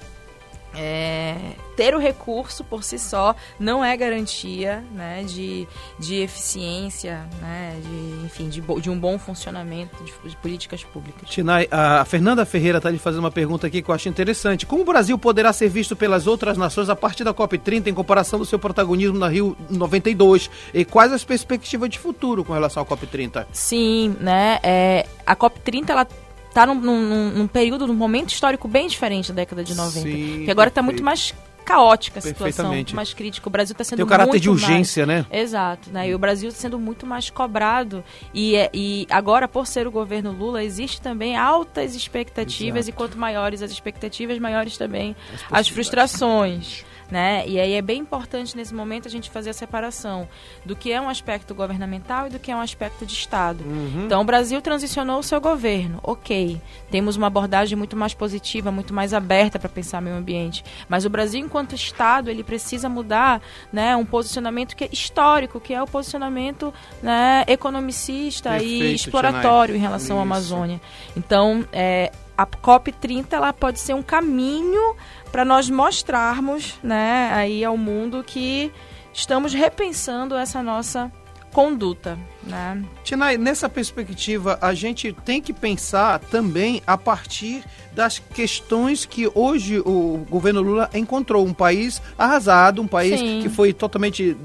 é, 0.76 1.36
ter 1.76 1.94
o 1.94 1.98
recurso 1.98 2.64
por 2.64 2.82
si 2.82 2.98
só 2.98 3.34
não 3.58 3.84
é 3.84 3.96
garantia 3.96 4.84
né, 4.92 5.24
de, 5.24 5.66
de 5.98 6.16
eficiência, 6.16 7.26
né, 7.40 7.76
de, 7.82 8.26
enfim, 8.26 8.48
de, 8.48 8.60
de 8.60 8.90
um 8.90 8.98
bom 8.98 9.18
funcionamento 9.18 10.02
de, 10.04 10.12
de 10.28 10.36
políticas 10.36 10.82
públicas. 10.84 11.28
Tinai, 11.28 11.68
a 11.70 12.04
Fernanda 12.04 12.44
Ferreira 12.44 12.78
está 12.78 12.90
lhe 12.90 12.98
fazendo 12.98 13.20
uma 13.20 13.30
pergunta 13.30 13.66
aqui 13.66 13.82
que 13.82 13.90
eu 13.90 13.94
acho 13.94 14.08
interessante. 14.08 14.66
Como 14.66 14.82
o 14.82 14.84
Brasil 14.84 15.18
poderá 15.18 15.52
ser 15.52 15.68
visto 15.68 15.96
pelas 15.96 16.26
outras 16.26 16.56
nações 16.56 16.88
a 16.88 16.96
partir 16.96 17.24
da 17.24 17.34
COP30 17.34 17.88
em 17.88 17.94
comparação 17.94 18.38
do 18.38 18.44
seu 18.44 18.58
protagonismo 18.58 19.18
na 19.18 19.28
Rio 19.28 19.56
92? 19.70 20.50
E 20.72 20.84
quais 20.84 21.12
as 21.12 21.24
perspectivas 21.24 21.88
de 21.90 21.98
futuro 21.98 22.44
com 22.44 22.52
relação 22.52 22.82
à 22.82 22.86
COP30? 22.86 23.46
Sim, 23.52 24.16
né, 24.20 24.58
é, 24.62 25.06
a 25.26 25.34
COP30 25.36 25.90
ela 25.90 26.06
está 26.54 26.64
num, 26.64 26.76
num, 26.76 27.30
num, 27.30 27.46
período, 27.48 27.84
num 27.86 27.94
momento 27.94 28.30
histórico 28.30 28.68
bem 28.68 28.86
diferente 28.86 29.32
da 29.32 29.36
década 29.36 29.64
de 29.64 29.74
90. 29.74 30.08
Sim, 30.08 30.42
que 30.44 30.50
agora 30.50 30.68
está 30.68 30.80
muito 30.80 31.02
mais 31.02 31.34
caótica 31.64 32.18
a 32.18 32.22
situação, 32.22 32.44
Perfeitamente. 32.44 32.94
mais 32.94 33.12
crítica. 33.12 33.48
O 33.48 33.50
Brasil 33.50 33.72
está 33.72 33.82
sendo 33.82 33.96
Tem 33.96 34.04
o 34.04 34.08
caráter 34.08 34.30
muito 34.32 34.42
de 34.42 34.50
urgência, 34.50 35.06
mais... 35.06 35.22
né? 35.22 35.26
Exato, 35.40 35.90
né? 35.90 36.08
E 36.10 36.14
o 36.14 36.18
Brasil 36.18 36.50
está 36.50 36.60
sendo 36.60 36.78
muito 36.78 37.06
mais 37.06 37.30
cobrado 37.30 38.04
e, 38.32 38.54
é- 38.54 38.70
e 38.72 39.06
agora, 39.10 39.48
por 39.48 39.66
ser 39.66 39.86
o 39.86 39.90
governo 39.90 40.30
Lula, 40.30 40.62
existe 40.62 41.00
também 41.00 41.36
altas 41.36 41.94
expectativas 41.94 42.86
Exato. 42.86 42.90
e 42.90 42.92
quanto 42.92 43.18
maiores 43.18 43.62
as 43.62 43.70
expectativas, 43.70 44.38
maiores 44.38 44.76
também 44.76 45.16
As 45.50 45.60
as 45.60 45.68
frustrações. 45.68 46.84
Né? 47.10 47.44
E 47.46 47.58
aí 47.60 47.74
é 47.74 47.82
bem 47.82 48.00
importante 48.00 48.56
nesse 48.56 48.74
momento 48.74 49.06
a 49.06 49.10
gente 49.10 49.30
fazer 49.30 49.50
a 49.50 49.54
separação 49.54 50.28
do 50.64 50.74
que 50.74 50.92
é 50.92 51.00
um 51.00 51.08
aspecto 51.08 51.54
governamental 51.54 52.26
e 52.26 52.30
do 52.30 52.38
que 52.38 52.50
é 52.50 52.56
um 52.56 52.60
aspecto 52.60 53.04
de 53.06 53.12
Estado. 53.12 53.64
Uhum. 53.64 54.04
Então 54.06 54.20
o 54.20 54.24
Brasil 54.24 54.60
transicionou 54.60 55.18
o 55.18 55.22
seu 55.22 55.40
governo, 55.40 55.98
ok. 56.02 56.60
Temos 56.90 57.16
uma 57.16 57.26
abordagem 57.26 57.76
muito 57.76 57.96
mais 57.96 58.14
positiva, 58.14 58.70
muito 58.70 58.94
mais 58.94 59.12
aberta 59.12 59.58
para 59.58 59.68
pensar 59.68 60.00
meio 60.00 60.16
ambiente. 60.16 60.64
Mas 60.88 61.04
o 61.04 61.10
Brasil, 61.10 61.40
enquanto 61.40 61.74
Estado, 61.74 62.30
ele 62.30 62.42
precisa 62.42 62.88
mudar 62.88 63.40
né, 63.72 63.96
um 63.96 64.04
posicionamento 64.04 64.74
que 64.74 64.84
é 64.84 64.88
histórico, 64.92 65.60
que 65.60 65.74
é 65.74 65.82
o 65.82 65.86
posicionamento 65.86 66.72
né, 67.02 67.44
economicista 67.46 68.50
Perfeito, 68.50 68.84
e 68.84 68.94
exploratório 68.94 69.74
Tianai. 69.74 69.78
em 69.78 69.80
relação 69.80 70.16
à 70.16 70.20
Isso. 70.20 70.22
Amazônia. 70.22 70.80
Então, 71.16 71.64
é, 71.72 72.10
a 72.36 72.46
COP30 72.46 73.26
ela 73.32 73.52
pode 73.52 73.80
ser 73.80 73.94
um 73.94 74.02
caminho 74.02 74.96
para 75.30 75.44
nós 75.44 75.70
mostrarmos 75.70 76.78
né, 76.82 77.30
aí 77.32 77.64
ao 77.64 77.76
mundo 77.76 78.24
que 78.24 78.72
estamos 79.12 79.52
repensando 79.54 80.34
essa 80.34 80.62
nossa 80.62 81.10
conduta. 81.54 82.18
Né? 82.42 82.84
Tinai, 83.04 83.38
nessa 83.38 83.68
perspectiva, 83.68 84.58
a 84.60 84.74
gente 84.74 85.12
tem 85.24 85.40
que 85.40 85.52
pensar 85.52 86.18
também 86.18 86.82
a 86.86 86.98
partir 86.98 87.64
das 87.92 88.18
questões 88.18 89.06
que 89.06 89.30
hoje 89.34 89.78
o 89.78 90.26
governo 90.28 90.60
Lula 90.60 90.90
encontrou. 90.92 91.46
Um 91.46 91.54
país 91.54 92.02
arrasado, 92.18 92.82
um 92.82 92.88
país 92.88 93.20
Sim. 93.20 93.40
que 93.40 93.48
foi 93.48 93.72
totalmente. 93.72 94.36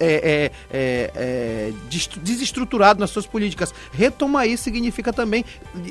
É, 0.00 0.06
é, 0.06 0.52
é, 0.70 1.10
é, 1.14 1.72
desestruturado 2.22 3.00
nas 3.00 3.10
suas 3.10 3.26
políticas. 3.26 3.72
Retomar 3.92 4.46
isso 4.46 4.64
significa 4.64 5.12
também 5.12 5.44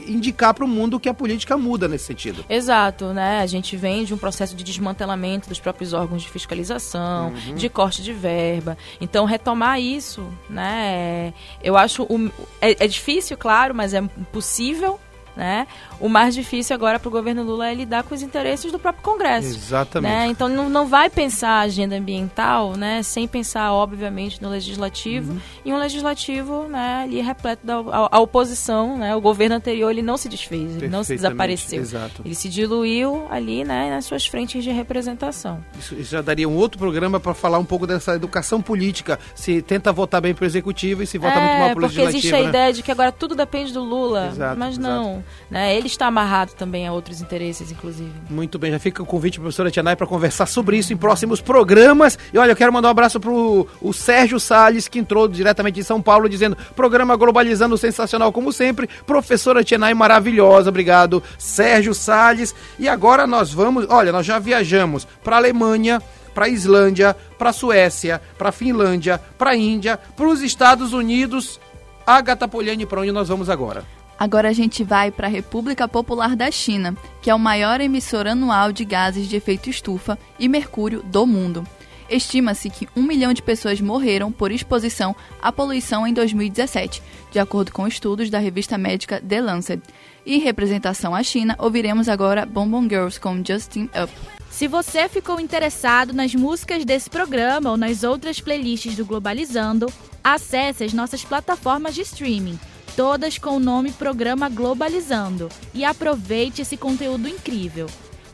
indicar 0.08 0.54
para 0.54 0.66
o 0.66 0.68
mundo 0.68 1.00
que 1.00 1.10
a 1.10 1.14
política 1.14 1.58
muda 1.58 1.88
nesse 1.88 2.06
sentido. 2.06 2.46
Exato, 2.50 3.14
né? 3.14 3.40
A 3.42 3.46
gente 3.46 3.76
vem 3.76 4.04
de 4.06 4.14
um 4.14 4.18
processo 4.18 4.56
de 4.56 4.64
desmantelamento 4.64 5.50
dos 5.50 5.60
próprios 5.60 5.94
órgãos 5.94 6.22
de 6.24 6.30
fiscalização, 6.30 7.34
Uhum. 7.48 7.56
de 7.56 7.70
corte 7.70 8.02
de 8.02 8.14
verba. 8.14 8.78
Então, 9.00 9.26
retomar 9.26 9.80
isso, 9.80 10.28
né? 10.50 11.34
Eu 11.64 11.78
acho. 11.78 12.04
o- 12.04 12.32
é, 12.62 12.86
é 12.86 12.88
difícil, 12.88 13.38
claro, 13.38 13.74
mas 13.74 13.94
é 13.94 14.02
possível. 14.32 15.00
Né? 15.36 15.68
O 16.00 16.08
mais 16.08 16.34
difícil 16.34 16.74
agora 16.74 16.98
para 16.98 17.10
o 17.10 17.12
governo 17.12 17.44
Lula 17.44 17.70
é 17.70 17.74
lidar 17.74 18.04
com 18.04 18.16
os 18.16 18.22
interesses 18.22 18.72
do 18.72 18.80
próprio 18.80 19.04
Congresso. 19.04 19.50
Exatamente. 19.50 20.12
Né? 20.12 20.28
Então 20.28 20.48
não, 20.48 20.70
não 20.70 20.88
vai 20.88 21.10
pensar 21.10 21.50
a 21.50 21.60
agenda 21.62 21.96
ambiental 21.96 22.76
né? 22.76 23.04
sem 23.04 23.28
pensar, 23.28 23.74
obviamente, 23.74 24.42
no 24.42 24.50
legislativo. 24.50 25.34
Uhum. 25.34 25.40
E 25.66 25.74
um 25.74 25.78
legislativo 25.78 26.68
né, 26.70 27.02
ali 27.04 27.20
repleto 27.22 27.66
da 27.66 27.76
a, 27.76 28.18
a 28.18 28.20
oposição. 28.20 28.98
Né? 28.98 29.16
O 29.16 29.20
governo 29.20 29.56
anterior 29.56 29.90
ele 29.90 30.02
não 30.02 30.16
se 30.16 30.30
desfez, 30.30 30.78
ele 30.78 30.88
não 30.88 31.04
se 31.04 31.16
desapareceu. 31.16 31.82
exato. 31.82 32.22
Ele 32.24 32.36
se 32.36 32.48
diluiu 32.48 33.28
ali 33.30 33.64
né, 33.64 33.90
nas 33.90 34.06
suas 34.06 34.26
frentes 34.26 34.64
de 34.64 34.72
representação. 34.72 35.64
Isso, 35.78 35.96
isso 35.96 36.12
já 36.12 36.22
daria 36.22 36.48
um 36.48 36.56
outro 36.56 36.80
programa 36.80 37.20
para 37.20 37.34
falar 37.34 37.60
um 37.60 37.66
pouco 37.66 37.86
dessa 37.86 38.16
educação 38.16 38.62
política. 38.62 39.20
Se 39.34 39.62
tenta 39.62 39.92
votar 39.92 40.22
bem 40.22 40.34
para 40.34 40.44
o 40.44 40.46
executivo 40.46 41.04
e 41.04 41.08
se 41.08 41.18
vota 41.18 41.40
muito 41.40 41.60
mal 41.60 41.70
é, 41.70 41.74
para 41.74 41.80
o 41.80 41.82
porque 41.82 42.02
legislativo. 42.02 42.18
existe 42.18 42.36
a 42.36 42.42
né? 42.42 42.50
ideia 42.50 42.74
de 42.74 42.84
que 42.84 42.92
agora 42.92 43.12
tudo 43.12 43.36
depende 43.36 43.74
do 43.74 43.84
Lula. 43.84 44.28
Exato, 44.28 44.58
mas 44.58 44.78
não. 44.78 45.24
Né? 45.50 45.76
Ele 45.76 45.88
está 45.88 46.08
amarrado 46.08 46.54
também 46.54 46.88
a 46.88 46.94
outros 46.94 47.22
interesses, 47.22 47.72
inclusive. 47.72 48.12
Muito 48.30 48.58
bem, 48.58 48.72
já 48.72 48.80
fica 48.80 49.04
o 49.04 49.06
convite, 49.06 49.40
professora 49.40 49.70
Tianai, 49.70 49.96
para 49.96 50.08
conversar 50.08 50.46
sobre 50.48 50.78
isso 50.78 50.92
em 50.92 50.98
próximos 50.98 51.40
programas. 51.40 52.18
E 52.34 52.38
olha, 52.38 52.52
eu 52.52 52.56
quero 52.56 52.74
mandar 52.74 52.88
um 52.88 52.92
abraço 52.92 53.20
pro 53.20 53.68
o 53.82 53.94
Sérgio 53.94 54.40
Salles, 54.40 54.88
que 54.88 55.00
entrou 55.00 55.28
diretamente 55.28 55.76
de 55.76 55.84
São 55.84 56.02
Paulo, 56.02 56.28
dizendo: 56.28 56.58
programa 56.76 57.16
Globalizando 57.16 57.78
sensacional, 57.78 58.32
como 58.32 58.52
sempre. 58.52 58.90
Professora 59.06 59.64
Tianai, 59.64 59.94
maravilhosa, 59.94 60.70
obrigado. 60.70 61.22
Sérgio 61.38 61.94
Salles. 61.94 62.54
E 62.80 62.88
agora 62.88 63.28
nós 63.28 63.54
vamos, 63.54 63.86
olha, 63.90 64.12
nós 64.12 64.26
já 64.26 64.40
viajamos 64.40 65.06
para 65.24 65.38
Alemanha. 65.38 66.02
Para 66.34 66.50
Islândia, 66.50 67.16
para 67.38 67.54
Suécia, 67.54 68.22
para 68.38 68.52
Finlândia, 68.52 69.22
para 69.38 69.56
Índia, 69.56 69.98
para 70.18 70.28
os 70.28 70.42
Estados 70.42 70.92
Unidos. 70.92 71.62
Agatha 72.06 72.46
Poliani, 72.46 72.86
para 72.86 73.00
onde 73.00 73.12
nós 73.14 73.30
vamos 73.30 73.50
agora? 73.50 73.86
Agora 74.18 74.50
a 74.50 74.54
gente 74.54 74.84
vai 74.84 75.12
para 75.12 75.28
a 75.28 75.30
República 75.30 75.88
Popular 75.88 76.36
da 76.36 76.50
China, 76.50 76.96
que 77.22 77.30
é 77.30 77.36
o 77.36 77.40
maior 77.40 77.82
emissor 77.82 78.28
anual 78.28 78.72
de 78.72 78.86
gases 78.86 79.28
de 79.28 79.36
efeito 79.36 79.70
estufa 79.70 80.18
e 80.40 80.48
mercúrio 80.48 81.04
do 81.04 81.26
mundo. 81.26 81.68
Estima-se 82.10 82.70
que 82.70 82.88
um 82.96 83.02
milhão 83.02 83.34
de 83.34 83.42
pessoas 83.42 83.82
morreram 83.82 84.32
por 84.32 84.52
exposição 84.52 85.16
à 85.42 85.52
poluição 85.52 86.06
em 86.06 86.14
2017, 86.14 87.02
de 87.32 87.40
acordo 87.40 87.72
com 87.72 87.88
estudos 87.88 88.30
da 88.30 88.38
revista 88.38 88.78
médica 88.78 89.22
The 89.28 89.42
Lancet. 89.42 89.82
Em 90.26 90.40
representação 90.40 91.16
à 91.16 91.24
China, 91.24 91.56
ouviremos 91.58 92.08
agora 92.08 92.46
Bonbon 92.46 92.84
Girls 92.84 93.20
com 93.20 93.44
Justin 93.44 93.90
Up. 94.02 94.14
Se 94.52 94.68
você 94.68 95.10
ficou 95.10 95.40
interessado 95.40 96.14
nas 96.14 96.34
músicas 96.34 96.86
desse 96.86 97.10
programa 97.10 97.72
ou 97.72 97.78
nas 97.78 98.04
outras 98.04 98.40
playlists 98.40 98.96
do 98.96 99.06
Globalizando, 99.06 99.92
acesse 100.24 100.84
as 100.84 100.94
nossas 100.94 101.26
plataformas 101.26 101.94
de 101.94 102.02
streaming, 102.02 102.58
todas 102.96 103.38
com 103.38 103.58
o 103.58 103.60
nome 103.60 103.92
Programa 103.92 104.50
Globalizando, 104.50 105.50
e 105.74 105.84
aproveite 105.84 106.62
esse 106.62 106.78
conteúdo 106.78 107.28
incrível. 107.28 107.88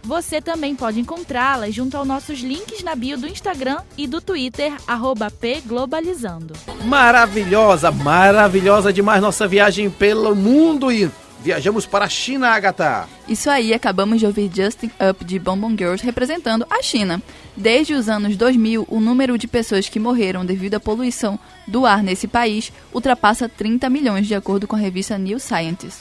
Você 0.04 0.42
também 0.42 0.76
pode 0.76 1.00
encontrá-las 1.00 1.76
junto 1.76 1.96
aos 1.96 2.08
nossos 2.08 2.40
links 2.40 2.84
na 2.84 2.96
bio 2.96 3.18
do 3.18 3.28
Instagram 3.28 3.82
e 3.98 4.08
do 4.08 4.20
Twitter, 4.20 4.74
arroba 4.88 5.30
pglobalizando. 5.30 6.54
Maravilhosa, 6.86 7.92
maravilhosa 7.92 8.92
demais 8.92 9.22
nossa 9.22 9.48
viagem 9.48 9.90
pelo 9.90 10.36
mundo 10.36 10.92
e 10.92 11.10
viajamos 11.44 11.86
para 11.86 12.06
a 12.06 12.10
China, 12.10 12.50
Agatha. 12.50 13.08
Isso 13.28 13.50
aí, 13.50 13.74
acabamos 13.74 14.20
de 14.20 14.26
ouvir 14.26 14.50
Justin 14.54 14.92
Up 15.10 15.24
de 15.24 15.38
Bonbon 15.38 15.72
Girls 15.72 16.04
representando 16.04 16.66
a 16.70 16.82
China. 16.82 17.22
Desde 17.56 17.94
os 17.94 18.08
anos 18.08 18.38
2000, 18.38 18.88
o 18.90 19.00
número 19.00 19.38
de 19.38 19.48
pessoas 19.48 19.90
que 19.90 20.00
morreram 20.00 20.46
devido 20.46 20.76
à 20.76 20.80
poluição 20.80 21.38
do 21.68 21.86
ar 21.86 22.02
nesse 22.02 22.28
país 22.28 22.72
ultrapassa 22.94 23.50
30 23.50 23.90
milhões, 23.90 24.28
de 24.28 24.36
acordo 24.36 24.68
com 24.68 24.76
a 24.76 24.80
revista 24.80 25.18
New 25.18 25.40
Scientist. 25.40 26.00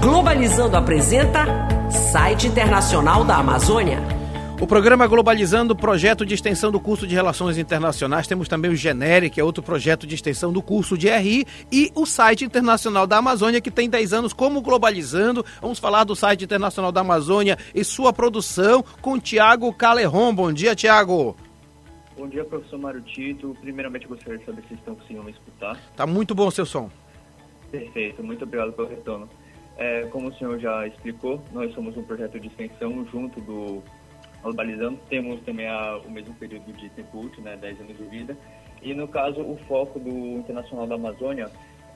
Globalizando 0.00 0.76
apresenta 0.76 1.46
Site 1.90 2.48
Internacional 2.48 3.24
da 3.24 3.36
Amazônia. 3.36 4.21
O 4.62 4.66
programa 4.66 5.08
Globalizando, 5.08 5.74
projeto 5.74 6.24
de 6.24 6.34
extensão 6.34 6.70
do 6.70 6.78
curso 6.78 7.04
de 7.04 7.16
Relações 7.16 7.58
Internacionais. 7.58 8.28
Temos 8.28 8.46
também 8.46 8.70
o 8.70 8.76
Genere, 8.76 9.28
que 9.28 9.40
é 9.40 9.44
outro 9.44 9.60
projeto 9.60 10.06
de 10.06 10.14
extensão 10.14 10.52
do 10.52 10.62
curso 10.62 10.96
de 10.96 11.08
RI, 11.08 11.44
e 11.72 11.90
o 11.96 12.06
site 12.06 12.44
internacional 12.44 13.04
da 13.04 13.16
Amazônia, 13.16 13.60
que 13.60 13.72
tem 13.72 13.90
10 13.90 14.12
anos 14.12 14.32
como 14.32 14.62
Globalizando. 14.62 15.44
Vamos 15.60 15.80
falar 15.80 16.04
do 16.04 16.14
site 16.14 16.44
internacional 16.44 16.92
da 16.92 17.00
Amazônia 17.00 17.58
e 17.74 17.82
sua 17.82 18.12
produção 18.12 18.84
com 19.00 19.18
Tiago 19.18 19.74
Caleron. 19.74 20.32
Bom 20.32 20.52
dia, 20.52 20.76
Tiago. 20.76 21.36
Bom 22.16 22.28
dia, 22.28 22.44
professor 22.44 22.78
Mário 22.78 23.00
Tito. 23.00 23.56
Primeiramente, 23.60 24.06
gostaria 24.06 24.38
de 24.38 24.44
saber 24.44 24.62
se 24.68 24.74
estão 24.74 24.94
conseguindo 24.94 25.24
me 25.24 25.32
escutar. 25.32 25.76
Tá 25.96 26.06
muito 26.06 26.36
bom 26.36 26.46
o 26.46 26.52
seu 26.52 26.64
som. 26.64 26.88
Perfeito, 27.68 28.22
muito 28.22 28.44
obrigado 28.44 28.72
pelo 28.74 28.86
retorno. 28.86 29.28
É, 29.76 30.02
como 30.02 30.28
o 30.28 30.34
senhor 30.34 30.60
já 30.60 30.86
explicou, 30.86 31.42
nós 31.52 31.74
somos 31.74 31.96
um 31.96 32.04
projeto 32.04 32.38
de 32.38 32.46
extensão 32.46 33.04
junto 33.10 33.40
do 33.40 33.82
Globalizando. 34.42 34.98
Temos 35.08 35.40
também 35.42 35.68
a, 35.68 35.98
o 35.98 36.10
mesmo 36.10 36.34
período 36.34 36.72
de 36.72 36.88
tempo 36.90 37.20
útil, 37.20 37.42
né, 37.42 37.56
10 37.56 37.80
anos 37.80 37.96
de 37.96 38.04
vida. 38.04 38.36
E, 38.82 38.92
no 38.94 39.06
caso, 39.06 39.40
o 39.40 39.56
foco 39.68 39.98
do 39.98 40.10
Internacional 40.10 40.86
da 40.86 40.96
Amazônia 40.96 41.48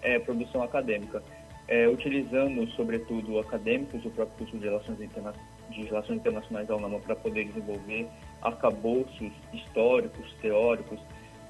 é 0.02 0.18
produção 0.18 0.62
acadêmica. 0.62 1.22
É, 1.68 1.88
utilizando, 1.88 2.64
sobretudo, 2.70 3.40
acadêmicos, 3.40 4.04
o 4.04 4.10
próprio 4.10 4.38
curso 4.38 4.56
de 4.56 4.64
Relações, 4.66 5.00
Interna 5.00 5.32
de 5.68 5.82
Relações 5.82 6.18
Internacionais 6.18 6.68
da 6.68 6.76
UNAMA 6.76 7.00
para 7.00 7.16
poder 7.16 7.46
desenvolver 7.46 8.08
arcabouços 8.40 9.32
históricos, 9.52 10.32
teóricos, 10.40 11.00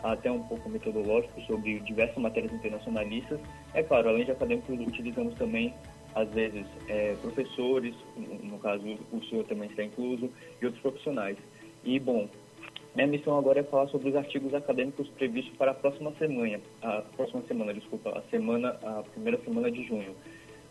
até 0.03 0.31
um 0.31 0.43
pouco 0.43 0.69
metodológicos 0.71 1.45
sobre 1.47 1.81
diversas 1.81 2.17
matérias 2.17 2.53
internacionalistas. 2.53 3.39
É 3.75 3.83
claro, 3.83 4.09
além 4.09 4.25
de 4.25 4.31
acadêmicos, 4.31 4.79
utilizamos 4.81 5.35
também, 5.35 5.75
às 6.17 6.29
vezes, 6.31 6.65
é, 6.89 7.15
professores, 7.21 7.95
no 8.43 8.59
caso 8.59 8.83
o 9.13 9.23
senhor 9.27 9.45
também 9.45 9.69
está 9.69 9.85
incluso, 9.85 10.31
e 10.61 10.65
outros 10.65 10.83
profissionais. 10.83 11.37
E, 11.85 12.01
bom, 12.01 12.27
minha 12.95 13.07
missão 13.07 13.39
agora 13.39 13.61
é 13.61 13.63
falar 13.63 13.87
sobre 13.89 14.09
os 14.09 14.17
artigos 14.17 14.55
acadêmicos 14.55 15.07
previstos 15.11 15.55
para 15.59 15.73
a 15.73 15.75
próxima 15.75 16.11
semana, 16.19 16.59
a 16.83 17.03
próxima 17.15 17.43
semana, 17.43 17.75
desculpa, 17.75 18.19
a 18.19 18.23
semana, 18.31 18.71
a 18.83 19.05
primeira 19.13 19.39
semana 19.45 19.71
de 19.71 19.87
junho. 19.87 20.17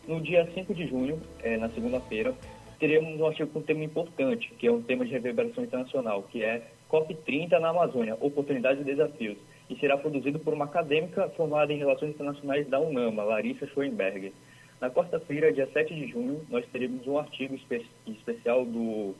No 0.08 0.20
dia 0.20 0.50
5 0.52 0.74
de 0.74 0.88
junho, 0.88 1.22
é, 1.40 1.56
na 1.56 1.68
segunda-feira, 1.70 2.34
teremos 2.80 3.20
um 3.20 3.26
artigo 3.26 3.48
com 3.50 3.60
um 3.60 3.62
tema 3.62 3.84
importante, 3.84 4.52
que 4.58 4.66
é 4.66 4.72
um 4.72 4.82
tema 4.82 5.04
de 5.04 5.12
reverberação 5.12 5.62
internacional, 5.62 6.24
que 6.24 6.42
é 6.42 6.62
COP30 6.90 7.60
na 7.60 7.68
Amazônia, 7.68 8.16
Oportunidades 8.20 8.80
e 8.80 8.84
Desafios, 8.84 9.38
e 9.70 9.76
será 9.76 9.96
produzido 9.96 10.40
por 10.40 10.52
uma 10.52 10.64
acadêmica 10.64 11.28
formada 11.30 11.72
em 11.72 11.78
Relações 11.78 12.10
Internacionais 12.10 12.66
da 12.68 12.80
UNAMA, 12.80 13.22
Larissa 13.22 13.66
Schoenberger. 13.68 14.32
Na 14.80 14.90
quarta-feira, 14.90 15.52
dia 15.52 15.68
7 15.72 15.94
de 15.94 16.06
junho, 16.08 16.44
nós 16.50 16.64
teremos 16.66 17.06
um 17.06 17.18
artigo 17.18 17.54
espe 17.54 17.86
especial 18.06 18.64
do, 18.64 19.14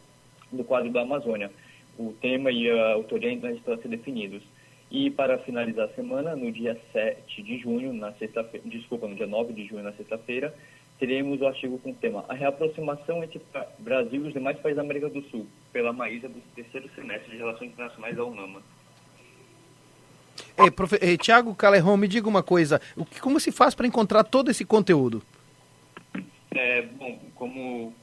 do 0.53 0.63
quadro 0.65 0.91
da 0.91 1.01
Amazônia. 1.01 1.51
O 1.99 2.13
tema 2.21 2.51
e 2.51 2.71
a 2.71 2.93
autoria 2.93 3.31
ainda 3.31 3.51
estão 3.51 3.75
a 3.75 3.79
ser 3.79 3.89
definidos. 3.89 4.43
E 4.91 5.11
para 5.11 5.39
finalizar 5.39 5.87
a 5.87 5.95
semana, 5.95 6.37
no 6.37 6.53
dia 6.53 6.79
7 6.93 7.43
de 7.43 7.59
junho, 7.59 7.93
na 7.93 8.13
sexta-feira, 8.13 8.69
desculpa, 8.69 9.09
no 9.09 9.17
dia 9.17 9.27
9 9.27 9.53
de 9.55 9.67
junho, 9.67 9.83
na 9.83 9.93
sexta-feira, 9.95 10.55
teremos 10.99 11.41
o 11.41 11.47
artigo 11.47 11.79
com 11.79 11.91
o 11.91 11.95
tema 11.95 12.25
A 12.29 12.35
reaproximação 12.35 13.25
entre 13.25 13.41
Brasil 13.79 14.25
e 14.25 14.29
os 14.29 14.33
demais 14.35 14.59
países 14.59 14.77
da 14.77 14.83
América 14.83 15.09
do 15.09 15.23
Sul, 15.23 15.47
pela 15.73 15.93
Maísa 15.93 16.29
do 16.29 16.41
terceiro 16.55 16.89
semestre 16.95 17.31
de 17.31 17.39
Relações 17.39 17.73
Internacionais 17.73 18.15
da 18.15 18.25
UNAMA. 18.25 18.63
É, 20.57 20.71
profe... 20.71 20.99
é, 21.01 21.17
Tiago 21.17 21.55
Calerron, 21.55 21.97
me 21.97 22.07
diga 22.07 22.29
uma 22.29 22.43
coisa, 22.43 22.81
o 22.95 23.05
que, 23.05 23.21
como 23.21 23.41
se 23.41 23.51
faz 23.51 23.75
para 23.75 23.87
encontrar 23.87 24.23
todo 24.23 24.51
esse 24.51 24.65
conteúdo? 24.65 25.23
É, 26.59 26.83
bom, 26.83 27.19
como 27.35 27.95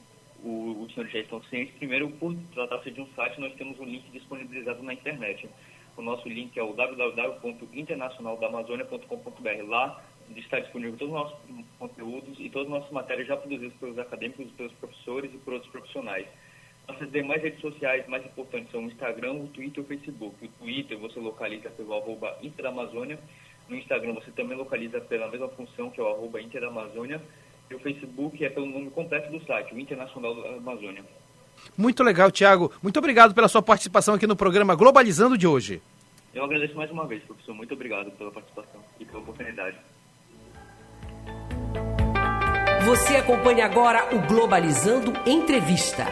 o, 0.42 0.82
os 0.82 0.92
senhores 0.94 1.12
já 1.12 1.20
estão 1.20 1.40
cientes, 1.44 1.74
primeiro, 1.76 2.10
por 2.10 2.34
tratar-se 2.52 2.90
de 2.90 3.00
um 3.00 3.06
site, 3.14 3.40
nós 3.40 3.54
temos 3.54 3.80
um 3.80 3.84
link 3.84 4.04
disponibilizado 4.12 4.82
na 4.82 4.92
internet. 4.94 5.48
O 5.96 6.02
nosso 6.02 6.28
link 6.28 6.58
é 6.58 6.62
o 6.62 6.72
www.internacionaldamazônia.com.br. 6.72 9.68
Lá 9.68 10.02
está 10.36 10.60
disponível 10.60 10.96
todos 10.96 11.14
os 11.14 11.20
nossos 11.20 11.36
conteúdos 11.78 12.38
e 12.38 12.48
todas 12.48 12.68
as 12.68 12.74
nossas 12.74 12.92
matérias 12.92 13.26
já 13.26 13.36
produzidas 13.36 13.76
pelos 13.78 13.98
acadêmicos, 13.98 14.48
pelos 14.52 14.72
professores 14.74 15.34
e 15.34 15.38
por 15.38 15.54
outros 15.54 15.72
profissionais. 15.72 16.28
Nossas 16.86 17.10
demais 17.10 17.42
redes 17.42 17.60
sociais 17.60 18.06
mais 18.06 18.24
importantes 18.24 18.70
são 18.70 18.84
o 18.84 18.86
Instagram, 18.86 19.32
o 19.32 19.48
Twitter 19.48 19.82
e 19.82 19.84
o 19.84 19.86
Facebook. 19.86 20.44
O 20.44 20.48
Twitter 20.48 20.96
você 20.98 21.18
localiza 21.18 21.68
pelo 21.70 21.94
arroba 21.94 22.38
Interamazônia. 22.42 23.18
No 23.68 23.74
Instagram 23.76 24.12
você 24.12 24.30
também 24.32 24.56
localiza 24.56 25.00
pela 25.00 25.28
mesma 25.30 25.48
função, 25.48 25.90
que 25.90 26.00
é 26.00 26.04
o 26.04 26.08
arroba. 26.08 26.40
E 27.74 27.76
o 27.76 27.80
Facebook 27.80 28.44
é 28.44 28.48
pelo 28.48 28.66
nome 28.66 28.88
completo 28.90 29.32
do 29.32 29.44
site, 29.44 29.74
o 29.74 29.80
Internacional 29.80 30.32
da 30.32 30.48
Amazônia. 30.50 31.04
Muito 31.76 32.04
legal, 32.04 32.30
Tiago. 32.30 32.70
Muito 32.80 32.98
obrigado 32.98 33.34
pela 33.34 33.48
sua 33.48 33.62
participação 33.62 34.14
aqui 34.14 34.28
no 34.28 34.36
programa 34.36 34.76
Globalizando 34.76 35.36
de 35.36 35.44
hoje. 35.44 35.82
Eu 36.32 36.44
agradeço 36.44 36.76
mais 36.76 36.88
uma 36.92 37.04
vez, 37.04 37.22
professor. 37.24 37.52
Muito 37.52 37.74
obrigado 37.74 38.12
pela 38.12 38.30
participação 38.30 38.80
e 39.00 39.04
pela 39.04 39.18
oportunidade. 39.18 39.76
Você 42.84 43.16
acompanha 43.16 43.64
agora 43.64 44.14
o 44.14 44.20
Globalizando 44.20 45.12
Entrevista. 45.26 46.06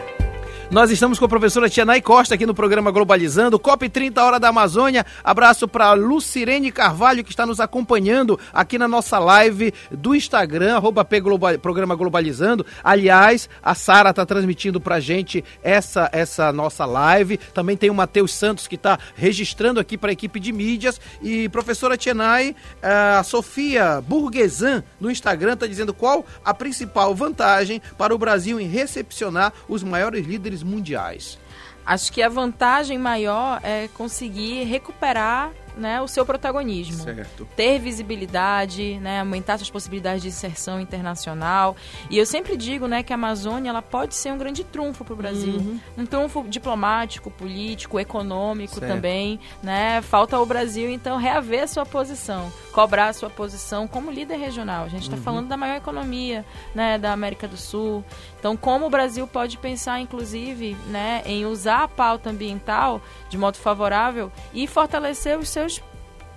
Nós 0.72 0.90
estamos 0.90 1.18
com 1.18 1.26
a 1.26 1.28
professora 1.28 1.68
Tianai 1.68 2.00
Costa 2.00 2.34
aqui 2.34 2.46
no 2.46 2.54
programa 2.54 2.90
Globalizando, 2.90 3.58
COP 3.58 3.90
30 3.90 4.24
Hora 4.24 4.40
da 4.40 4.48
Amazônia. 4.48 5.04
Abraço 5.22 5.68
para 5.68 5.92
Lucirene 5.92 6.72
Carvalho, 6.72 7.22
que 7.22 7.28
está 7.28 7.44
nos 7.44 7.60
acompanhando 7.60 8.40
aqui 8.54 8.78
na 8.78 8.88
nossa 8.88 9.18
live 9.18 9.74
do 9.90 10.14
Instagram, 10.14 10.76
arroba 10.76 11.06
Global, 11.20 11.58
Programa 11.58 11.94
Globalizando. 11.94 12.64
Aliás, 12.82 13.50
a 13.62 13.74
Sara 13.74 14.08
está 14.08 14.24
transmitindo 14.24 14.80
para 14.80 14.98
gente 14.98 15.44
essa, 15.62 16.08
essa 16.10 16.50
nossa 16.50 16.86
live. 16.86 17.36
Também 17.52 17.76
tem 17.76 17.90
o 17.90 17.94
Matheus 17.94 18.32
Santos, 18.32 18.66
que 18.66 18.76
está 18.76 18.98
registrando 19.14 19.78
aqui 19.78 19.98
para 19.98 20.08
a 20.08 20.14
equipe 20.14 20.40
de 20.40 20.52
mídias. 20.52 20.98
E 21.20 21.50
professora 21.50 21.98
Tianai, 21.98 22.56
a 22.82 23.22
Sofia 23.24 24.00
Burguesan, 24.00 24.82
no 24.98 25.10
Instagram, 25.10 25.52
está 25.52 25.66
dizendo 25.66 25.92
qual 25.92 26.24
a 26.42 26.54
principal 26.54 27.14
vantagem 27.14 27.82
para 27.98 28.14
o 28.14 28.18
Brasil 28.18 28.58
em 28.58 28.66
recepcionar 28.66 29.52
os 29.68 29.82
maiores 29.82 30.26
líderes 30.26 30.61
mundiais? 30.62 31.38
Acho 31.84 32.12
que 32.12 32.22
a 32.22 32.28
vantagem 32.28 32.96
maior 32.96 33.60
é 33.62 33.88
conseguir 33.88 34.64
recuperar 34.64 35.50
né, 35.76 36.00
o 36.00 36.08
seu 36.08 36.24
protagonismo. 36.26 37.02
Certo. 37.04 37.46
Ter 37.56 37.78
visibilidade, 37.78 38.98
né, 39.00 39.20
aumentar 39.20 39.58
suas 39.58 39.70
possibilidades 39.70 40.22
de 40.22 40.28
inserção 40.28 40.80
internacional. 40.80 41.76
E 42.10 42.18
eu 42.18 42.26
sempre 42.26 42.56
digo 42.56 42.86
né, 42.86 43.02
que 43.02 43.12
a 43.12 43.16
Amazônia 43.16 43.70
ela 43.70 43.82
pode 43.82 44.14
ser 44.14 44.32
um 44.32 44.38
grande 44.38 44.64
trunfo 44.64 45.04
para 45.04 45.14
o 45.14 45.16
Brasil. 45.16 45.54
Uhum. 45.54 45.80
Um 45.98 46.06
trunfo 46.06 46.44
diplomático, 46.48 47.30
político, 47.30 47.98
econômico 48.00 48.78
Certo. 48.78 48.92
também. 48.92 49.38
Né? 49.62 50.00
Falta 50.02 50.36
ao 50.36 50.44
Brasil, 50.46 50.90
então, 50.90 51.16
reaver 51.16 51.62
a 51.64 51.66
sua 51.66 51.86
posição, 51.86 52.52
cobrar 52.72 53.08
a 53.08 53.12
sua 53.12 53.30
posição 53.30 53.86
como 53.86 54.10
líder 54.10 54.36
regional. 54.36 54.84
A 54.84 54.88
gente 54.88 55.02
está 55.04 55.16
Uhum. 55.16 55.22
falando 55.22 55.48
da 55.48 55.56
maior 55.56 55.76
economia 55.76 56.44
né, 56.74 56.98
da 56.98 57.12
América 57.12 57.46
do 57.46 57.56
Sul. 57.56 58.04
Então, 58.38 58.56
como 58.56 58.86
o 58.86 58.90
Brasil 58.90 59.26
pode 59.26 59.56
pensar, 59.58 60.00
inclusive, 60.00 60.76
né, 60.88 61.22
em 61.24 61.46
usar 61.46 61.84
a 61.84 61.88
pauta 61.88 62.30
ambiental 62.30 63.00
de 63.28 63.38
modo 63.38 63.56
favorável 63.56 64.32
e 64.52 64.66
fortalecer 64.66 65.38
os 65.38 65.48
seus 65.48 65.61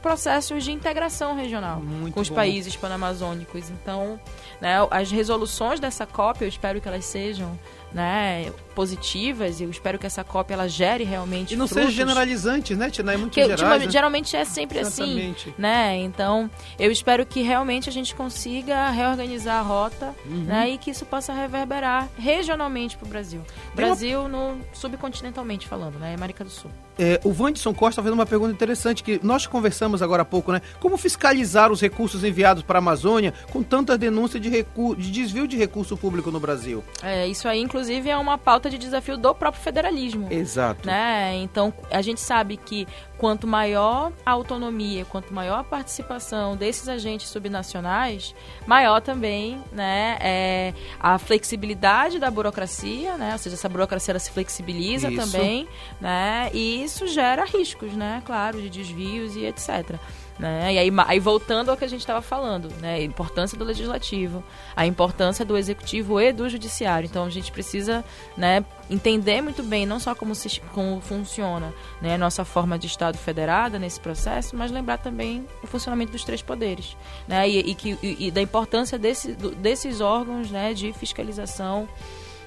processos 0.06 0.64
de 0.64 0.72
integração 0.72 1.36
regional 1.36 1.82
Muito 1.82 2.14
com 2.14 2.20
os 2.20 2.30
bom. 2.30 2.36
países 2.36 2.76
panamazônicos. 2.76 3.72
Então, 3.72 4.20
né, 4.62 4.76
as 4.92 5.10
resoluções 5.10 5.80
dessa 5.80 6.06
COP, 6.06 6.44
eu 6.44 6.48
espero 6.48 6.80
que 6.80 6.88
elas 6.88 7.06
sejam 7.06 7.60
né, 7.92 8.54
positivas 8.76 9.60
e 9.60 9.64
eu 9.64 9.70
espero 9.70 9.98
que 9.98 10.06
essa 10.06 10.24
COP 10.24 10.52
ela 10.54 10.68
gere 10.68 11.04
realmente 11.04 11.54
E 11.54 11.58
não 11.58 11.68
frutos. 11.68 11.86
seja 11.86 11.96
generalizante, 11.98 12.76
né, 12.76 12.90
Tianai? 12.90 13.18
Muito 13.18 13.34
Que 13.34 13.46
gerais, 13.46 13.84
né? 13.86 13.90
geralmente 13.90 14.36
é 14.36 14.44
sempre 14.46 14.80
Exatamente. 14.80 15.50
assim, 15.50 15.54
né? 15.62 15.98
Então, 15.98 16.50
eu 16.78 16.92
espero 16.92 17.26
que 17.26 17.42
realmente 17.42 17.90
a 17.90 17.92
gente 17.92 18.14
consiga 18.14 18.90
reorganizar 18.90 19.60
a 19.60 19.62
rota, 19.62 20.14
Uhum. 20.26 20.44
né? 20.44 20.70
E 20.70 20.78
que 20.78 20.92
isso 20.92 21.06
possa 21.06 21.34
reverberar 21.34 22.08
regionalmente 22.18 22.98
para 22.98 23.06
o 23.06 23.10
Brasil. 23.10 23.42
Tem 23.42 23.56
uma- 23.58 23.76
Brasil 23.96 24.28
no 24.28 24.60
subcontinentalmente 24.74 25.68
falando, 25.68 25.98
né? 26.00 26.14
América 26.14 26.44
do 26.44 26.50
Sul. 26.50 26.72
É, 26.98 27.20
o 27.26 27.30
Wanderson 27.30 27.74
Costa 27.74 28.02
fez 28.02 28.14
uma 28.14 28.26
pergunta 28.26 28.54
interessante 28.54 29.04
que 29.04 29.20
nós 29.22 29.46
conversamos 29.46 30.02
agora 30.02 30.22
há 30.22 30.26
pouco, 30.26 30.52
né? 30.54 30.62
Como 30.80 30.96
fiscalizar 30.96 31.70
os 31.72 31.82
recursos 31.82 32.24
enviados 32.24 32.64
para 32.64 32.78
a 32.78 32.80
Amazônia 32.80 33.34
com 33.52 33.62
tanta 33.62 33.98
denúncia 33.98 34.40
de, 34.40 34.48
recu- 34.48 34.96
de 34.96 35.12
desvio 35.12 35.46
de 35.46 35.58
recurso 35.58 35.98
público 35.98 36.32
no 36.32 36.40
Brasil? 36.40 36.82
É, 37.04 37.28
isso 37.28 37.50
aí, 37.50 37.60
inclusive, 37.60 38.10
é 38.10 38.16
uma 38.16 38.38
pauta 38.38 38.65
de 38.70 38.78
desafio 38.78 39.18
do 39.18 39.34
próprio 39.34 39.62
federalismo. 39.62 40.28
Exato. 40.32 40.86
né? 40.86 41.36
Então, 41.38 41.74
a 41.92 42.02
gente 42.02 42.22
sabe 42.22 42.58
que 42.58 42.88
quanto 43.18 43.48
maior 43.48 44.12
a 44.26 44.32
autonomia, 44.32 45.06
quanto 45.06 45.34
maior 45.34 45.60
a 45.60 45.64
participação 45.64 46.56
desses 46.56 46.88
agentes 46.88 47.28
subnacionais, 47.30 48.36
maior 48.68 49.02
também, 49.02 49.62
né, 49.72 50.18
é 50.20 50.74
a 51.00 51.18
flexibilidade 51.18 52.20
da 52.20 52.30
burocracia, 52.30 53.18
né? 53.18 53.34
Ou 53.34 53.38
seja, 53.38 53.56
essa 53.56 53.70
burocracia 53.70 54.12
ela 54.12 54.20
se 54.20 54.32
flexibiliza 54.32 55.10
Isso. 55.10 55.32
também, 55.32 55.68
né? 56.00 56.50
E 56.54 56.84
isso 56.84 57.08
gera 57.08 57.46
riscos, 57.46 57.94
né? 57.94 58.22
Claro, 58.26 58.62
de 58.62 58.70
desvios 58.70 59.36
e 59.36 59.46
etc. 59.46 59.98
Né? 60.38 60.74
E 60.74 60.78
aí, 60.78 60.92
aí 61.08 61.20
voltando 61.20 61.72
ao 61.72 61.78
que 61.78 61.86
a 61.86 61.88
gente 61.88 62.02
estava 62.02 62.22
falando, 62.22 62.70
né? 62.82 62.96
A 62.96 63.02
importância 63.02 63.58
do 63.58 63.64
legislativo, 63.64 64.44
a 64.76 64.86
importância 64.86 65.46
do 65.46 65.58
executivo 65.58 66.20
e 66.20 66.34
do 66.34 66.50
judiciário. 66.50 67.08
Então 67.08 67.24
a 67.24 67.30
gente 67.30 67.52
precisa 67.54 68.04
né, 68.36 68.66
entender 68.90 69.42
muito 69.42 69.64
bem 69.64 69.86
não 69.86 69.98
só 69.98 70.14
como, 70.14 70.36
se, 70.36 70.60
como 70.74 71.00
funciona 71.00 71.74
né, 72.02 72.16
a 72.16 72.18
nossa 72.18 72.44
forma 72.44 72.78
de 72.78 72.86
Estado 72.86 73.18
federada 73.18 73.80
nesse 73.80 74.00
processo, 74.00 74.58
mas 74.58 74.72
lembrar 74.72 74.98
também 74.98 75.48
o 75.64 75.68
funcionamento 75.68 76.12
dos 76.12 76.26
três 76.26 76.42
poderes. 76.42 76.98
Né? 77.26 77.48
E, 77.48 77.72
e 77.72 77.76
que, 77.76 77.98
e, 78.04 78.28
e 78.28 78.32
da 78.32 78.42
importância 78.42 79.00
desse, 79.00 79.32
desses 79.34 80.02
órgãos 80.02 80.52
né, 80.52 80.74
de 80.74 80.92
fiscalização 80.92 81.88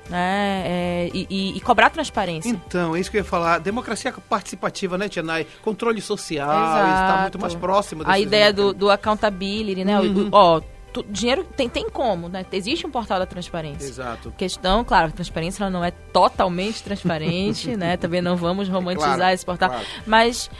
né, 0.09 0.63
é, 0.67 1.11
e, 1.13 1.27
e- 1.29 1.57
e 1.57 1.61
cobrar 1.61 1.91
transparência. 1.91 2.49
Então, 2.49 2.95
é 2.97 3.01
isso 3.01 3.11
que 3.11 3.17
eu 3.17 3.21
ia 3.21 3.25
falar. 3.25 3.59
Democracia 3.59 4.13
participativa, 4.29 4.97
né, 4.99 5.09
Tianai? 5.09 5.47
Controle 5.63 6.01
social, 6.01 6.49
está 6.95 7.19
muito 7.23 7.39
mais 7.39 7.55
próximo 7.55 8.03
A 8.07 8.19
ideia 8.19 8.53
do, 8.53 8.73
do 8.73 8.91
accountability, 8.91 9.85
né? 9.85 9.99
O- 10.01 10.03
Uhum. 10.05 10.25
o- 10.27 10.29
ó, 10.33 10.61
tu- 11.03 11.07
dinheiro 11.11 11.44
tem, 11.57 11.68
tem 11.68 11.88
como, 11.88 12.28
né? 12.28 12.44
Existe 12.53 12.86
um 12.86 12.90
portal 12.90 13.18
da 13.18 13.26
transparência. 13.26 13.86
Exato. 13.86 14.32
Questão, 14.36 14.84
claro, 14.84 15.09
a 15.09 15.11
transparência 15.11 15.62
ela 15.62 15.70
não 15.70 15.84
é 15.84 15.90
totalmente 15.90 16.82
transparente, 16.82 17.76
né? 17.76 17.96
Também 17.99 18.20
não 18.22 18.36
vamos 18.36 18.68
romantizar 18.68 19.16
Claro, 19.16 19.34
esse 19.34 19.44
portal. 19.44 19.68
claro. 19.70 19.84
Mas 20.07 20.51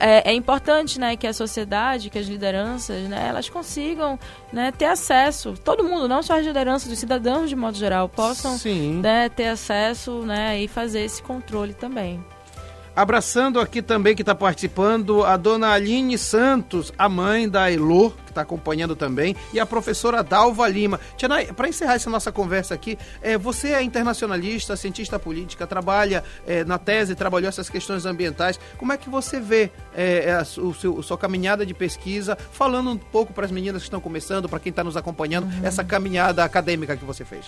é, 0.00 0.30
é 0.30 0.34
importante, 0.34 0.98
né, 0.98 1.16
que 1.16 1.26
a 1.26 1.32
sociedade, 1.32 2.10
que 2.10 2.18
as 2.18 2.26
lideranças, 2.26 3.02
né, 3.08 3.26
elas 3.28 3.48
consigam 3.48 4.18
né, 4.52 4.72
ter 4.72 4.86
acesso. 4.86 5.54
Todo 5.64 5.84
mundo, 5.84 6.08
não 6.08 6.22
só 6.22 6.38
as 6.38 6.44
lideranças, 6.46 6.90
os 6.92 6.98
cidadãos 6.98 7.48
de 7.48 7.56
modo 7.56 7.76
geral, 7.76 8.08
possam 8.08 8.56
Sim. 8.58 9.00
né, 9.00 9.28
ter 9.28 9.48
acesso 9.48 10.22
né, 10.22 10.60
e 10.60 10.68
fazer 10.68 11.00
esse 11.00 11.22
controle 11.22 11.74
também. 11.74 12.24
Abraçando 12.94 13.60
aqui 13.60 13.80
também 13.80 14.16
que 14.16 14.22
está 14.22 14.34
participando 14.34 15.24
a 15.24 15.36
dona 15.36 15.68
Aline 15.70 16.18
Santos, 16.18 16.92
a 16.98 17.08
mãe 17.08 17.48
da 17.48 17.70
Elô, 17.70 18.12
que 18.28 18.32
está 18.32 18.42
acompanhando 18.42 18.94
também, 18.94 19.34
e 19.52 19.58
a 19.58 19.66
professora 19.66 20.22
Dalva 20.22 20.68
Lima. 20.68 21.00
Tianai, 21.16 21.46
para 21.46 21.68
encerrar 21.68 21.94
essa 21.94 22.10
nossa 22.10 22.30
conversa 22.30 22.74
aqui, 22.74 22.98
é, 23.22 23.36
você 23.38 23.68
é 23.72 23.82
internacionalista, 23.82 24.76
cientista 24.76 25.18
política, 25.18 25.66
trabalha 25.66 26.22
é, 26.46 26.62
na 26.64 26.78
tese, 26.78 27.14
trabalhou 27.14 27.48
essas 27.48 27.68
questões 27.70 28.04
ambientais. 28.06 28.60
Como 28.76 28.92
é 28.92 28.96
que 28.96 29.08
você 29.08 29.40
vê 29.40 29.70
é, 29.94 30.32
a, 30.32 30.44
su- 30.44 30.68
o 30.68 30.74
seu, 30.74 31.02
sua 31.02 31.16
caminhada 31.18 31.64
de 31.64 31.72
pesquisa, 31.74 32.36
falando 32.52 32.90
um 32.90 32.96
pouco 32.96 33.32
para 33.32 33.44
as 33.46 33.50
meninas 33.50 33.82
que 33.82 33.86
estão 33.88 34.00
começando, 34.00 34.48
para 34.48 34.58
quem 34.60 34.70
está 34.70 34.84
nos 34.84 34.96
acompanhando, 34.96 35.48
essa 35.64 35.82
caminhada 35.82 36.44
acadêmica 36.44 36.96
que 36.96 37.04
você 37.04 37.24
fez? 37.24 37.46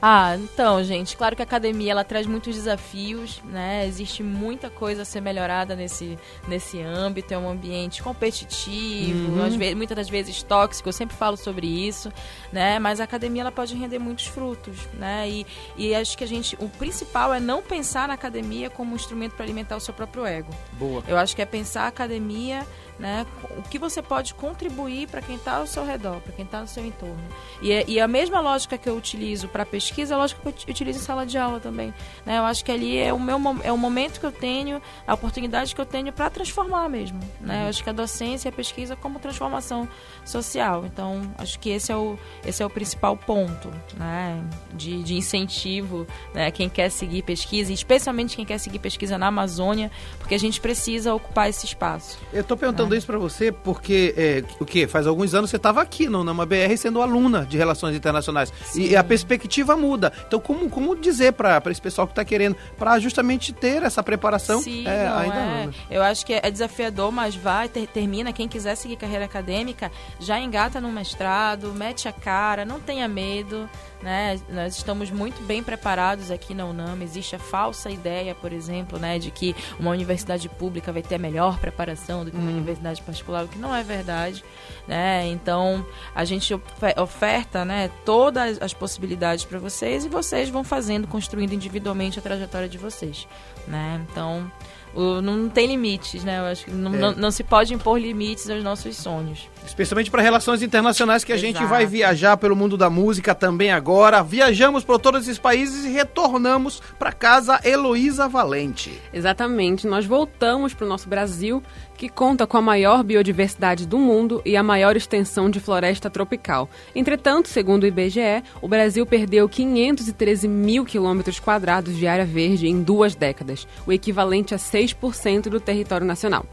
Ah, 0.00 0.36
então, 0.36 0.82
gente, 0.82 1.16
claro 1.16 1.36
que 1.36 1.42
a 1.42 1.44
academia 1.44 1.92
ela 1.92 2.04
traz 2.04 2.26
muitos 2.26 2.54
desafios, 2.54 3.42
né? 3.44 3.86
Existe 3.86 4.22
muita 4.22 4.70
coisa 4.70 5.02
a 5.02 5.04
ser 5.04 5.20
melhorada 5.20 5.76
nesse, 5.76 6.18
nesse 6.48 6.80
âmbito, 6.80 7.34
é 7.34 7.38
um 7.38 7.48
ambiente 7.50 8.02
competitivo, 8.02 9.32
Uhum. 9.32 9.44
às 9.44 9.54
ve- 9.54 9.74
muitas 9.74 9.96
das 9.96 10.08
vezes 10.08 10.21
vezes 10.22 10.42
tóxico, 10.42 10.88
eu 10.88 10.92
sempre 10.92 11.16
falo 11.16 11.36
sobre 11.36 11.66
isso, 11.66 12.12
né? 12.52 12.78
Mas 12.78 13.00
a 13.00 13.04
academia 13.04 13.42
ela 13.42 13.52
pode 13.52 13.74
render 13.74 13.98
muitos 13.98 14.26
frutos, 14.26 14.86
né? 14.94 15.28
E, 15.28 15.46
e 15.76 15.94
acho 15.94 16.16
que 16.16 16.24
a 16.24 16.26
gente, 16.26 16.56
o 16.60 16.68
principal 16.68 17.34
é 17.34 17.40
não 17.40 17.62
pensar 17.62 18.08
na 18.08 18.14
academia 18.14 18.70
como 18.70 18.92
um 18.92 18.96
instrumento 18.96 19.34
para 19.34 19.44
alimentar 19.44 19.76
o 19.76 19.80
seu 19.80 19.92
próprio 19.92 20.24
ego. 20.24 20.50
Boa. 20.72 21.02
Eu 21.06 21.16
acho 21.16 21.34
que 21.34 21.42
é 21.42 21.46
pensar 21.46 21.84
a 21.84 21.88
academia 21.88 22.66
né? 22.98 23.26
O 23.56 23.62
que 23.62 23.78
você 23.78 24.02
pode 24.02 24.34
contribuir 24.34 25.08
para 25.08 25.20
quem 25.20 25.36
está 25.36 25.56
ao 25.56 25.66
seu 25.66 25.84
redor, 25.84 26.20
para 26.20 26.32
quem 26.32 26.44
está 26.44 26.60
no 26.60 26.68
seu 26.68 26.84
entorno. 26.84 27.22
E, 27.60 27.72
é, 27.72 27.84
e, 27.88 28.00
a 28.00 28.08
mesma 28.08 28.40
lógica 28.40 28.78
que 28.78 28.88
eu 28.88 28.96
utilizo 28.96 29.48
para 29.48 29.64
pesquisa, 29.64 30.14
é 30.14 30.16
a 30.16 30.18
lógica 30.18 30.40
que 30.40 30.48
eu 30.48 30.70
utilizo 30.72 30.98
em 30.98 31.02
sala 31.02 31.26
de 31.26 31.38
aula 31.38 31.60
também. 31.60 31.92
Né? 32.24 32.38
Eu 32.38 32.44
acho 32.44 32.64
que 32.64 32.70
ali 32.70 32.98
é 32.98 33.12
o 33.12 33.18
meu 33.18 33.40
é 33.64 33.72
o 33.72 33.78
momento 33.78 34.20
que 34.20 34.26
eu 34.26 34.32
tenho, 34.32 34.80
a 35.06 35.14
oportunidade 35.14 35.74
que 35.74 35.80
eu 35.80 35.86
tenho 35.86 36.12
para 36.12 36.30
transformar 36.30 36.88
mesmo. 36.88 37.18
Né? 37.40 37.56
Uhum. 37.56 37.62
Eu 37.62 37.68
acho 37.68 37.82
que 37.82 37.90
a 37.90 37.92
docência 37.92 38.48
e 38.48 38.50
a 38.50 38.52
pesquisa 38.52 38.94
como 38.94 39.18
transformação 39.18 39.88
social. 40.24 40.84
Então, 40.86 41.22
acho 41.38 41.58
que 41.58 41.70
esse 41.70 41.90
é 41.90 41.96
o, 41.96 42.18
esse 42.44 42.62
é 42.62 42.66
o 42.66 42.70
principal 42.70 43.16
ponto 43.16 43.70
né? 43.96 44.42
de, 44.74 45.02
de 45.02 45.14
incentivo, 45.14 46.06
né? 46.34 46.50
quem 46.50 46.68
quer 46.68 46.90
seguir 46.90 47.22
pesquisa, 47.22 47.72
especialmente 47.72 48.36
quem 48.36 48.44
quer 48.44 48.58
seguir 48.58 48.78
pesquisa 48.78 49.18
na 49.18 49.26
Amazônia, 49.26 49.90
porque 50.18 50.34
a 50.34 50.38
gente 50.38 50.60
precisa 50.60 51.14
ocupar 51.14 51.48
esse 51.48 51.66
espaço. 51.66 52.18
Eu 52.32 52.42
estou 52.42 52.56
perguntando 52.56 52.81
perguntando 52.82 52.96
isso 52.96 53.06
para 53.06 53.18
você 53.18 53.52
porque, 53.52 54.14
é, 54.16 54.44
o 54.60 54.64
que? 54.64 54.86
Faz 54.86 55.06
alguns 55.06 55.34
anos 55.34 55.50
você 55.50 55.56
estava 55.56 55.80
aqui 55.80 56.08
no 56.08 56.24
Nama 56.24 56.44
BR 56.44 56.76
sendo 56.76 57.00
aluna 57.00 57.46
de 57.46 57.56
Relações 57.56 57.96
Internacionais. 57.96 58.52
Sim. 58.64 58.82
E 58.82 58.96
a 58.96 59.04
perspectiva 59.04 59.76
muda. 59.76 60.12
Então, 60.26 60.40
como, 60.40 60.68
como 60.68 60.96
dizer 60.96 61.32
para 61.32 61.62
esse 61.70 61.80
pessoal 61.80 62.06
que 62.06 62.12
está 62.12 62.24
querendo, 62.24 62.56
para 62.76 62.98
justamente 62.98 63.52
ter 63.52 63.82
essa 63.82 64.02
preparação 64.02 64.60
Sim, 64.60 64.86
é, 64.86 65.08
não, 65.08 65.18
ainda 65.18 65.36
é. 65.36 65.66
não. 65.66 65.74
Eu 65.90 66.02
acho 66.02 66.24
que 66.26 66.34
é 66.34 66.50
desafiador, 66.50 67.12
mas 67.12 67.34
vai, 67.34 67.68
ter, 67.68 67.86
termina. 67.86 68.32
Quem 68.32 68.48
quiser 68.48 68.74
seguir 68.74 68.96
carreira 68.96 69.24
acadêmica, 69.24 69.90
já 70.18 70.38
engata 70.38 70.80
no 70.80 70.90
mestrado, 70.90 71.72
mete 71.74 72.08
a 72.08 72.12
cara, 72.12 72.64
não 72.64 72.80
tenha 72.80 73.06
medo. 73.08 73.68
Né? 74.02 74.40
Nós 74.48 74.76
estamos 74.76 75.10
muito 75.10 75.40
bem 75.44 75.62
preparados 75.62 76.30
aqui 76.30 76.54
na 76.54 76.64
UNAM. 76.64 77.00
Existe 77.02 77.36
a 77.36 77.38
falsa 77.38 77.88
ideia, 77.88 78.34
por 78.34 78.52
exemplo, 78.52 78.98
né, 78.98 79.18
de 79.18 79.30
que 79.30 79.54
uma 79.78 79.90
universidade 79.90 80.48
pública 80.48 80.92
vai 80.92 81.02
ter 81.02 81.14
a 81.14 81.18
melhor 81.18 81.58
preparação 81.58 82.24
do 82.24 82.30
que 82.30 82.36
uma 82.36 82.50
hum. 82.50 82.54
universidade 82.54 83.00
particular, 83.02 83.44
o 83.44 83.48
que 83.48 83.58
não 83.58 83.74
é 83.74 83.82
verdade. 83.82 84.44
Né? 84.88 85.28
Então, 85.28 85.86
a 86.14 86.24
gente 86.24 86.52
oferta 87.00 87.64
né, 87.64 87.90
todas 88.04 88.60
as 88.60 88.74
possibilidades 88.74 89.44
para 89.44 89.58
vocês 89.58 90.04
e 90.04 90.08
vocês 90.08 90.48
vão 90.48 90.64
fazendo, 90.64 91.06
construindo 91.06 91.52
individualmente 91.52 92.18
a 92.18 92.22
trajetória 92.22 92.68
de 92.68 92.78
vocês. 92.78 93.28
Né? 93.68 94.04
Então, 94.10 94.50
o, 94.94 95.22
não 95.22 95.48
tem 95.48 95.66
limites, 95.66 96.22
né? 96.22 96.38
Eu 96.38 96.44
acho 96.44 96.64
que 96.66 96.70
não, 96.70 96.94
é. 96.94 96.98
não, 96.98 97.12
não, 97.12 97.30
se 97.30 97.42
pode 97.42 97.72
impor 97.72 97.98
limites 97.98 98.48
aos 98.50 98.62
nossos 98.62 98.96
sonhos. 98.96 99.48
Especialmente 99.66 100.10
para 100.10 100.22
relações 100.22 100.62
internacionais 100.62 101.24
que 101.24 101.32
a 101.32 101.36
Exato. 101.36 101.52
gente 101.52 101.64
vai 101.66 101.86
viajar 101.86 102.36
pelo 102.36 102.54
mundo 102.54 102.76
da 102.76 102.90
música 102.90 103.34
também 103.34 103.70
agora. 103.70 104.22
Viajamos 104.22 104.84
por 104.84 104.98
todos 104.98 105.22
esses 105.22 105.38
países 105.38 105.84
e 105.84 105.88
retornamos 105.88 106.82
para 106.98 107.12
casa 107.12 107.60
Heloísa 107.64 108.28
Valente. 108.28 109.00
Exatamente. 109.12 109.86
Nós 109.86 110.04
voltamos 110.04 110.74
para 110.74 110.84
o 110.84 110.88
nosso 110.88 111.08
Brasil, 111.08 111.62
que 111.96 112.08
conta 112.08 112.46
com 112.46 112.56
a 112.56 112.62
maior 112.62 113.02
biodiversidade 113.02 113.86
do 113.86 113.98
mundo 113.98 114.42
e 114.44 114.56
a 114.56 114.62
maior 114.62 114.96
extensão 114.96 115.48
de 115.48 115.60
floresta 115.60 116.10
tropical. 116.10 116.68
Entretanto, 116.94 117.48
segundo 117.48 117.84
o 117.84 117.86
IBGE, 117.86 118.42
o 118.60 118.68
Brasil 118.68 119.06
perdeu 119.06 119.48
513 119.48 120.48
mil 120.48 120.84
quilômetros 120.84 121.38
quadrados 121.38 121.96
de 121.96 122.06
área 122.06 122.24
verde 122.24 122.66
em 122.66 122.82
duas 122.82 123.14
décadas, 123.14 123.66
o 123.86 123.92
equivalente 123.92 124.54
a 124.54 124.58
6% 124.58 125.48
do 125.48 125.60
território 125.60 126.06
nacional. 126.06 126.44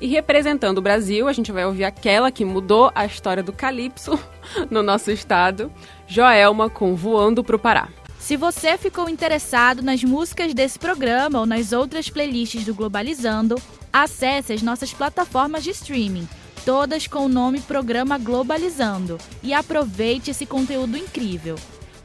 E 0.00 0.06
representando 0.06 0.78
o 0.78 0.82
Brasil, 0.82 1.28
a 1.28 1.32
gente 1.32 1.52
vai 1.52 1.66
ouvir 1.66 1.84
aquela 1.84 2.30
que 2.30 2.44
mudou 2.44 2.90
a 2.94 3.04
história 3.04 3.42
do 3.42 3.52
calypso 3.52 4.18
no 4.70 4.82
nosso 4.82 5.10
estado, 5.10 5.70
Joelma 6.06 6.70
com 6.70 6.96
Voando 6.96 7.44
pro 7.44 7.58
Pará. 7.58 7.88
Se 8.18 8.36
você 8.36 8.78
ficou 8.78 9.08
interessado 9.08 9.82
nas 9.82 10.02
músicas 10.02 10.54
desse 10.54 10.78
programa 10.78 11.40
ou 11.40 11.46
nas 11.46 11.72
outras 11.72 12.08
playlists 12.08 12.64
do 12.64 12.74
Globalizando, 12.74 13.56
acesse 13.92 14.52
as 14.52 14.62
nossas 14.62 14.92
plataformas 14.92 15.64
de 15.64 15.70
streaming, 15.70 16.28
todas 16.64 17.06
com 17.06 17.26
o 17.26 17.28
nome 17.28 17.60
Programa 17.60 18.16
Globalizando, 18.16 19.18
e 19.42 19.52
aproveite 19.52 20.30
esse 20.30 20.46
conteúdo 20.46 20.96
incrível. 20.96 21.56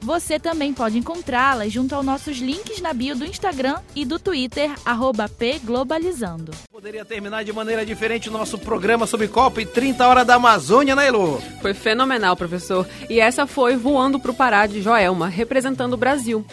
Você 0.02 0.40
também 0.40 0.74
pode 0.74 0.98
encontrá-las 0.98 1.72
junto 1.72 1.96
aos 1.96 2.06
nossos 2.06 2.38
links 2.38 2.82
na 2.82 2.94
bio 2.94 3.16
do 3.16 3.26
Instagram 3.26 3.80
e 3.96 4.06
do 4.06 4.20
Twitter, 4.20 4.72
pglobalizando. 5.38 6.52
Poderia 6.72 7.04
terminar 7.04 7.44
de 7.44 7.52
maneira 7.52 7.86
diferente 7.86 8.30
o 8.30 8.32
nosso 8.32 8.60
programa 8.60 9.08
sobre 9.08 9.28
Copa 9.28 9.62
e 9.62 9.66
30 9.66 10.08
Horas 10.08 10.28
da 10.28 10.36
Amazônia, 10.36 10.96
né, 10.96 11.08
Elo? 11.08 11.42
Foi 11.62 11.74
fenomenal, 11.74 12.36
professor. 12.36 12.88
E 13.10 13.20
essa 13.20 13.48
foi 13.48 13.76
Voando 13.76 14.20
para 14.20 14.32
o 14.32 14.36
Pará 14.36 14.68
de 14.68 14.82
Joelma, 14.82 15.28
representando 15.28 15.94
o 15.94 15.98
Brasil. 15.98 16.46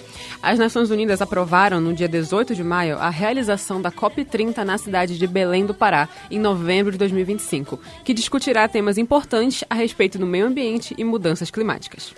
As 0.42 0.58
Nações 0.58 0.90
Unidas 0.90 1.20
aprovaram, 1.20 1.80
no 1.80 1.92
dia 1.92 2.08
18 2.08 2.54
de 2.54 2.64
maio, 2.64 2.98
a 2.98 3.10
realização 3.10 3.82
da 3.82 3.90
COP30 3.90 4.64
na 4.64 4.78
cidade 4.78 5.18
de 5.18 5.26
Belém 5.26 5.66
do 5.66 5.74
Pará, 5.74 6.08
em 6.30 6.38
novembro 6.38 6.92
de 6.92 6.98
2025, 6.98 7.78
que 8.04 8.14
discutirá 8.14 8.66
temas 8.66 8.98
importantes 8.98 9.64
a 9.68 9.74
respeito 9.74 10.18
do 10.18 10.26
meio 10.26 10.46
ambiente 10.46 10.94
e 10.96 11.04
mudanças 11.04 11.50
climáticas. 11.50 12.14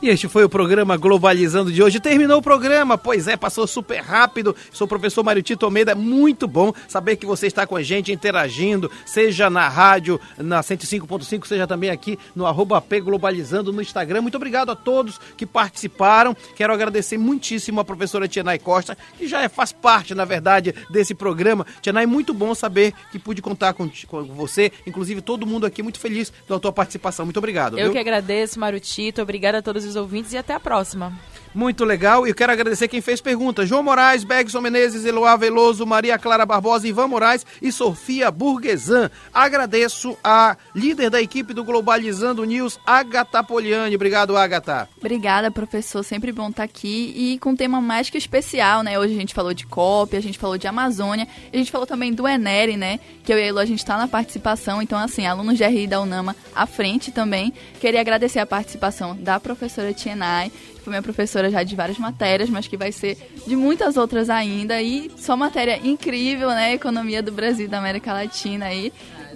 E 0.00 0.08
este 0.08 0.28
foi 0.28 0.44
o 0.44 0.48
programa 0.48 0.96
Globalizando 0.96 1.72
de 1.72 1.82
hoje. 1.82 1.98
Terminou 1.98 2.38
o 2.38 2.42
programa, 2.42 2.96
pois 2.96 3.26
é, 3.26 3.36
passou 3.36 3.66
super 3.66 4.00
rápido. 4.00 4.54
Sou 4.70 4.84
o 4.84 4.88
professor 4.88 5.24
Mário 5.24 5.42
Tito 5.42 5.64
Almeida. 5.64 5.90
É 5.90 5.94
muito 5.94 6.46
bom 6.46 6.72
saber 6.86 7.16
que 7.16 7.26
você 7.26 7.48
está 7.48 7.66
com 7.66 7.74
a 7.74 7.82
gente 7.82 8.12
interagindo, 8.12 8.88
seja 9.04 9.50
na 9.50 9.68
rádio, 9.68 10.20
na 10.36 10.60
105.5, 10.60 11.46
seja 11.48 11.66
também 11.66 11.90
aqui 11.90 12.16
no 12.36 12.46
arroba 12.46 12.80
P 12.80 13.00
Globalizando 13.00 13.72
no 13.72 13.82
Instagram. 13.82 14.22
Muito 14.22 14.36
obrigado 14.36 14.70
a 14.70 14.76
todos 14.76 15.18
que 15.36 15.44
participaram. 15.44 16.32
Quero 16.54 16.72
agradecer 16.72 17.18
muitíssimo 17.18 17.80
a 17.80 17.84
professora 17.84 18.28
Tienay 18.28 18.60
Costa, 18.60 18.96
que 19.18 19.26
já 19.26 19.42
é, 19.42 19.48
faz 19.48 19.72
parte, 19.72 20.14
na 20.14 20.24
verdade, 20.24 20.72
desse 20.88 21.12
programa. 21.12 21.66
Tienay, 21.82 22.06
muito 22.06 22.32
bom 22.32 22.54
saber 22.54 22.94
que 23.10 23.18
pude 23.18 23.42
contar 23.42 23.72
com, 23.72 23.90
com 24.06 24.22
você, 24.26 24.70
inclusive 24.86 25.20
todo 25.22 25.44
mundo 25.44 25.66
aqui, 25.66 25.82
muito 25.82 25.98
feliz 25.98 26.32
pela 26.46 26.60
tua 26.60 26.72
participação. 26.72 27.26
Muito 27.26 27.38
obrigado. 27.38 27.76
Eu 27.76 27.86
viu? 27.86 27.92
que 27.94 27.98
agradeço, 27.98 28.60
Mário 28.60 28.78
Tito. 28.78 29.20
Obrigada 29.20 29.58
a 29.58 29.62
todos 29.62 29.87
os 29.88 29.96
ouvintes 29.96 30.32
e 30.32 30.38
até 30.38 30.54
a 30.54 30.60
próxima. 30.60 31.12
Muito 31.58 31.84
legal. 31.84 32.24
E 32.24 32.30
eu 32.30 32.36
quero 32.36 32.52
agradecer 32.52 32.86
quem 32.86 33.00
fez 33.00 33.20
perguntas. 33.20 33.68
João 33.68 33.82
Moraes, 33.82 34.22
Bergson 34.22 34.60
Menezes, 34.60 35.04
Eloá 35.04 35.34
Veloso, 35.34 35.84
Maria 35.84 36.16
Clara 36.16 36.46
Barbosa, 36.46 36.86
Ivan 36.86 37.08
Moraes 37.08 37.44
e 37.60 37.72
Sofia 37.72 38.30
Burguesan. 38.30 39.10
Agradeço 39.34 40.16
a 40.22 40.56
líder 40.72 41.10
da 41.10 41.20
equipe 41.20 41.52
do 41.52 41.64
Globalizando 41.64 42.44
News, 42.44 42.78
Agatha 42.86 43.42
Poliani. 43.42 43.96
Obrigado, 43.96 44.36
Agatha. 44.36 44.88
Obrigada, 44.98 45.50
professor. 45.50 46.04
Sempre 46.04 46.30
bom 46.30 46.48
estar 46.48 46.62
aqui 46.62 47.12
e 47.16 47.38
com 47.40 47.50
um 47.50 47.56
tema 47.56 47.80
mais 47.80 48.08
que 48.08 48.18
especial, 48.18 48.84
né? 48.84 48.96
Hoje 48.96 49.14
a 49.14 49.18
gente 49.18 49.34
falou 49.34 49.52
de 49.52 49.66
COP, 49.66 50.16
a 50.16 50.22
gente 50.22 50.38
falou 50.38 50.56
de 50.56 50.68
Amazônia, 50.68 51.26
a 51.52 51.56
gente 51.56 51.72
falou 51.72 51.88
também 51.88 52.12
do 52.12 52.28
Enere, 52.28 52.76
né? 52.76 53.00
Que 53.24 53.32
eu 53.32 53.36
e 53.36 53.42
a 53.42 53.46
Elo, 53.46 53.58
a 53.58 53.66
gente 53.66 53.80
está 53.80 53.96
na 53.98 54.06
participação. 54.06 54.80
Então, 54.80 54.96
assim, 54.96 55.26
alunos 55.26 55.58
de 55.58 55.66
RI 55.66 55.88
da 55.88 56.00
UNAMA 56.00 56.36
à 56.54 56.66
frente 56.66 57.10
também. 57.10 57.52
Queria 57.80 58.00
agradecer 58.00 58.38
a 58.38 58.46
participação 58.46 59.16
da 59.16 59.40
professora 59.40 59.92
Tienai, 59.92 60.52
foi 60.88 60.92
minha 60.92 61.02
professora 61.02 61.50
já 61.50 61.62
de 61.62 61.76
várias 61.76 61.98
matérias, 61.98 62.48
mas 62.48 62.66
que 62.66 62.76
vai 62.76 62.90
ser 62.90 63.16
de 63.46 63.54
muitas 63.54 63.96
outras 63.96 64.30
ainda. 64.30 64.80
E 64.80 65.10
só 65.16 65.36
matéria 65.36 65.78
incrível, 65.84 66.48
né? 66.48 66.72
Economia 66.72 67.22
do 67.22 67.30
Brasil 67.30 67.66
e 67.66 67.68
da 67.68 67.78
América 67.78 68.12
Latina 68.12 68.66
aí. 68.66 68.92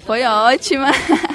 Foi 0.06 0.24
ótima. 0.24 0.88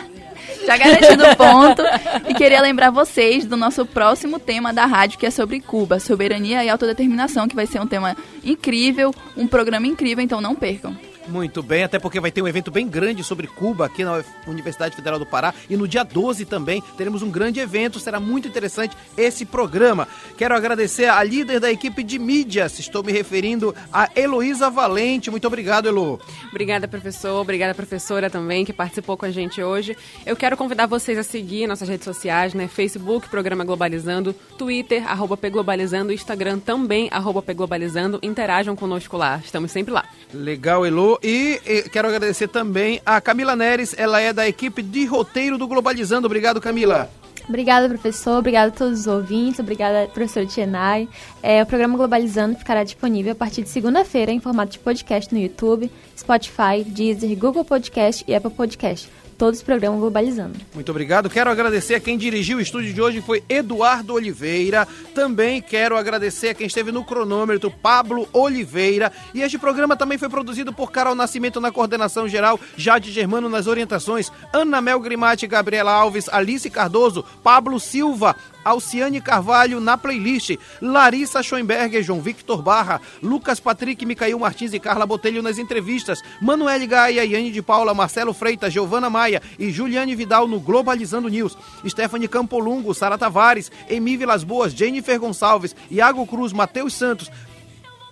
já 0.66 0.76
garantido 0.76 1.24
o 1.24 1.36
ponto. 1.36 1.84
E 2.28 2.34
queria 2.34 2.62
lembrar 2.62 2.90
vocês 2.90 3.46
do 3.46 3.56
nosso 3.56 3.86
próximo 3.86 4.40
tema 4.40 4.74
da 4.74 4.86
rádio, 4.86 5.20
que 5.20 5.26
é 5.26 5.32
sobre 5.32 5.60
Cuba, 5.60 6.00
soberania 6.00 6.64
e 6.64 6.70
autodeterminação, 6.70 7.48
que 7.48 7.56
vai 7.56 7.68
ser 7.68 7.80
um 7.80 7.88
tema 7.88 8.18
incrível, 8.44 9.14
um 9.38 9.48
programa 9.48 9.86
incrível, 9.86 10.24
então 10.24 10.42
não 10.42 10.56
percam. 10.56 10.98
Muito 11.28 11.62
bem, 11.62 11.84
até 11.84 12.00
porque 12.00 12.20
vai 12.20 12.32
ter 12.32 12.42
um 12.42 12.48
evento 12.48 12.72
bem 12.72 12.88
grande 12.88 13.24
sobre 13.24 13.48
Cuba 13.48 13.86
aqui 13.86 14.04
na 14.04 14.24
Universidade 14.48 14.96
Federal 14.96 15.20
do 15.20 15.26
Pará. 15.26 15.54
E 15.70 15.76
no 15.76 15.88
dia 15.88 16.04
12 16.04 16.46
também 16.46 16.82
teremos 16.96 17.22
um 17.22 17.30
grande 17.30 17.60
evento, 17.60 18.00
será 18.00 18.20
muito 18.20 18.48
interessante 18.48 18.96
esse 19.18 19.46
programa. 19.46 20.08
Quero 20.38 20.56
agradecer 20.56 21.06
a 21.06 21.22
líder 21.24 21.60
da 21.60 21.72
equipe 21.72 22.02
de 22.04 22.18
mídias, 22.18 22.80
estou 22.80 23.04
me 23.04 23.12
referindo 23.12 23.76
a 23.92 24.10
Heloísa 24.16 24.70
Valente. 24.70 25.30
Muito 25.30 25.46
obrigado, 25.48 25.88
Elo. 25.88 26.20
Obrigada, 26.50 26.88
professor. 26.88 27.42
Obrigada, 27.42 27.76
professora 27.76 28.30
também, 28.30 28.64
que 28.64 28.72
participou 28.72 29.18
com 29.18 29.26
a 29.26 29.32
gente 29.32 29.62
hoje. 29.62 29.98
Eu 30.26 30.36
quero 30.36 30.56
convidar 30.56 30.86
vocês 30.86 31.18
a 31.18 31.24
seguir 31.24 31.68
nossas 31.68 31.90
redes 31.90 32.06
sociais, 32.06 32.54
né? 32.54 32.68
Facebook, 32.68 33.28
Programa 33.30 33.66
Globalizando, 33.66 34.34
Twitter, 34.58 35.10
arroba 35.10 35.36
Pglobalizando, 35.36 36.14
Instagram 36.14 36.60
também, 36.60 37.10
arroba 37.12 37.42
Pglobalizando. 37.42 38.20
Interajam 38.24 38.76
conosco 38.76 39.18
lá, 39.18 39.42
estamos 39.44 39.72
sempre 39.72 39.94
lá. 39.94 40.06
Legal, 40.34 40.86
Elo. 40.86 41.17
E, 41.24 41.60
e, 41.66 41.90
quero 41.90 42.08
agradecer 42.08 42.48
também 42.48 43.02
a 43.06 43.20
Camila 43.20 43.56
Neres, 43.56 43.96
ela 43.98 44.20
é 44.20 44.32
da 44.32 44.48
equipe 44.48 44.82
de 44.82 45.06
roteiro 45.06 45.58
do 45.58 45.68
Globalizando. 45.68 46.26
Obrigado, 46.28 46.62
Camila. 46.62 47.10
Obrigada, 47.48 47.88
professor. 47.88 48.40
Obrigada 48.40 48.70
a 48.70 48.76
todos 48.76 49.02
os 49.02 49.08
ouvintes. 49.08 49.60
Obrigada, 49.60 50.08
professor 50.08 50.46
Tienai. 50.46 51.08
É, 51.42 51.64
o 51.64 51.66
programa 51.66 51.98
Globalizando 51.98 52.58
ficará 52.58 52.84
disponível 52.84 53.32
a 53.32 53.36
partir 53.36 53.64
de 53.64 53.70
segunda-feira 53.70 54.32
em 54.32 54.40
formato 54.40 54.74
de 54.74 54.80
podcast 54.80 55.34
no 55.34 55.40
YouTube, 55.40 55.90
Spotify, 56.18 56.84
Deezer, 56.86 57.38
Google 57.38 57.64
Podcast 57.64 58.24
e 58.28 58.36
Apple 58.36 58.52
Podcast. 58.52 59.10
Todos 59.38 59.60
os 59.60 59.64
programas 59.64 60.00
Globalizando. 60.00 60.60
Muito 60.74 60.90
obrigado. 60.90 61.30
Quero 61.30 61.50
agradecer 61.50 61.96
a 61.96 62.00
quem 62.00 62.18
dirigiu 62.18 62.58
o 62.58 62.62
estúdio 62.62 62.94
de 62.94 63.02
hoje, 63.02 63.22
foi 63.22 63.44
Eduardo 63.48 64.14
Oliveira. 64.14 64.88
Também 65.14 65.62
quero 65.62 65.96
agradecer 65.96 66.50
a 66.50 66.54
quem 66.54 66.68
esteve 66.68 66.92
no 66.92 67.04
cronômetro, 67.04 67.72
Pablo 67.72 68.28
Oliveira. 68.34 69.12
E 69.34 69.42
este 69.42 69.58
programa 69.58 69.96
também 69.96 70.18
foi 70.18 70.30
produzido 70.30 70.74
por 70.74 70.92
Carol 70.92 71.16
Nascimento 71.16 71.62
na 71.62 71.72
coordenação 71.72 72.28
geral, 72.28 72.60
Jade 72.76 73.12
Germano 73.12 73.50
nas 73.50 73.68
orientações, 73.68 74.32
Ana 74.52 74.82
Mel 74.82 75.00
Grimati, 75.00 75.46
Gabriela 75.48 75.92
Alves, 75.92 76.28
Alice 76.30 76.70
Cardoso, 76.70 77.24
Pablo 77.44 77.80
Silva, 77.80 78.36
Alciane 78.64 79.22
Carvalho 79.22 79.80
na 79.80 79.98
playlist, 79.98 80.58
Larissa 80.82 81.42
Schoenberger, 81.42 82.04
João 82.04 82.22
Victor 82.22 82.62
Barra, 82.62 83.02
Lucas 83.22 83.60
Patrick, 83.60 84.06
Micael 84.06 84.38
Martins 84.40 84.74
e 84.74 84.80
Carla 84.80 85.06
Botelho 85.06 85.42
nas 85.42 85.58
entrevistas, 85.58 86.22
Manuel 86.42 86.88
Gaia, 86.88 87.26
Iane 87.26 87.52
de 87.52 87.62
Paula, 87.62 87.94
Marcelo 87.94 88.34
Freitas, 88.34 88.74
Giovana 88.74 89.10
Maia 89.10 89.42
e 89.58 89.72
Juliane 89.72 90.16
Vidal 90.16 90.48
no 90.48 90.60
Globalizando 90.60 91.30
News, 91.30 91.58
Stephanie 91.88 92.28
Campolungo, 92.28 92.94
Sara 92.94 93.18
Tavares, 93.18 93.72
Emi 93.90 94.18
Vilas 94.18 94.44
Boas, 94.44 94.74
Jennifer 94.74 95.18
Gonçalves, 95.20 95.76
Iago 95.90 96.26
Cruz, 96.26 96.54
Matheus 96.54 96.94
Santos, 96.94 97.32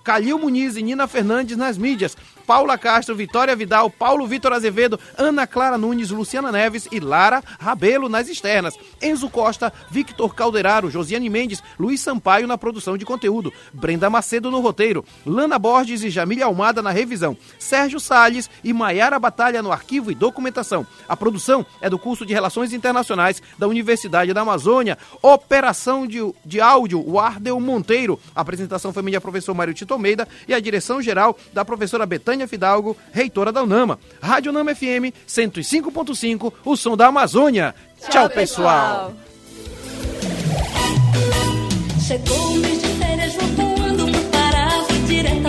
Calil 0.06 0.38
Muniz 0.38 0.78
e 0.78 0.84
Nina 0.84 1.08
Fernandes 1.08 1.58
nas 1.58 1.78
mídias. 1.80 2.16
Paula 2.46 2.78
Castro, 2.78 3.16
Vitória 3.16 3.56
Vidal, 3.56 3.90
Paulo 3.90 4.28
Vitor 4.28 4.54
Azevedo, 4.54 5.00
Ana 5.18 5.48
Clara 5.48 5.78
Nunes, 5.78 6.12
Luciana 6.12 6.52
Neves 6.52 6.88
e 6.92 7.00
Lara 7.00 7.44
Rabelo 7.60 8.10
nas 8.10 8.30
externas. 8.30 8.76
Enzo 9.02 9.30
Costa, 9.30 9.72
Victor 9.90 10.36
Calderaro, 10.36 10.90
Josiane 10.90 11.30
Mendes, 11.30 11.64
Luiz 11.80 12.02
Sampaio 12.02 12.48
na 12.48 12.58
produção 12.58 12.98
de 12.98 13.06
conteúdo, 13.06 13.52
Brenda 13.74 14.10
Macedo 14.10 14.52
no 14.52 14.60
roteiro, 14.60 15.06
Lana 15.26 15.58
Borges 15.58 16.04
e 16.04 16.10
Jamília 16.10 16.46
Almada 16.46 16.82
na 16.82 16.92
revisão, 16.92 17.38
Sérgio 17.58 18.00
Salles 18.00 18.50
e 18.64 18.74
Maiara 18.74 19.18
Batalha 19.18 19.62
no 19.62 19.72
arquivo 19.72 20.12
e 20.12 20.16
documentação. 20.16 20.86
A 21.08 21.16
produção 21.16 21.66
é 21.82 21.90
do 21.90 21.98
curso 21.98 22.26
de 22.26 22.34
Relações 22.34 22.74
Internacionais 22.74 23.42
da 23.58 23.68
Universidade 23.68 24.34
da 24.34 24.42
Amazônia. 24.42 24.98
Operação 25.22 26.06
de, 26.06 26.20
de 26.46 26.60
áudio, 26.60 27.04
Wardel 27.08 27.60
Monteiro. 27.60 28.20
A 28.36 28.42
apresentação 28.42 28.92
foi 28.92 29.04
minha 29.04 29.22
professor 29.22 29.54
Mário 29.54 29.74
Tito 29.74 29.94
Almeida 29.94 30.28
e 30.48 30.54
a 30.54 30.60
direção 30.60 31.02
geral 31.02 31.38
da 31.54 31.64
professora 31.64 32.06
Betânia 32.06 32.35
Fidalgo, 32.48 32.98
reitora 33.12 33.52
da 33.52 33.64
Unama. 33.64 33.98
Rádio 34.22 34.52
Unama 34.52 34.76
FM 34.76 35.16
105.5, 35.28 36.54
o 36.66 36.76
som 36.76 36.98
da 36.98 37.08
Amazônia. 37.08 37.74
Tchau, 38.00 38.10
Tchau 38.10 38.30
pessoal. 38.30 39.14
Chegou 42.06 42.38
o 42.38 42.56
mês 42.56 42.82
de 42.82 42.88
férias, 43.00 43.34
vou 43.36 43.48
voando 43.48 44.06
vou 44.06 45.08
direto 45.08 45.45